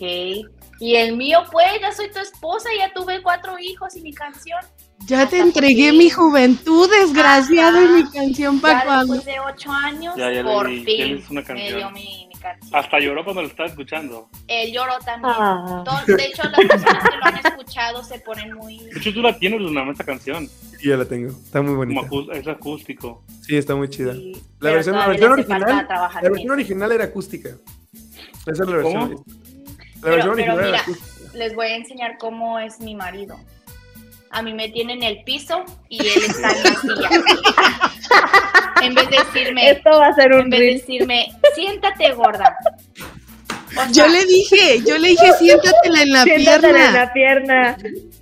[0.80, 4.60] Y el mío, pues, ya soy tu esposa, ya tuve cuatro hijos y mi canción.
[5.06, 9.14] Ya te entregué mi juventud, desgraciado, y mi canción para Ya cuando.
[9.14, 12.76] después de ocho años, Ya, ya por fin una me dio mi, mi canción.
[12.76, 14.28] Hasta lloró cuando lo estaba escuchando.
[14.48, 15.34] Él lloró también.
[15.38, 15.84] Ah.
[16.08, 18.80] De hecho, las personas que lo han escuchado se ponen muy...
[18.80, 20.48] De hecho, tú la tienes, Luna, esta canción.
[20.80, 21.30] Sí, ya la tengo.
[21.30, 22.02] Está muy bonita.
[22.34, 23.24] es acústico.
[23.42, 24.14] Sí, está muy chida.
[24.14, 27.50] Sí, La versión, la original, la versión original era acústica.
[28.46, 29.14] Esa es la versión.
[29.14, 29.26] ¿Cómo?
[30.02, 30.84] Pero, mira,
[31.34, 33.40] les voy a enseñar cómo es mi marido.
[34.30, 37.10] A mí me tiene en el piso y él está en la silla.
[38.82, 42.56] en vez de decirme, Esto va a ser en un vez de decirme, siéntate gorda.
[43.78, 46.88] O Yo le dije, yo le dije, siéntatela en la Siéntate pierna.
[46.88, 47.78] en la pierna.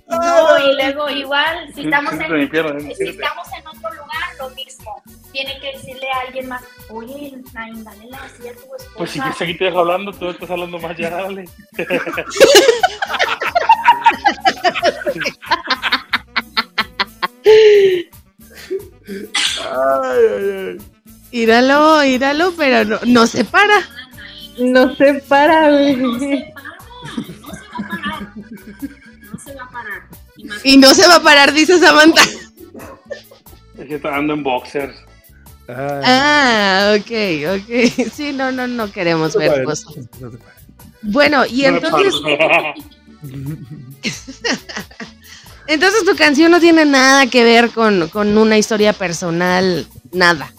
[0.08, 5.02] No, y luego igual, si estamos en, en si estamos en otro lugar, lo mismo.
[5.32, 8.90] Tiene que decirle a alguien más, oye, Naim, dale la silla a tu esposa.
[8.96, 11.44] Pues si quieres aquí te dejo hablando, tú estás hablando más ya, dale.
[19.62, 20.78] Ay, ay, ay.
[21.30, 23.86] Íralo, íralo, pero no, no se para.
[24.58, 25.96] No se para, güey.
[25.96, 26.72] No se para,
[27.20, 28.32] no se va a parar.
[29.20, 30.08] No se va a parar.
[30.36, 30.68] Imagínate.
[30.68, 32.22] Y no se va a parar, dice Samantha.
[33.78, 35.05] Es que está ando en boxers.
[35.68, 36.02] Ay.
[36.04, 38.08] Ah, ok, ok.
[38.12, 39.94] Sí, no, no, no queremos No ver cosas.
[40.20, 40.30] no.
[41.02, 42.14] Bueno, y No entonces,
[45.66, 50.52] entonces tu canción no tiene nada que ver con, con una historia personal, nada.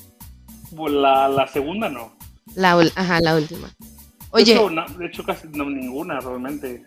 [0.89, 2.15] la, la segunda no.
[2.55, 3.67] La, ajá, la última.
[3.67, 3.73] De
[4.31, 6.83] Oye, hecho, no- de hecho, casi no, ninguna realmente.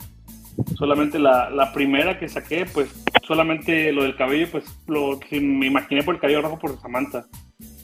[0.76, 2.88] Solamente la, la primera que saqué, pues
[3.26, 7.24] solamente lo del cabello, pues lo que me imaginé por el cabello rojo por Samantha,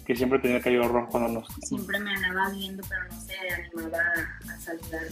[0.06, 3.34] que siempre tenía el cabello rojo cuando nos Siempre me andaba viendo, pero no se
[3.52, 3.98] animaba
[4.54, 5.02] a saludar.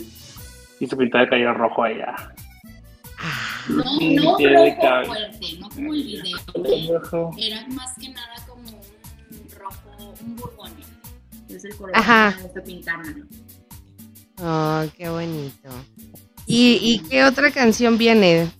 [0.80, 2.14] hizo pintar el cabello rojo a ella.
[3.18, 6.38] ah, No, no tiene rojo fuerte, no como el video.
[6.64, 6.98] ¿eh?
[7.02, 7.30] Rojo.
[7.38, 10.86] Era más que nada como un rojo, un burgonia.
[11.48, 12.30] Es el color Ajá.
[12.32, 13.22] que me gusta pintarme.
[14.38, 15.68] Oh, qué bonito.
[16.46, 18.50] ¿Y, ¿Y qué otra canción viene?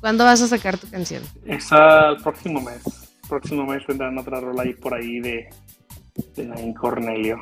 [0.00, 1.22] ¿Cuándo vas a sacar tu canción?
[1.44, 2.82] Esa el próximo mes.
[3.28, 5.48] Próximo mes tendrán otra rola ahí por ahí de,
[6.36, 7.38] de Nain Cornelio.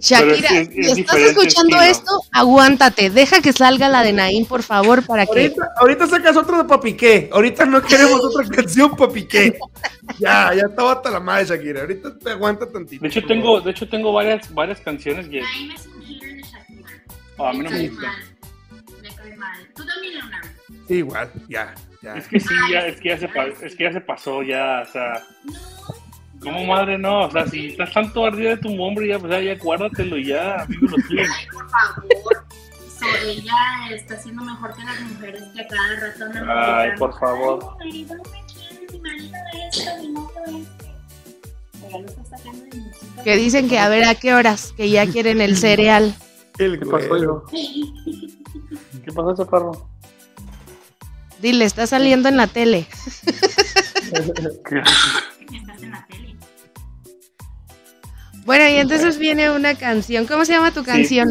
[0.00, 1.82] Shakira, Pero es- es- si es estás escuchando estilo.
[1.82, 3.08] esto, aguántate.
[3.08, 5.30] Deja que salga la de Naín, por favor, para que.
[5.30, 7.30] Ahorita, ahorita sacas otro de Papiqué.
[7.32, 9.58] Ahorita no queremos otra canción Papiqué.
[10.18, 11.82] Ya, ya estaba hasta la madre, Shakira.
[11.82, 13.00] Ahorita te aguanta tantito.
[13.02, 16.42] De hecho tengo, de hecho tengo varias, varias canciones que Naim es un hater de
[16.42, 16.88] Shakira.
[17.38, 18.06] oh, a mí no me cae gusta.
[18.08, 18.16] mal.
[19.02, 19.68] Me cae mal.
[19.74, 20.48] Tú también, Leonardo.
[20.88, 22.16] Sí, igual, ya, ya.
[22.16, 24.84] Es que sí, ya, es que ya se pa- es que ya se pasó, ya,
[24.86, 25.22] o sea,
[26.40, 27.26] ¿cómo madre no?
[27.26, 30.26] O sea, si estás tanto ardida de tu hombre, ya, pues ya, ya guárdatelo y
[30.26, 31.22] ya, vive lo tuyo.
[31.52, 32.46] Por favor.
[32.98, 37.76] So, ella está siendo mejor que las mujeres que a cada rato Ay, por favor.
[43.22, 46.14] Que dicen que a ver a qué horas, que ya quieren el cereal.
[46.58, 47.44] El ¿Qué pasó, yo?
[49.04, 49.88] ¿Qué pasó, chaparro?
[51.40, 52.86] Dile, está saliendo en la tele.
[54.68, 54.78] ¿Qué?
[54.78, 56.25] Estás en la tele.
[58.46, 60.26] Bueno, y entonces viene una canción.
[60.26, 61.28] ¿Cómo se llama tu canción?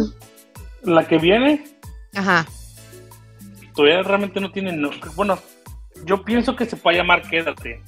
[0.83, 1.63] La que viene,
[2.13, 2.45] Ajá.
[3.73, 5.39] todavía realmente no tiene, no, bueno,
[6.05, 7.81] yo pienso que se puede llamar Quédate.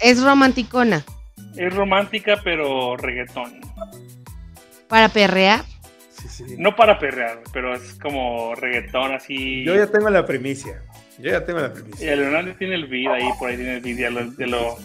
[0.00, 1.04] Es romanticona.
[1.56, 3.60] Es romántica, pero reggaetón.
[4.88, 5.64] Para perrear.
[6.10, 6.44] Sí, sí.
[6.58, 9.64] No para perrear, pero es como reggaetón así.
[9.64, 10.82] Yo ya tengo la primicia.
[11.18, 12.12] Yo ya tengo la Y primicia.
[12.12, 14.76] el Leonardo tiene el beat ahí, por ahí tiene el beat de lo, de lo-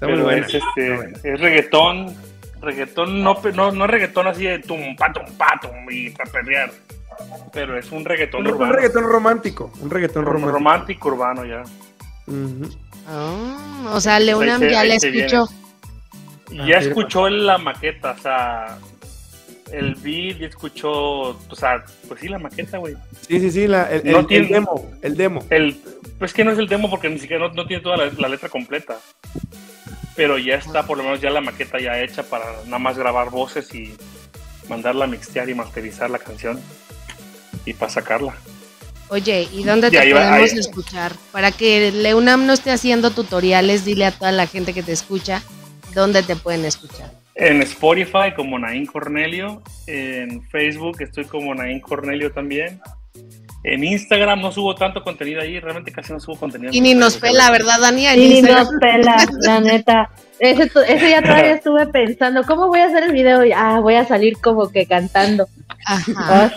[0.00, 0.46] Está muy pero buena.
[0.46, 1.18] es este, buena.
[1.22, 2.16] es reggaetón,
[2.62, 6.70] reggaetón no, no, no es reggaetón así de tumpa, tumpa, tum y para perrear,
[7.52, 9.72] pero es un reggaetón Un, un urbano, reggaetón romántico.
[9.80, 10.52] Un reggaetón rom- romántico.
[10.52, 11.62] romántico urbano ya.
[13.06, 15.48] Ah, o sea, Leonam ya la escuchó.
[16.50, 18.78] Y Ah, ya sí, escuchó la maqueta, o sea,
[19.72, 22.96] el beat, ya escuchó, o sea, pues sí, la maqueta, güey.
[23.28, 24.90] Sí, sí, sí, la- el, No el- tiene- el demo.
[25.02, 25.44] El demo.
[25.50, 25.80] El,
[26.18, 28.28] pues que no es el demo porque ni siquiera no, no tiene toda la, la
[28.28, 28.96] letra completa.
[30.16, 33.30] Pero ya está, por lo menos ya la maqueta ya hecha para nada más grabar
[33.30, 33.94] voces y
[34.68, 36.60] mandarla a mixtear y masterizar la canción.
[37.64, 38.34] Y para sacarla.
[39.08, 41.12] Oye, ¿y dónde te podemos escuchar?
[41.32, 45.42] Para que Leonam no esté haciendo tutoriales, dile a toda la gente que te escucha
[45.94, 47.10] dónde te pueden escuchar.
[47.34, 49.62] En Spotify como Nain Cornelio.
[49.86, 52.80] En Facebook estoy como Nain Cornelio también.
[53.62, 56.72] En Instagram no subo tanto contenido ahí, realmente casi no subo contenido.
[56.72, 58.06] Y ni nos pela, ¿verdad, Dani?
[58.08, 58.64] Y ni Instagram.
[58.64, 60.10] nos pela, la neta.
[60.38, 60.70] Ese,
[61.10, 63.42] ya todavía estuve pensando, ¿cómo voy a hacer el video?
[63.54, 65.46] Ah, voy a salir como que cantando.
[65.84, 66.12] Ajá.
[66.16, 66.50] Ah,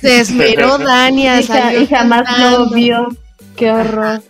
[0.00, 2.58] Se esmeró Dania, y, ja- salió y jamás cantando.
[2.66, 3.08] lo vio.
[3.56, 4.22] Qué horror.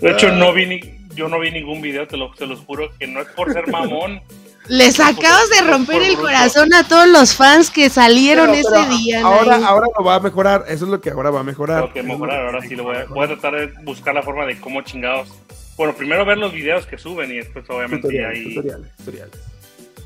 [0.00, 0.80] De hecho, no vi ni,
[1.14, 3.68] yo no vi ningún video, te lo, te los juro, que no es por ser
[3.70, 4.20] mamón.
[4.68, 8.96] Les acabas de romper el corazón a todos los fans que salieron Pero- ese pero
[8.96, 9.20] día.
[9.22, 10.64] Ahora, ahora lo va a mejorar.
[10.68, 11.80] Eso es lo que ahora va a mejorar.
[11.82, 14.46] Tengo que mejorar, ahora sí lo voy a, voy a tratar de buscar la forma
[14.46, 15.28] de cómo chingados.
[15.76, 18.54] Bueno, primero ver los videos que suben y después obviamente ya Tutoriales, ahí.
[18.54, 19.34] tutoriales, tutoriales.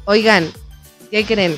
[0.07, 0.49] Oigan,
[1.11, 1.57] ¿qué creen?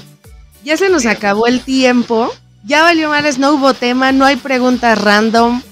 [0.64, 2.30] Ya se nos acabó el tiempo.
[2.64, 5.62] Ya valió no hubo tema, no hay preguntas random.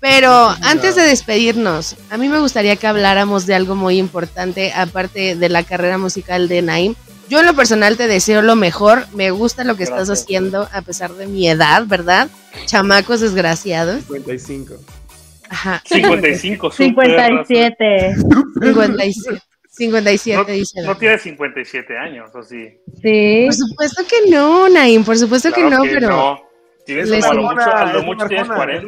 [0.00, 5.34] Pero antes de despedirnos, a mí me gustaría que habláramos de algo muy importante, aparte
[5.34, 6.94] de la carrera musical de Naim.
[7.28, 10.82] Yo en lo personal te deseo lo mejor, me gusta lo que estás haciendo a
[10.82, 12.28] pesar de mi edad, ¿verdad?
[12.64, 14.04] Chamacos desgraciados.
[14.04, 14.74] 55.
[15.50, 18.14] Ajá, 55, súper 57.
[18.60, 20.82] 57, 57 No, dice.
[20.82, 22.68] no tiene 57 años, o sí.
[23.02, 23.44] Sí.
[23.46, 26.08] Por supuesto que no, Naim, por supuesto que no, pero...
[26.08, 26.48] no.
[26.86, 28.84] Tienes como a lo mucho, a lo mucho tienes arjona, es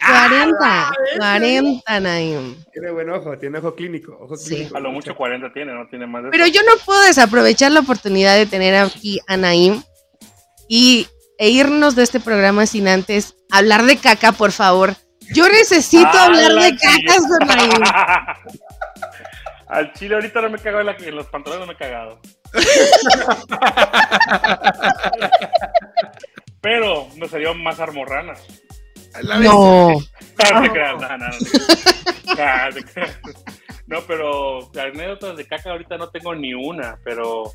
[0.00, 0.58] 40.
[0.58, 0.92] una arjona.
[1.18, 2.56] 40, 40, Naim.
[2.72, 4.16] Tiene buen ojo, tiene ojo clínico.
[4.20, 4.54] Ojo Sí.
[4.54, 4.76] clínico.
[4.76, 6.52] A lo mucho 40 tiene, no tiene más de Pero eso.
[6.54, 9.82] yo no puedo desaprovechar la oportunidad de tener aquí a Naim
[10.68, 11.06] y,
[11.38, 14.94] e irnos de este programa sin antes hablar de caca, por favor.
[15.34, 17.72] Yo necesito Ah, hablar la de cacas con Naim.
[19.68, 21.76] Al chile ahorita no me he cagado en, la- en los pantalones, no me he
[21.76, 22.18] cagado.
[26.60, 28.34] Pero me salió más armorrana.
[29.22, 31.36] La No, No te creas, no, no, no.
[32.38, 33.18] Ah, te creas.
[33.86, 37.50] No, pero anécdotas de caca ahorita no tengo ni una, pero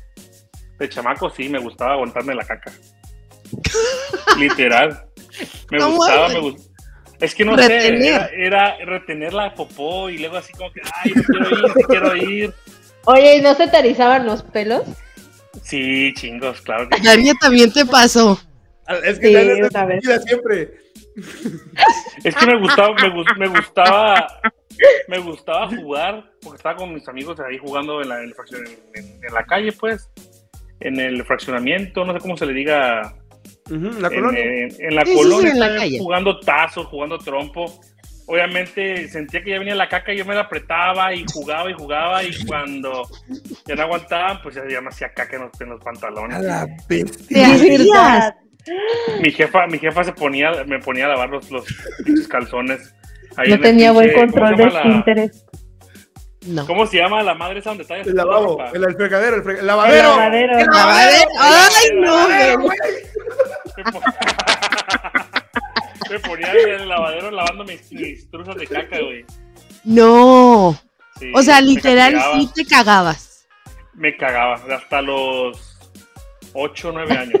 [0.78, 2.72] de chamaco sí, me gustaba aguantarme la caca.
[4.38, 5.06] Literal.
[5.70, 6.68] Me ¿Cómo gustaba, me gustaba.
[7.20, 8.02] Es que no Retener.
[8.28, 11.62] sé, era, era retener la popó y luego así como que, ay, no quiero ir,
[11.62, 12.54] no quiero ir.
[13.04, 14.82] Oye, ¿y no se te erizaban los pelos?
[15.62, 17.32] Sí, chingos, claro que sí.
[17.40, 18.38] También te pasó.
[19.04, 20.02] Es que Sí, una vez.
[20.02, 20.74] vida siempre.
[22.24, 24.26] Es que me gustaba, me, me gustaba,
[25.08, 28.32] me gustaba jugar, porque estaba con mis amigos ahí jugando en la, en
[29.32, 30.10] la calle, pues,
[30.80, 33.14] en el fraccionamiento, no sé cómo se le diga,
[33.68, 34.40] la en, colonia.
[34.42, 35.98] en- en la Sí, sí, sí, colonia, la calle.
[35.98, 37.80] jugando tazos, jugando trompo.
[38.26, 41.74] Obviamente sentía que ya venía la caca y yo me la apretaba y jugaba y
[41.74, 43.02] jugaba y cuando
[43.66, 46.40] ya no aguantaban, pues ya, me hacía caca en los, en los A pantalones.
[46.42, 48.36] la Te bestia.
[49.20, 51.46] Mi jefa, mi jefa se ponía, me ponía a lavar los,
[52.28, 52.94] calzones.
[53.36, 55.46] ahí No tenía buen pinche- ¿cómo control de esfínteres.
[56.46, 56.66] No.
[56.66, 57.96] ¿Cómo se llama la madre esa donde está?
[57.96, 60.08] El lavabo, el, el fregadero, el, frega- el El lavadero.
[60.10, 60.58] lavadero.
[60.58, 61.30] El Lavadero.
[61.40, 62.78] Ay, no, lavadero, güey.
[63.76, 64.02] Me pon-
[66.10, 69.24] Me ponía en el lavadero lavando mis, mis truzas de caca, güey.
[69.84, 70.78] No.
[71.18, 73.46] Sí, O sea, literal, sí te cagabas.
[73.94, 75.78] Me cagaba hasta los
[76.52, 77.40] 8 o 9 años.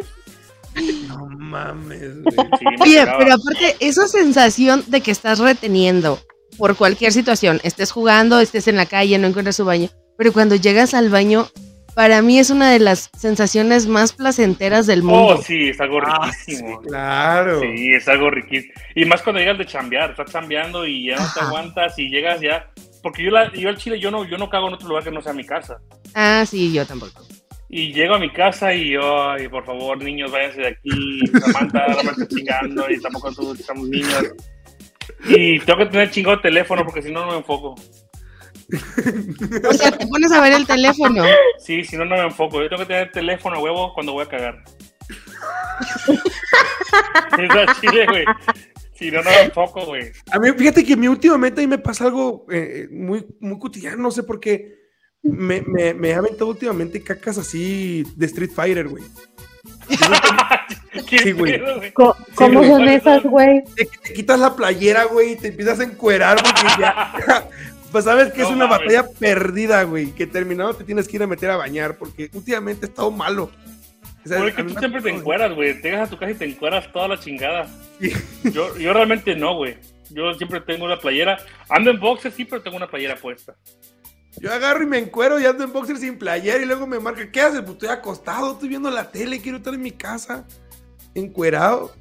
[1.08, 2.36] No mames, güey.
[2.58, 6.18] Sí, Oye, pero aparte, esa sensación de que estás reteniendo
[6.58, 10.54] por cualquier situación, estés jugando, estés en la calle, no encuentras su baño, pero cuando
[10.56, 11.48] llegas al baño,
[11.94, 15.36] para mí es una de las sensaciones más placenteras del mundo.
[15.38, 16.80] Oh, sí, es algo Ah, riquísimo.
[16.82, 17.60] sí, claro.
[17.60, 18.72] Sí, es algo riquísimo.
[18.96, 21.46] Y más cuando llegas de chambear, estás chambeando y ya no te Ajá.
[21.48, 22.68] aguantas y llegas ya.
[23.00, 25.10] Porque yo, la, yo al chile, yo no, yo no cago en otro lugar que
[25.12, 25.76] no sea mi casa.
[26.14, 27.22] Ah, sí, yo tampoco.
[27.76, 31.20] Y llego a mi casa y yo, ay, por favor, niños, váyanse de aquí.
[31.40, 34.32] Samantha, no me estés chingando y tampoco tú, estamos niños.
[35.24, 37.74] Y tengo que tener chingado teléfono porque si no, no me enfoco.
[39.68, 41.24] O sea, te pones a ver el teléfono.
[41.58, 42.62] Sí, si no, no me enfoco.
[42.62, 44.62] Yo tengo que tener teléfono huevo cuando voy a cagar.
[46.08, 48.24] es chile, güey.
[48.92, 50.12] Si no, no me enfoco, güey.
[50.30, 53.96] A mí, fíjate que a mí últimamente ahí me pasa algo eh, muy, muy cotidiano,
[53.96, 54.83] no sé por qué.
[55.24, 59.02] Me, me, me he aventado últimamente cacas así de Street Fighter, güey.
[61.08, 61.60] ¿Qué Sí, güey.
[61.92, 62.68] ¿Cómo güey.
[62.70, 63.62] son esas, güey?
[63.74, 67.48] Te, te quitas la playera, güey, y te empiezas a encuerar porque ya.
[67.94, 68.88] Pues sabes que es una mames.
[68.92, 70.10] batalla perdida, güey.
[70.10, 73.52] Que terminado te tienes que ir a meter a bañar porque últimamente he estado malo.
[74.24, 75.80] O sea, Güey, a que mí tú me- siempre te encueras, güey.
[75.80, 77.68] Te llegas a tu casa y te encueras toda la chingada.
[78.00, 78.10] Sí.
[78.50, 79.76] Yo, yo realmente no, güey.
[80.10, 81.38] Yo siempre tengo una playera.
[81.68, 83.54] Ando en boxer, sí, pero tengo una playera puesta.
[84.40, 87.30] Yo agarro y me encuero y ando en boxer sin playera y luego me marca,
[87.30, 87.60] ¿qué haces?
[87.60, 90.44] Pues estoy acostado, estoy viendo la tele, quiero estar en mi casa,
[91.14, 91.94] encuerado.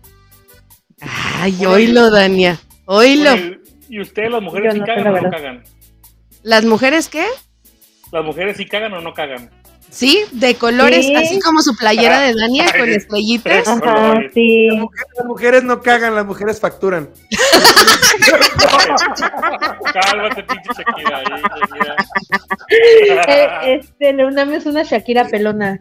[0.99, 2.59] Ay, oílo, Dania.
[2.86, 3.31] Oílo.
[3.89, 5.63] ¿Y ustedes, las mujeres, Yo sí no cagan o no cagan?
[6.41, 7.25] ¿Las mujeres qué?
[8.11, 9.49] ¿Las mujeres sí cagan o no cagan?
[9.93, 11.15] Sí, de colores, Sí.
[11.15, 13.67] así como su playera de Dania con estrellitas.
[13.67, 14.67] Ajá, sí.
[14.71, 17.09] Las mujeres, las mujeres no cagan, las mujeres facturan.
[19.93, 21.23] Cálmate, pinche Shakira.
[23.27, 25.79] Eh, este, Leonam es una Shakira pelona.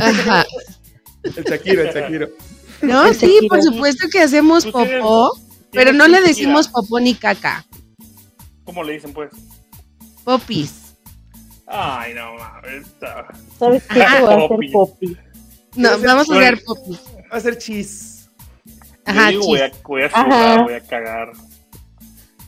[0.00, 0.44] Ajá.
[1.22, 2.28] El Shakiro, el Shakiro.
[2.82, 3.48] No, El sí, Shakira.
[3.48, 5.32] por supuesto que hacemos tienes- popó,
[5.70, 7.64] pero tienes no le decimos popó ni caca.
[8.64, 9.30] ¿Cómo le dicen, pues?
[10.24, 10.81] Popis.
[11.74, 12.86] Ay, no mames.
[13.58, 13.94] ¿Sabes qué?
[13.94, 14.68] Te voy a hacer Poppy.
[14.72, 15.16] popi.
[15.76, 17.00] No, ser vamos a hacer popis.
[17.32, 18.30] Va a ser chis.
[19.06, 19.82] Ajá, Yo digo, voy a, chis.
[19.82, 20.62] voy a sudar, Ajá.
[20.62, 21.32] voy a cagar.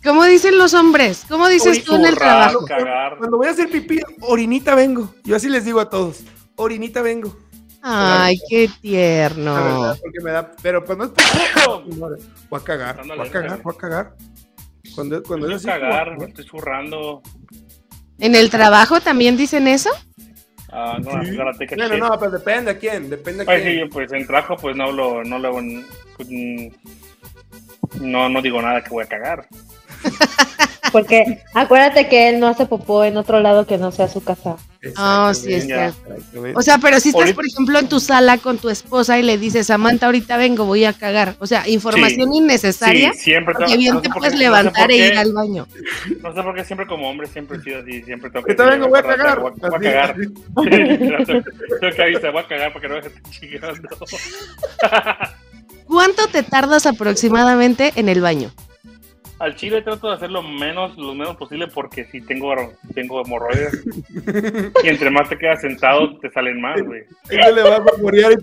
[0.05, 1.25] ¿Cómo dicen los hombres?
[1.29, 2.67] ¿Cómo dices Voy a tú en el zurrar, trabajo?
[2.67, 3.17] cagar.
[3.19, 5.15] Cuando voy a hacer pipí, orinita vengo.
[5.25, 6.23] Yo así les digo a todos,
[6.57, 7.35] orinita vengo.
[7.83, 9.55] Ay, qué La tierno.
[9.55, 11.85] verdad, porque me da, pero pues no es por...
[12.51, 14.17] Voy a cagar, voy a cagar, voy a cagar.
[14.95, 17.23] Cuando, cuando Voy a es así, cagar, me estoy zurrando.
[18.19, 19.91] ¿En el trabajo también dicen eso?
[20.71, 21.37] Ah, no, Sí.
[21.67, 21.99] que shit.
[21.99, 23.85] no, pero depende a quién, depende a Pues quién.
[23.85, 25.53] sí, pues en trabajo pues no lo, no lo,
[26.17, 26.29] pues,
[28.01, 29.47] no, no digo nada que voy a cagar.
[30.93, 34.57] Porque acuérdate que él no hace popó en otro lado que no sea su casa.
[34.97, 35.67] Ah, sí, es.
[36.55, 39.23] O sea, pero si estás, Ahorita- por ejemplo, en tu sala con tu esposa y
[39.23, 41.37] le dices, Samantha, ahorita vengo, voy a cagar.
[41.39, 43.13] O sea, información innecesaria.
[43.13, 45.67] Sí, siempre Porque bien no te puedes qué- no sé levantar e ir al baño.
[46.23, 48.89] No sé por qué siempre como hombre siempre he sido así, siempre tengo Ahorita vengo,
[48.89, 49.41] voy a cagar.
[49.41, 49.85] Voy a, voy a Así.
[49.85, 50.17] cagar.
[50.17, 50.35] Sí,
[51.81, 53.89] tengo que avisar, voy a cagar para que no me chingando.
[55.87, 58.51] ¿Cuánto te tardas aproximadamente en el baño?
[59.45, 62.55] Al chile trato de hacer lo menos, lo menos posible porque si tengo,
[62.95, 63.85] tengo hemorroides.
[64.85, 67.03] y entre más te quedas sentado, te salen más, güey.
[67.29, 68.37] Ella le va a y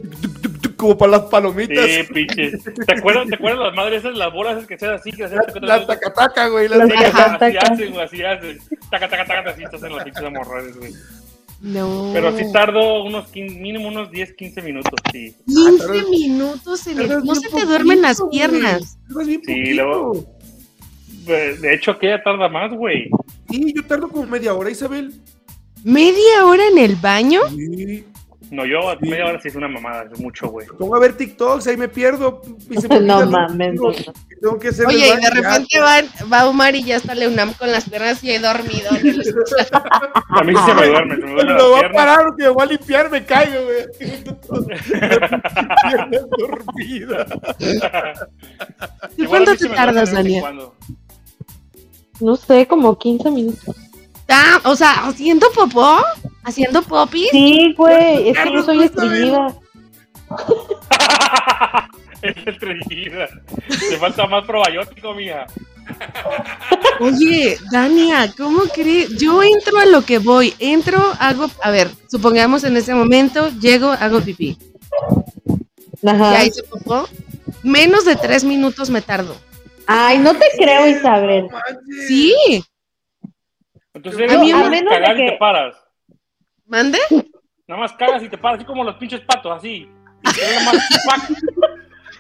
[0.62, 1.86] tuc, como para las palomitas.
[1.90, 2.52] Sí, pinche.
[2.86, 5.12] ¿Te acuerdas, ¿Te acuerdas las madres esas, las bolas esas que sean así?
[5.12, 6.68] Que hacen La, la tacataca, güey.
[6.68, 8.60] la Las Sí, taca- taca- así hacen, güey, así hacen.
[8.92, 10.94] Taca, taca, taca, así estás en las pinches hemorroides, güey.
[11.62, 12.10] No.
[12.14, 15.36] Pero sí tardo unos 15, mínimo unos 10, 15 minutos, sí.
[15.48, 17.24] 15 minutos en el...
[17.24, 18.98] No se te duermen las piernas.
[19.08, 19.52] Sí, poquito.
[19.76, 20.41] luego-
[21.26, 23.10] De de hecho, aquella tarda más, güey.
[23.50, 25.14] Sí, yo tardo como media hora, Isabel.
[25.84, 27.42] ¿Media hora en el baño?
[27.50, 28.06] Sí.
[28.52, 30.68] No, yo a media hora sí es una mamada, es mucho, güey.
[30.78, 32.42] Pongo a ver TikToks, ahí me pierdo.
[32.70, 33.96] Y se me No mames, tengo- no.
[33.96, 37.54] que Tengo que hacer Oye, y de repente van, va Omar y ya está Leunam
[37.54, 39.22] con las piernas y he dormido el
[40.30, 42.50] A mí sí se me duerme, se me duerme lo va a parar porque me
[42.50, 43.86] voy a limpiar, me caigo, güey.
[46.38, 47.26] Dormida.
[49.18, 50.76] ¿Y cuánto te tardas, cuando.
[52.22, 53.76] No sé, como 15 minutos.
[54.30, 55.98] Ah, o sea, ¿haciendo popó?
[56.44, 57.30] ¿Haciendo popis?
[57.32, 59.56] Sí, güey, es que yo soy estreñida.
[62.22, 63.28] Es estreñida.
[63.68, 65.48] Te falta más probiótico, mija.
[67.00, 69.18] Oye, Dania, ¿cómo crees?
[69.18, 70.54] Yo entro a lo que voy.
[70.60, 74.56] Entro, hago, a ver, supongamos en ese momento, llego, hago pipí.
[76.06, 76.34] Ajá.
[76.34, 77.10] Ya hice popó.
[77.64, 79.36] Menos de tres minutos me tardo.
[79.88, 81.48] Ay, no te creo, Isabel.
[82.08, 82.64] Sí,
[83.94, 85.76] Entonces A eres mí, nada a más menos de cagar y que- te paras.
[86.66, 87.00] ¿mande?
[87.68, 89.90] Nada más cagas y te paras, así como los pinches patos, así.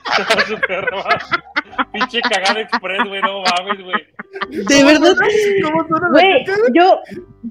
[1.93, 4.65] Pinche cagada express, güey, no mames, güey.
[4.65, 5.13] De verdad.
[5.63, 6.99] ¿Cómo suena la Güey, yo,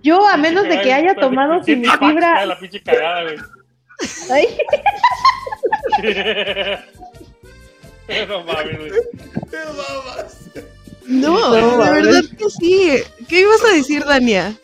[0.03, 2.45] yo a menos de que haya tomado sin mi fibra.
[2.47, 3.39] La pinche cagada, güey.
[8.29, 8.93] No mames,
[9.77, 10.37] babas.
[11.07, 12.91] No, No, de verdad que sí.
[13.29, 14.55] ¿Qué ibas a decir, Dania?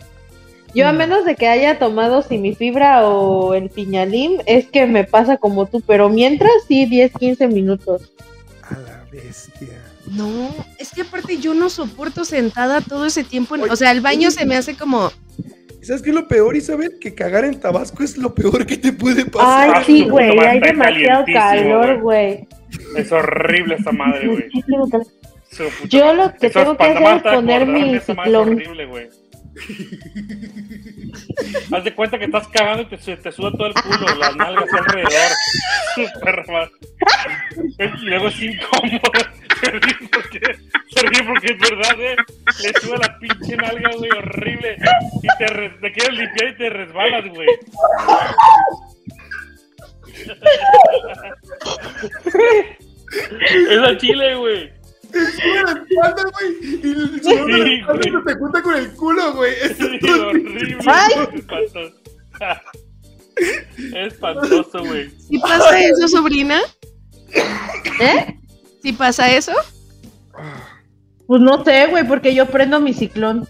[0.74, 5.38] yo a menos de que haya tomado fibra o el piñalín, es que me pasa
[5.38, 8.02] como tú, pero mientras sí 10, 15 minutos.
[8.62, 9.82] A la bestia.
[10.10, 13.56] No, es que aparte yo no soporto sentada todo ese tiempo.
[13.56, 15.10] en- o sea, el baño se me hace como.
[15.86, 16.98] ¿Sabes qué es lo peor, Isabel?
[17.00, 19.76] Que cagar en Tabasco es lo peor que te puede pasar.
[19.76, 22.48] Ay, sí, güey, hay demasiado calor, güey.
[22.96, 24.48] Es horrible esta madre, güey.
[25.88, 28.60] Yo lo que Eso tengo que hacer es poner mi ciclón.
[28.60, 29.08] Es horrible, güey.
[31.72, 34.68] Haz de cuenta que estás cagando y te, te suda todo el culo, las nalgas
[34.72, 35.32] alrededor.
[37.78, 39.00] Y luego es incómodo.
[39.60, 40.40] Se ríe porque,
[40.90, 42.14] se ríe porque es verdad, ¿eh?
[42.62, 44.76] Le suda la pinche nalga, güey, horrible.
[45.22, 47.48] Y te, re- te quieres limpiar y te resbalas, güey.
[53.70, 54.70] Es a chile, güey.
[55.18, 56.80] Sube la espalda, güey.
[56.82, 58.12] Y el sudor de la espalda güey.
[58.12, 59.52] se te junta con el culo, güey.
[59.62, 60.78] Es Sí, horrible.
[60.86, 61.12] Ay.
[61.34, 61.94] Espantoso.
[63.38, 65.10] Es espantoso, güey.
[65.10, 66.58] ¿Sí pasa eso, sobrina?
[68.00, 68.38] ¿Eh?
[68.82, 69.52] ¿Sí pasa eso?
[71.26, 73.46] Pues no sé, güey, porque yo prendo mi ciclón.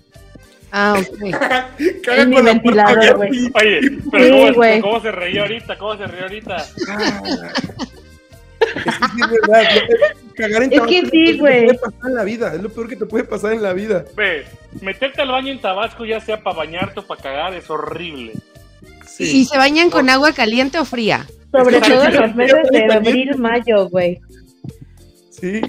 [0.72, 1.30] Ah, ok.
[1.30, 3.30] Caga Es mi con la ventilador, güey.
[3.54, 3.80] Oye,
[4.10, 4.80] pero Sí, ¿cómo, güey.
[4.80, 5.78] ¿cómo se reía ahorita?
[5.78, 6.56] ¿Cómo se reía ahorita?
[8.76, 9.68] Es que sí es verdad.
[10.36, 11.66] Cagar en Es Tabasco que es lo peor que te güey.
[11.66, 12.54] puede pasar en la vida.
[12.54, 14.04] Es lo peor que te puede pasar en la vida.
[14.16, 14.44] Ve,
[14.82, 18.32] meterte al baño en Tabasco, ya sea para bañarte o para cagar, es horrible.
[19.18, 21.26] ¿Y se bañan con agua caliente o fría?
[21.50, 24.20] Sobre todo en los meses de abril, mayo, güey.
[25.30, 25.60] Sí.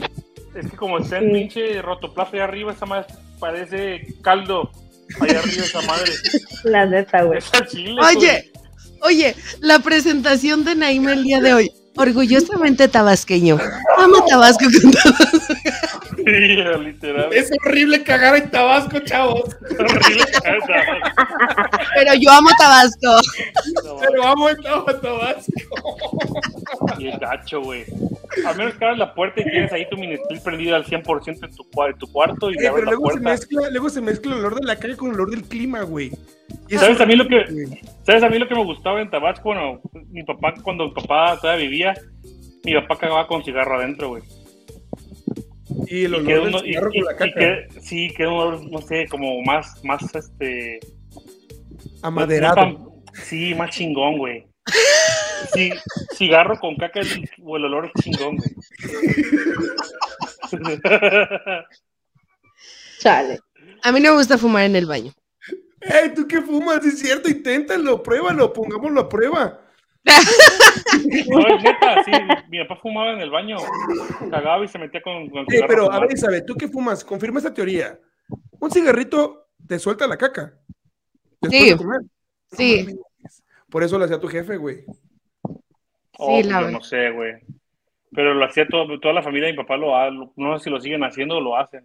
[0.55, 1.31] Es que como está el Sí.
[1.34, 3.05] pinche rotoplaza ahí arriba, esa madre
[3.39, 4.69] parece caldo.
[5.21, 6.11] Allá arriba esa madre.
[6.65, 7.39] La neta, güey.
[8.01, 8.51] Oye,
[9.03, 11.71] oye, la presentación de Naime el día de hoy.
[11.97, 13.57] Orgullosamente tabasqueño.
[13.97, 15.13] Amo Tabasco con todo.
[16.17, 16.25] güey.
[16.25, 17.33] Sí, literal.
[17.33, 19.55] Es horrible cagar en Tabasco, chavos.
[19.79, 20.23] horrible.
[21.95, 23.21] Pero yo amo Tabasco.
[23.83, 24.61] No, Pero vamos en
[25.01, 25.51] Tabasco.
[26.99, 27.85] Y el gacho, güey.
[28.45, 31.55] A menos que abras la puerta y tienes ahí tu ministril prendido al 100% en
[31.55, 34.33] tu, en tu cuarto y Eh, abres pero la luego se, mezcla, luego se mezcla
[34.33, 36.11] el olor de la calle con el olor del clima, güey.
[36.69, 37.45] ¿Sabes a mí lo que-.
[38.03, 39.44] ¿Sabes a mí lo que me gustaba en Tabasco?
[39.53, 41.94] Bueno, mi papá, cuando mi papá todavía vivía,
[42.64, 44.23] mi papá cagaba con cigarro adentro, güey.
[45.88, 47.56] Y el Y olor quedó del uno- y- cigarro y- con la caca.
[47.81, 50.80] sí, quedó un olor, no sé, como más, más, este...
[52.02, 52.94] Amaderado.
[53.14, 54.45] sí, más chingón, güey.
[55.53, 55.72] Sí,
[56.15, 58.49] cigarro con caca es- o el olor es chingón, güey.
[62.99, 63.39] Chale.
[63.84, 65.11] A mí no me gusta fumar en el baño.
[65.89, 66.85] ¡Ey, tú qué fumas!
[66.85, 69.61] Es cierto, inténtalo, pruébalo, pongámoslo a prueba.
[71.30, 72.11] No, es neta, sí,
[72.49, 73.57] mi papá fumaba en el baño,
[74.31, 77.03] cagaba y se metía con, con cigarro pero, a ver, Isabel, ¿tú qué fumas?
[77.03, 77.99] Confirma esta teoría.
[78.59, 80.53] Un cigarrito te suelta la caca.
[81.49, 81.69] Sí.
[81.72, 82.01] de comer.
[82.51, 82.97] Sí.
[83.69, 84.85] Por eso lo hacía tu jefe, güey.
[86.18, 87.34] Oh, Sí, la yo no sé, güey.
[88.11, 90.64] Pero lo hacía todo- toda la familia de mi papá, lo ha- lo- no sé
[90.65, 91.84] si lo siguen haciendo o lo hacen.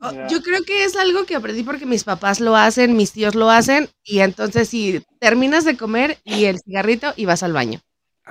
[0.00, 0.12] Oh.
[0.30, 3.50] Yo creo que es algo que aprendí porque mis papás lo hacen, mis tíos lo
[3.50, 7.80] hacen, y entonces si terminas de comer y el cigarrito y vas al baño.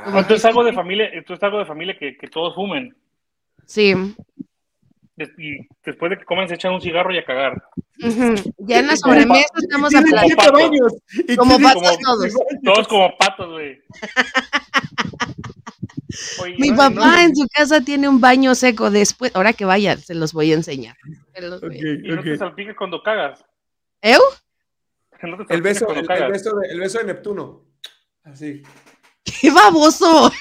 [0.06, 2.56] Como Esto es que algo de familia, esto es algo de familia que, que todos
[2.56, 2.96] fumen.
[3.66, 3.94] Sí.
[5.18, 7.62] y después de que comen se echan un cigarro y a cagar.
[8.60, 10.28] Ya en la Como sobremesa estamos Tiene hablando.
[10.28, 10.54] siete pato.
[10.54, 10.94] baños.
[11.28, 12.34] Y Como patos todos.
[12.64, 13.82] Todos como patos, güey.
[16.42, 19.32] Oye, Mi no, papá no, en su casa tiene un baño seco después.
[19.36, 20.96] Ahora que vaya, se los voy a enseñar.
[21.34, 23.44] Se los voy a- Ok, Y no te salpiques cuando cagas.
[24.02, 24.20] ¿Eu?
[25.24, 26.24] No te El beso, cuando el, cagas.
[26.26, 27.66] el beso de, el beso de Neptuno.
[28.24, 28.62] Así.
[29.24, 30.32] ¡Qué baboso!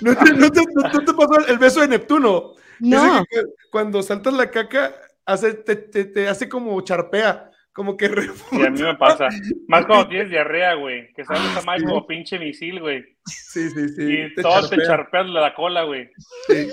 [0.00, 2.54] ¿No te, no te- no- no te pasó el beso de Neptuno?
[2.80, 3.24] No.
[3.30, 4.94] Que cuando saltas la caca,
[5.26, 8.06] hace, te, te- te hace como charpea, como que
[8.52, 9.28] Y a mí me pasa.
[9.68, 11.12] Más cuando tienes diarrea, güey.
[11.12, 13.04] Que sale esa madre como pinche misil, güey.
[13.26, 14.02] Sí, sí, sí.
[14.02, 16.08] Y te todo te charpea, charpeas la cola, güey.
[16.48, 16.68] sí.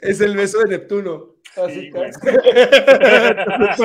[0.00, 1.34] Es el beso de Neptuno.
[1.56, 2.10] Así Sí, güey.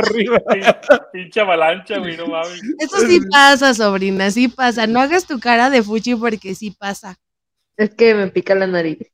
[0.03, 0.39] arriba.
[0.49, 2.61] Pin- Pinche avalancha, güey, no mames.
[2.79, 4.87] Eso sí pasa, sobrina, sí pasa.
[4.87, 7.17] No hagas tu cara de fuchi porque sí pasa.
[7.77, 8.97] Es que me pica la nariz.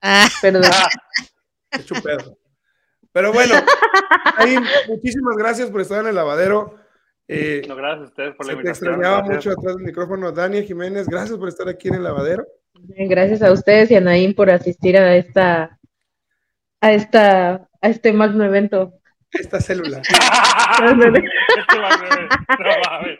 [0.00, 0.62] Ah, Perdón.
[0.72, 0.88] Ah.
[3.12, 3.54] Pero bueno,
[4.36, 4.56] ahí,
[4.88, 6.78] muchísimas gracias por estar en el lavadero.
[7.26, 8.88] Eh, no, gracias a ustedes por la se te invitación.
[8.92, 9.46] extrañaba gracias.
[9.46, 10.32] mucho atrás del micrófono.
[10.32, 12.44] Dani Jiménez, gracias por estar aquí en el lavadero.
[12.74, 15.78] Gracias a ustedes y a Naim por asistir a esta,
[16.80, 18.92] a esta, a este magno evento.
[19.32, 20.02] Esta célula.
[21.56, 22.28] Este va, güey,
[22.58, 23.18] no mames.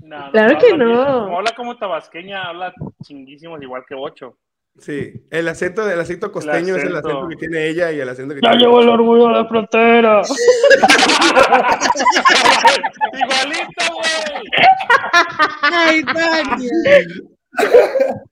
[0.01, 1.25] No, no, Claro que no.
[1.25, 2.73] Como habla como tabasqueña, habla
[3.05, 4.37] chinguísimos igual que bocho.
[4.81, 7.29] Sí, el acento, el acento costeño es el acento.
[7.29, 10.23] que tiene ella y el acento que Ya tiene llegó el orgullo de la frontera.
[13.13, 14.49] Igualito, güey.
[15.63, 17.29] Ay, Daniel.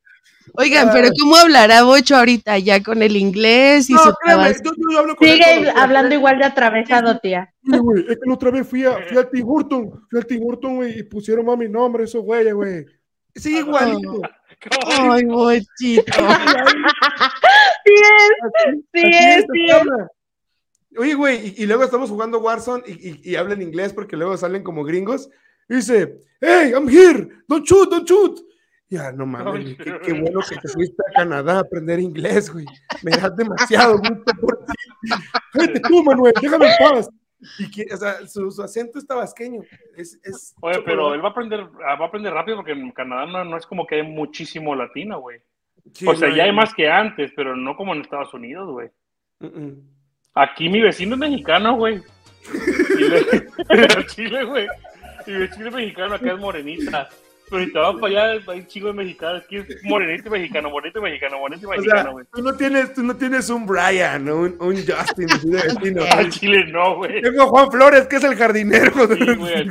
[0.54, 4.72] Oigan, pero ¿cómo hablará Bocho ahorita ya con el inglés y No, su créeme, yo,
[4.90, 7.54] yo hablo con Sigue hablando igual de atravesado, tía.
[7.62, 10.26] Sí, güey, es que la otra vez fui, a, fui al Tim Horton, fui al
[10.26, 10.40] Tim
[10.74, 12.86] güey, y pusieron más mi nombre, esos güeyes, güey.
[13.34, 14.20] Sí, igualito.
[14.86, 16.12] Ay, Bochito.
[17.84, 20.98] Sí es, sí es, es.
[20.98, 24.36] Oye, güey, y, y luego estamos jugando Warzone y, y, y hablan inglés porque luego
[24.36, 25.28] salen como gringos.
[25.68, 28.40] Y dice, hey, I'm here, don't shoot, don't shoot.
[28.90, 32.64] Ya, no mames, qué, qué bueno que te fuiste a Canadá a aprender inglés, güey.
[33.02, 35.10] Me das demasiado gusto por ti.
[35.52, 37.08] Vete tú, Manuel, déjame en paz.
[37.58, 39.62] Y que, o sea, su, su acento es tabasqueño.
[39.96, 42.90] Es, es Oye, pero él va a aprender, ah, va a aprender rápido porque en
[42.90, 45.40] Canadá no, no es como que hay muchísimo latino, güey.
[45.92, 48.70] Sí, o sea, no ya hay más que antes, pero no como en Estados Unidos,
[48.70, 48.90] güey.
[50.34, 52.02] Aquí mi vecino es mexicano, güey.
[54.08, 54.66] Chile, güey.
[55.26, 57.08] Mi vecino es mexicano, acá es morenita.
[57.50, 59.42] Pero si te vas para allá, hay un chico de mexicanos.
[59.44, 62.26] Aquí es morenito y mexicano, morenito y mexicano, morenito O sea, mexicano, güey.
[62.32, 66.02] tú no tienes, tú no tienes un Brian o un, un Justin así de vecino.
[66.12, 67.22] Al Chile no, güey.
[67.22, 68.92] Tengo a Juan Flores, que es el jardinero.
[69.14, 69.66] Sí, güey.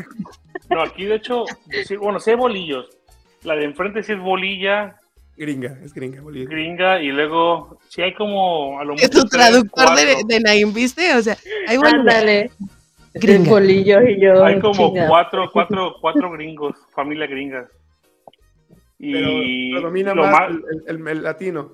[0.70, 1.45] No, aquí de hecho,
[1.86, 2.90] sí, bueno, sí hay bolillos.
[3.44, 4.95] La de enfrente sí es bolilla,
[5.38, 6.49] Gringa, es gringa, Bolivia.
[6.49, 10.74] gringa, y luego sí hay como a lo Es mucho tu traductor de, de Naim,
[10.74, 11.14] ¿viste?
[11.14, 11.38] O sea,
[11.68, 12.49] hay Ándale.
[13.22, 14.44] El bolillo y yo.
[14.44, 17.68] Hay como cuatro, cuatro, cuatro gringos, familia gringas.
[18.99, 19.27] Y Pero
[19.81, 21.72] predomina lo más más- el, el- el- el latino.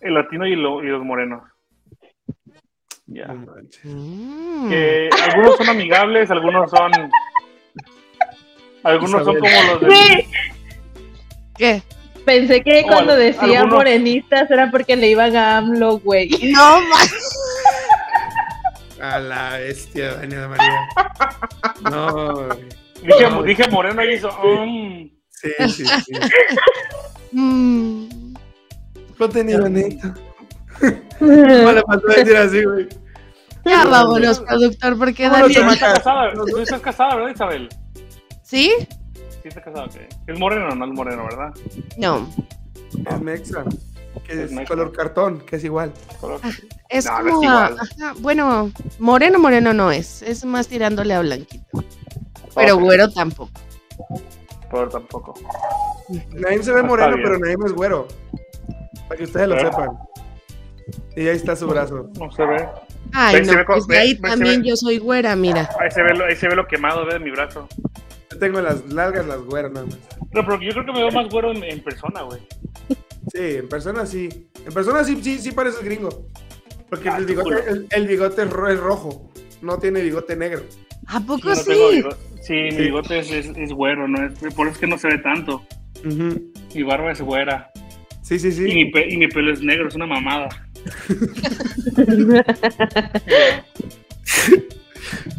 [0.00, 1.42] el latino y, lo- y los morenos.
[3.06, 3.28] Ya.
[3.84, 4.68] Mm.
[4.68, 6.90] Que algunos son amigables, algunos son.
[8.82, 10.26] Algunos son como los de.
[11.56, 11.82] ¿Qué?
[12.24, 16.28] Pensé que cuando al- decía algunos- morenistas era porque le iban a AMLO, güey.
[16.52, 16.96] No, ma-
[19.00, 20.88] A la bestia, Daniela María.
[21.90, 22.68] No, güey.
[23.02, 24.30] Dije, dije moreno y hizo.
[24.42, 25.10] mm.
[25.30, 26.12] sí, sí, sí.
[27.32, 28.34] Mm.
[29.18, 30.14] Contenido neto.
[31.20, 32.88] No le faltó decir así, güey.
[33.64, 35.52] Ya vámonos, productor, porque Daniel.
[35.52, 37.68] Tú estás casada, tú estás casada, ¿verdad, Isabel?
[38.42, 38.72] ¿Sí?
[39.42, 39.96] Sí, estás casada, ok.
[40.26, 41.54] Es moreno, no es moreno, ¿verdad?
[41.96, 42.28] No.
[43.10, 43.64] Es mexa.
[44.24, 45.92] Que Es color cartón, que es igual.
[46.20, 46.40] Color-
[46.88, 47.42] Es No, no es como.
[47.44, 47.76] igual.
[47.80, 50.22] ajá, bueno, moreno, moreno no es.
[50.22, 51.84] Es más tirándole a blanquito.
[52.54, 53.50] Pero güero tampoco.
[54.70, 55.34] Color tampoco.
[56.32, 58.08] Naim se ve moreno, pero Naim es güero.
[59.08, 59.60] Para que ustedes lo ¿Eh?
[59.60, 59.90] sepan.
[61.16, 62.08] Y ahí está su brazo.
[62.18, 62.68] No se ve.
[63.12, 64.68] Ay, Ahí se ve pues ahí también ve.
[64.68, 65.68] yo soy güera, mira.
[65.80, 67.68] Ahí se ve lo, ahí se ve lo quemado, ve, de mi brazo.
[68.32, 69.98] Yo tengo las largas, las güeras nada más.
[70.32, 72.40] No, pero yo creo que me veo más güero en, en persona, güey.
[73.32, 74.28] Sí, en persona sí.
[74.64, 76.28] En persona sí, sí, sí pareces gringo.
[76.88, 77.58] Porque Ah, el, bigote, culo.
[77.66, 79.30] el, el bigote es, ro- es rojo.
[79.62, 80.62] No tiene bigote negro.
[81.08, 82.02] ¿A poco No sí?
[82.42, 82.76] Sí, mi Sí.
[82.78, 84.24] bigote es, es, es güero, ¿no?
[84.26, 85.62] Es, por eso es que no se ve tanto.
[86.74, 87.70] Mi barba es güera.
[88.22, 88.90] Sí, sí, Y, mi sí.
[88.92, 90.48] pe- y mi pelo es negro, es una mamada.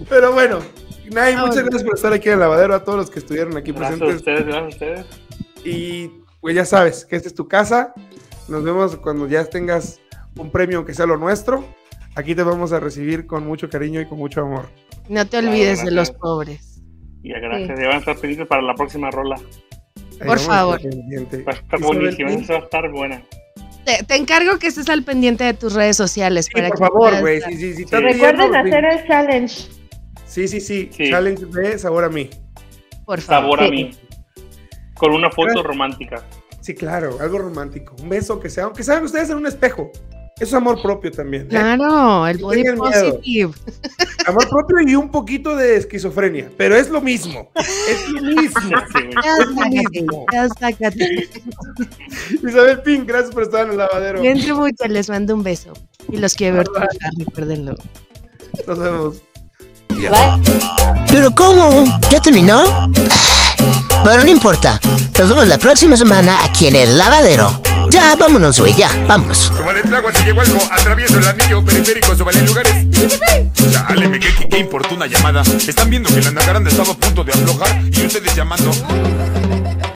[0.09, 0.59] Pero bueno,
[1.11, 3.71] Nay, muchas gracias por estar aquí en el lavadero, a todos los que estuvieron aquí
[3.71, 4.15] Gracias a presentes.
[4.17, 5.05] ustedes, gracias a ustedes.
[5.65, 6.11] Y
[6.41, 7.93] pues ya sabes que esta es tu casa.
[8.47, 9.99] Nos vemos cuando ya tengas
[10.37, 11.65] un premio que sea lo nuestro.
[12.15, 14.69] Aquí te vamos a recibir con mucho cariño y con mucho amor.
[15.09, 16.81] No te olvides de los pobres.
[17.23, 19.35] Y gracias, ya van a estar pendientes para la próxima rola.
[20.17, 20.81] Por vamos favor.
[20.81, 21.43] pendiente.
[21.43, 22.35] Va a estar buenísima, ¿sí?
[22.41, 23.21] esa va a estar buena.
[23.85, 26.45] Te, te encargo que estés al pendiente de tus redes sociales.
[26.45, 27.41] Sí, para por que favor, güey.
[27.41, 27.83] Sí, sí, sí.
[27.83, 29.67] estás Recuerden hacer el challenge.
[30.25, 30.89] Sí, sí, sí.
[30.91, 31.09] Sí.
[31.09, 32.29] Challenge de sabor a mí.
[33.05, 33.59] Por favor.
[33.59, 33.71] Sabor a Sí.
[33.71, 33.91] mí.
[34.97, 36.23] Con una foto romántica.
[36.61, 37.95] Sí, claro, algo romántico.
[38.01, 39.91] Un beso que sea, aunque sean ustedes en un espejo.
[40.39, 41.43] Eso es amor propio también.
[41.43, 41.49] ¿eh?
[41.49, 43.53] Claro, el body positive.
[44.27, 46.51] Amor propio y un poquito de esquizofrenia.
[46.57, 47.49] Pero es lo mismo.
[47.55, 48.59] Es lo mismo.
[49.39, 50.25] Es lo mismo.
[52.47, 54.19] Isabel Pink, gracias por estar en el lavadero.
[54.19, 55.73] Cuídense mucho, les mando un beso.
[56.11, 56.67] Y los quiero ver
[57.17, 57.75] recuérdenlo.
[58.67, 59.21] Nos vemos.
[61.09, 61.99] ¿Pero cómo?
[62.09, 62.89] ¿Ya terminó?
[64.03, 64.79] Bueno, no importa.
[65.17, 67.61] Nos vemos la próxima semana aquí en el lavadero.
[67.89, 69.51] Ya, vámonos, güey, ya, vámonos.
[69.55, 72.73] Como le trago si llegó algo, atravieso el anillo periférico, sobre lugares.
[73.71, 75.41] Dale, me qué, qué, qué importuna llamada.
[75.41, 78.71] Están viendo que la nagaranda estaba a punto de aflojar y ustedes llamando.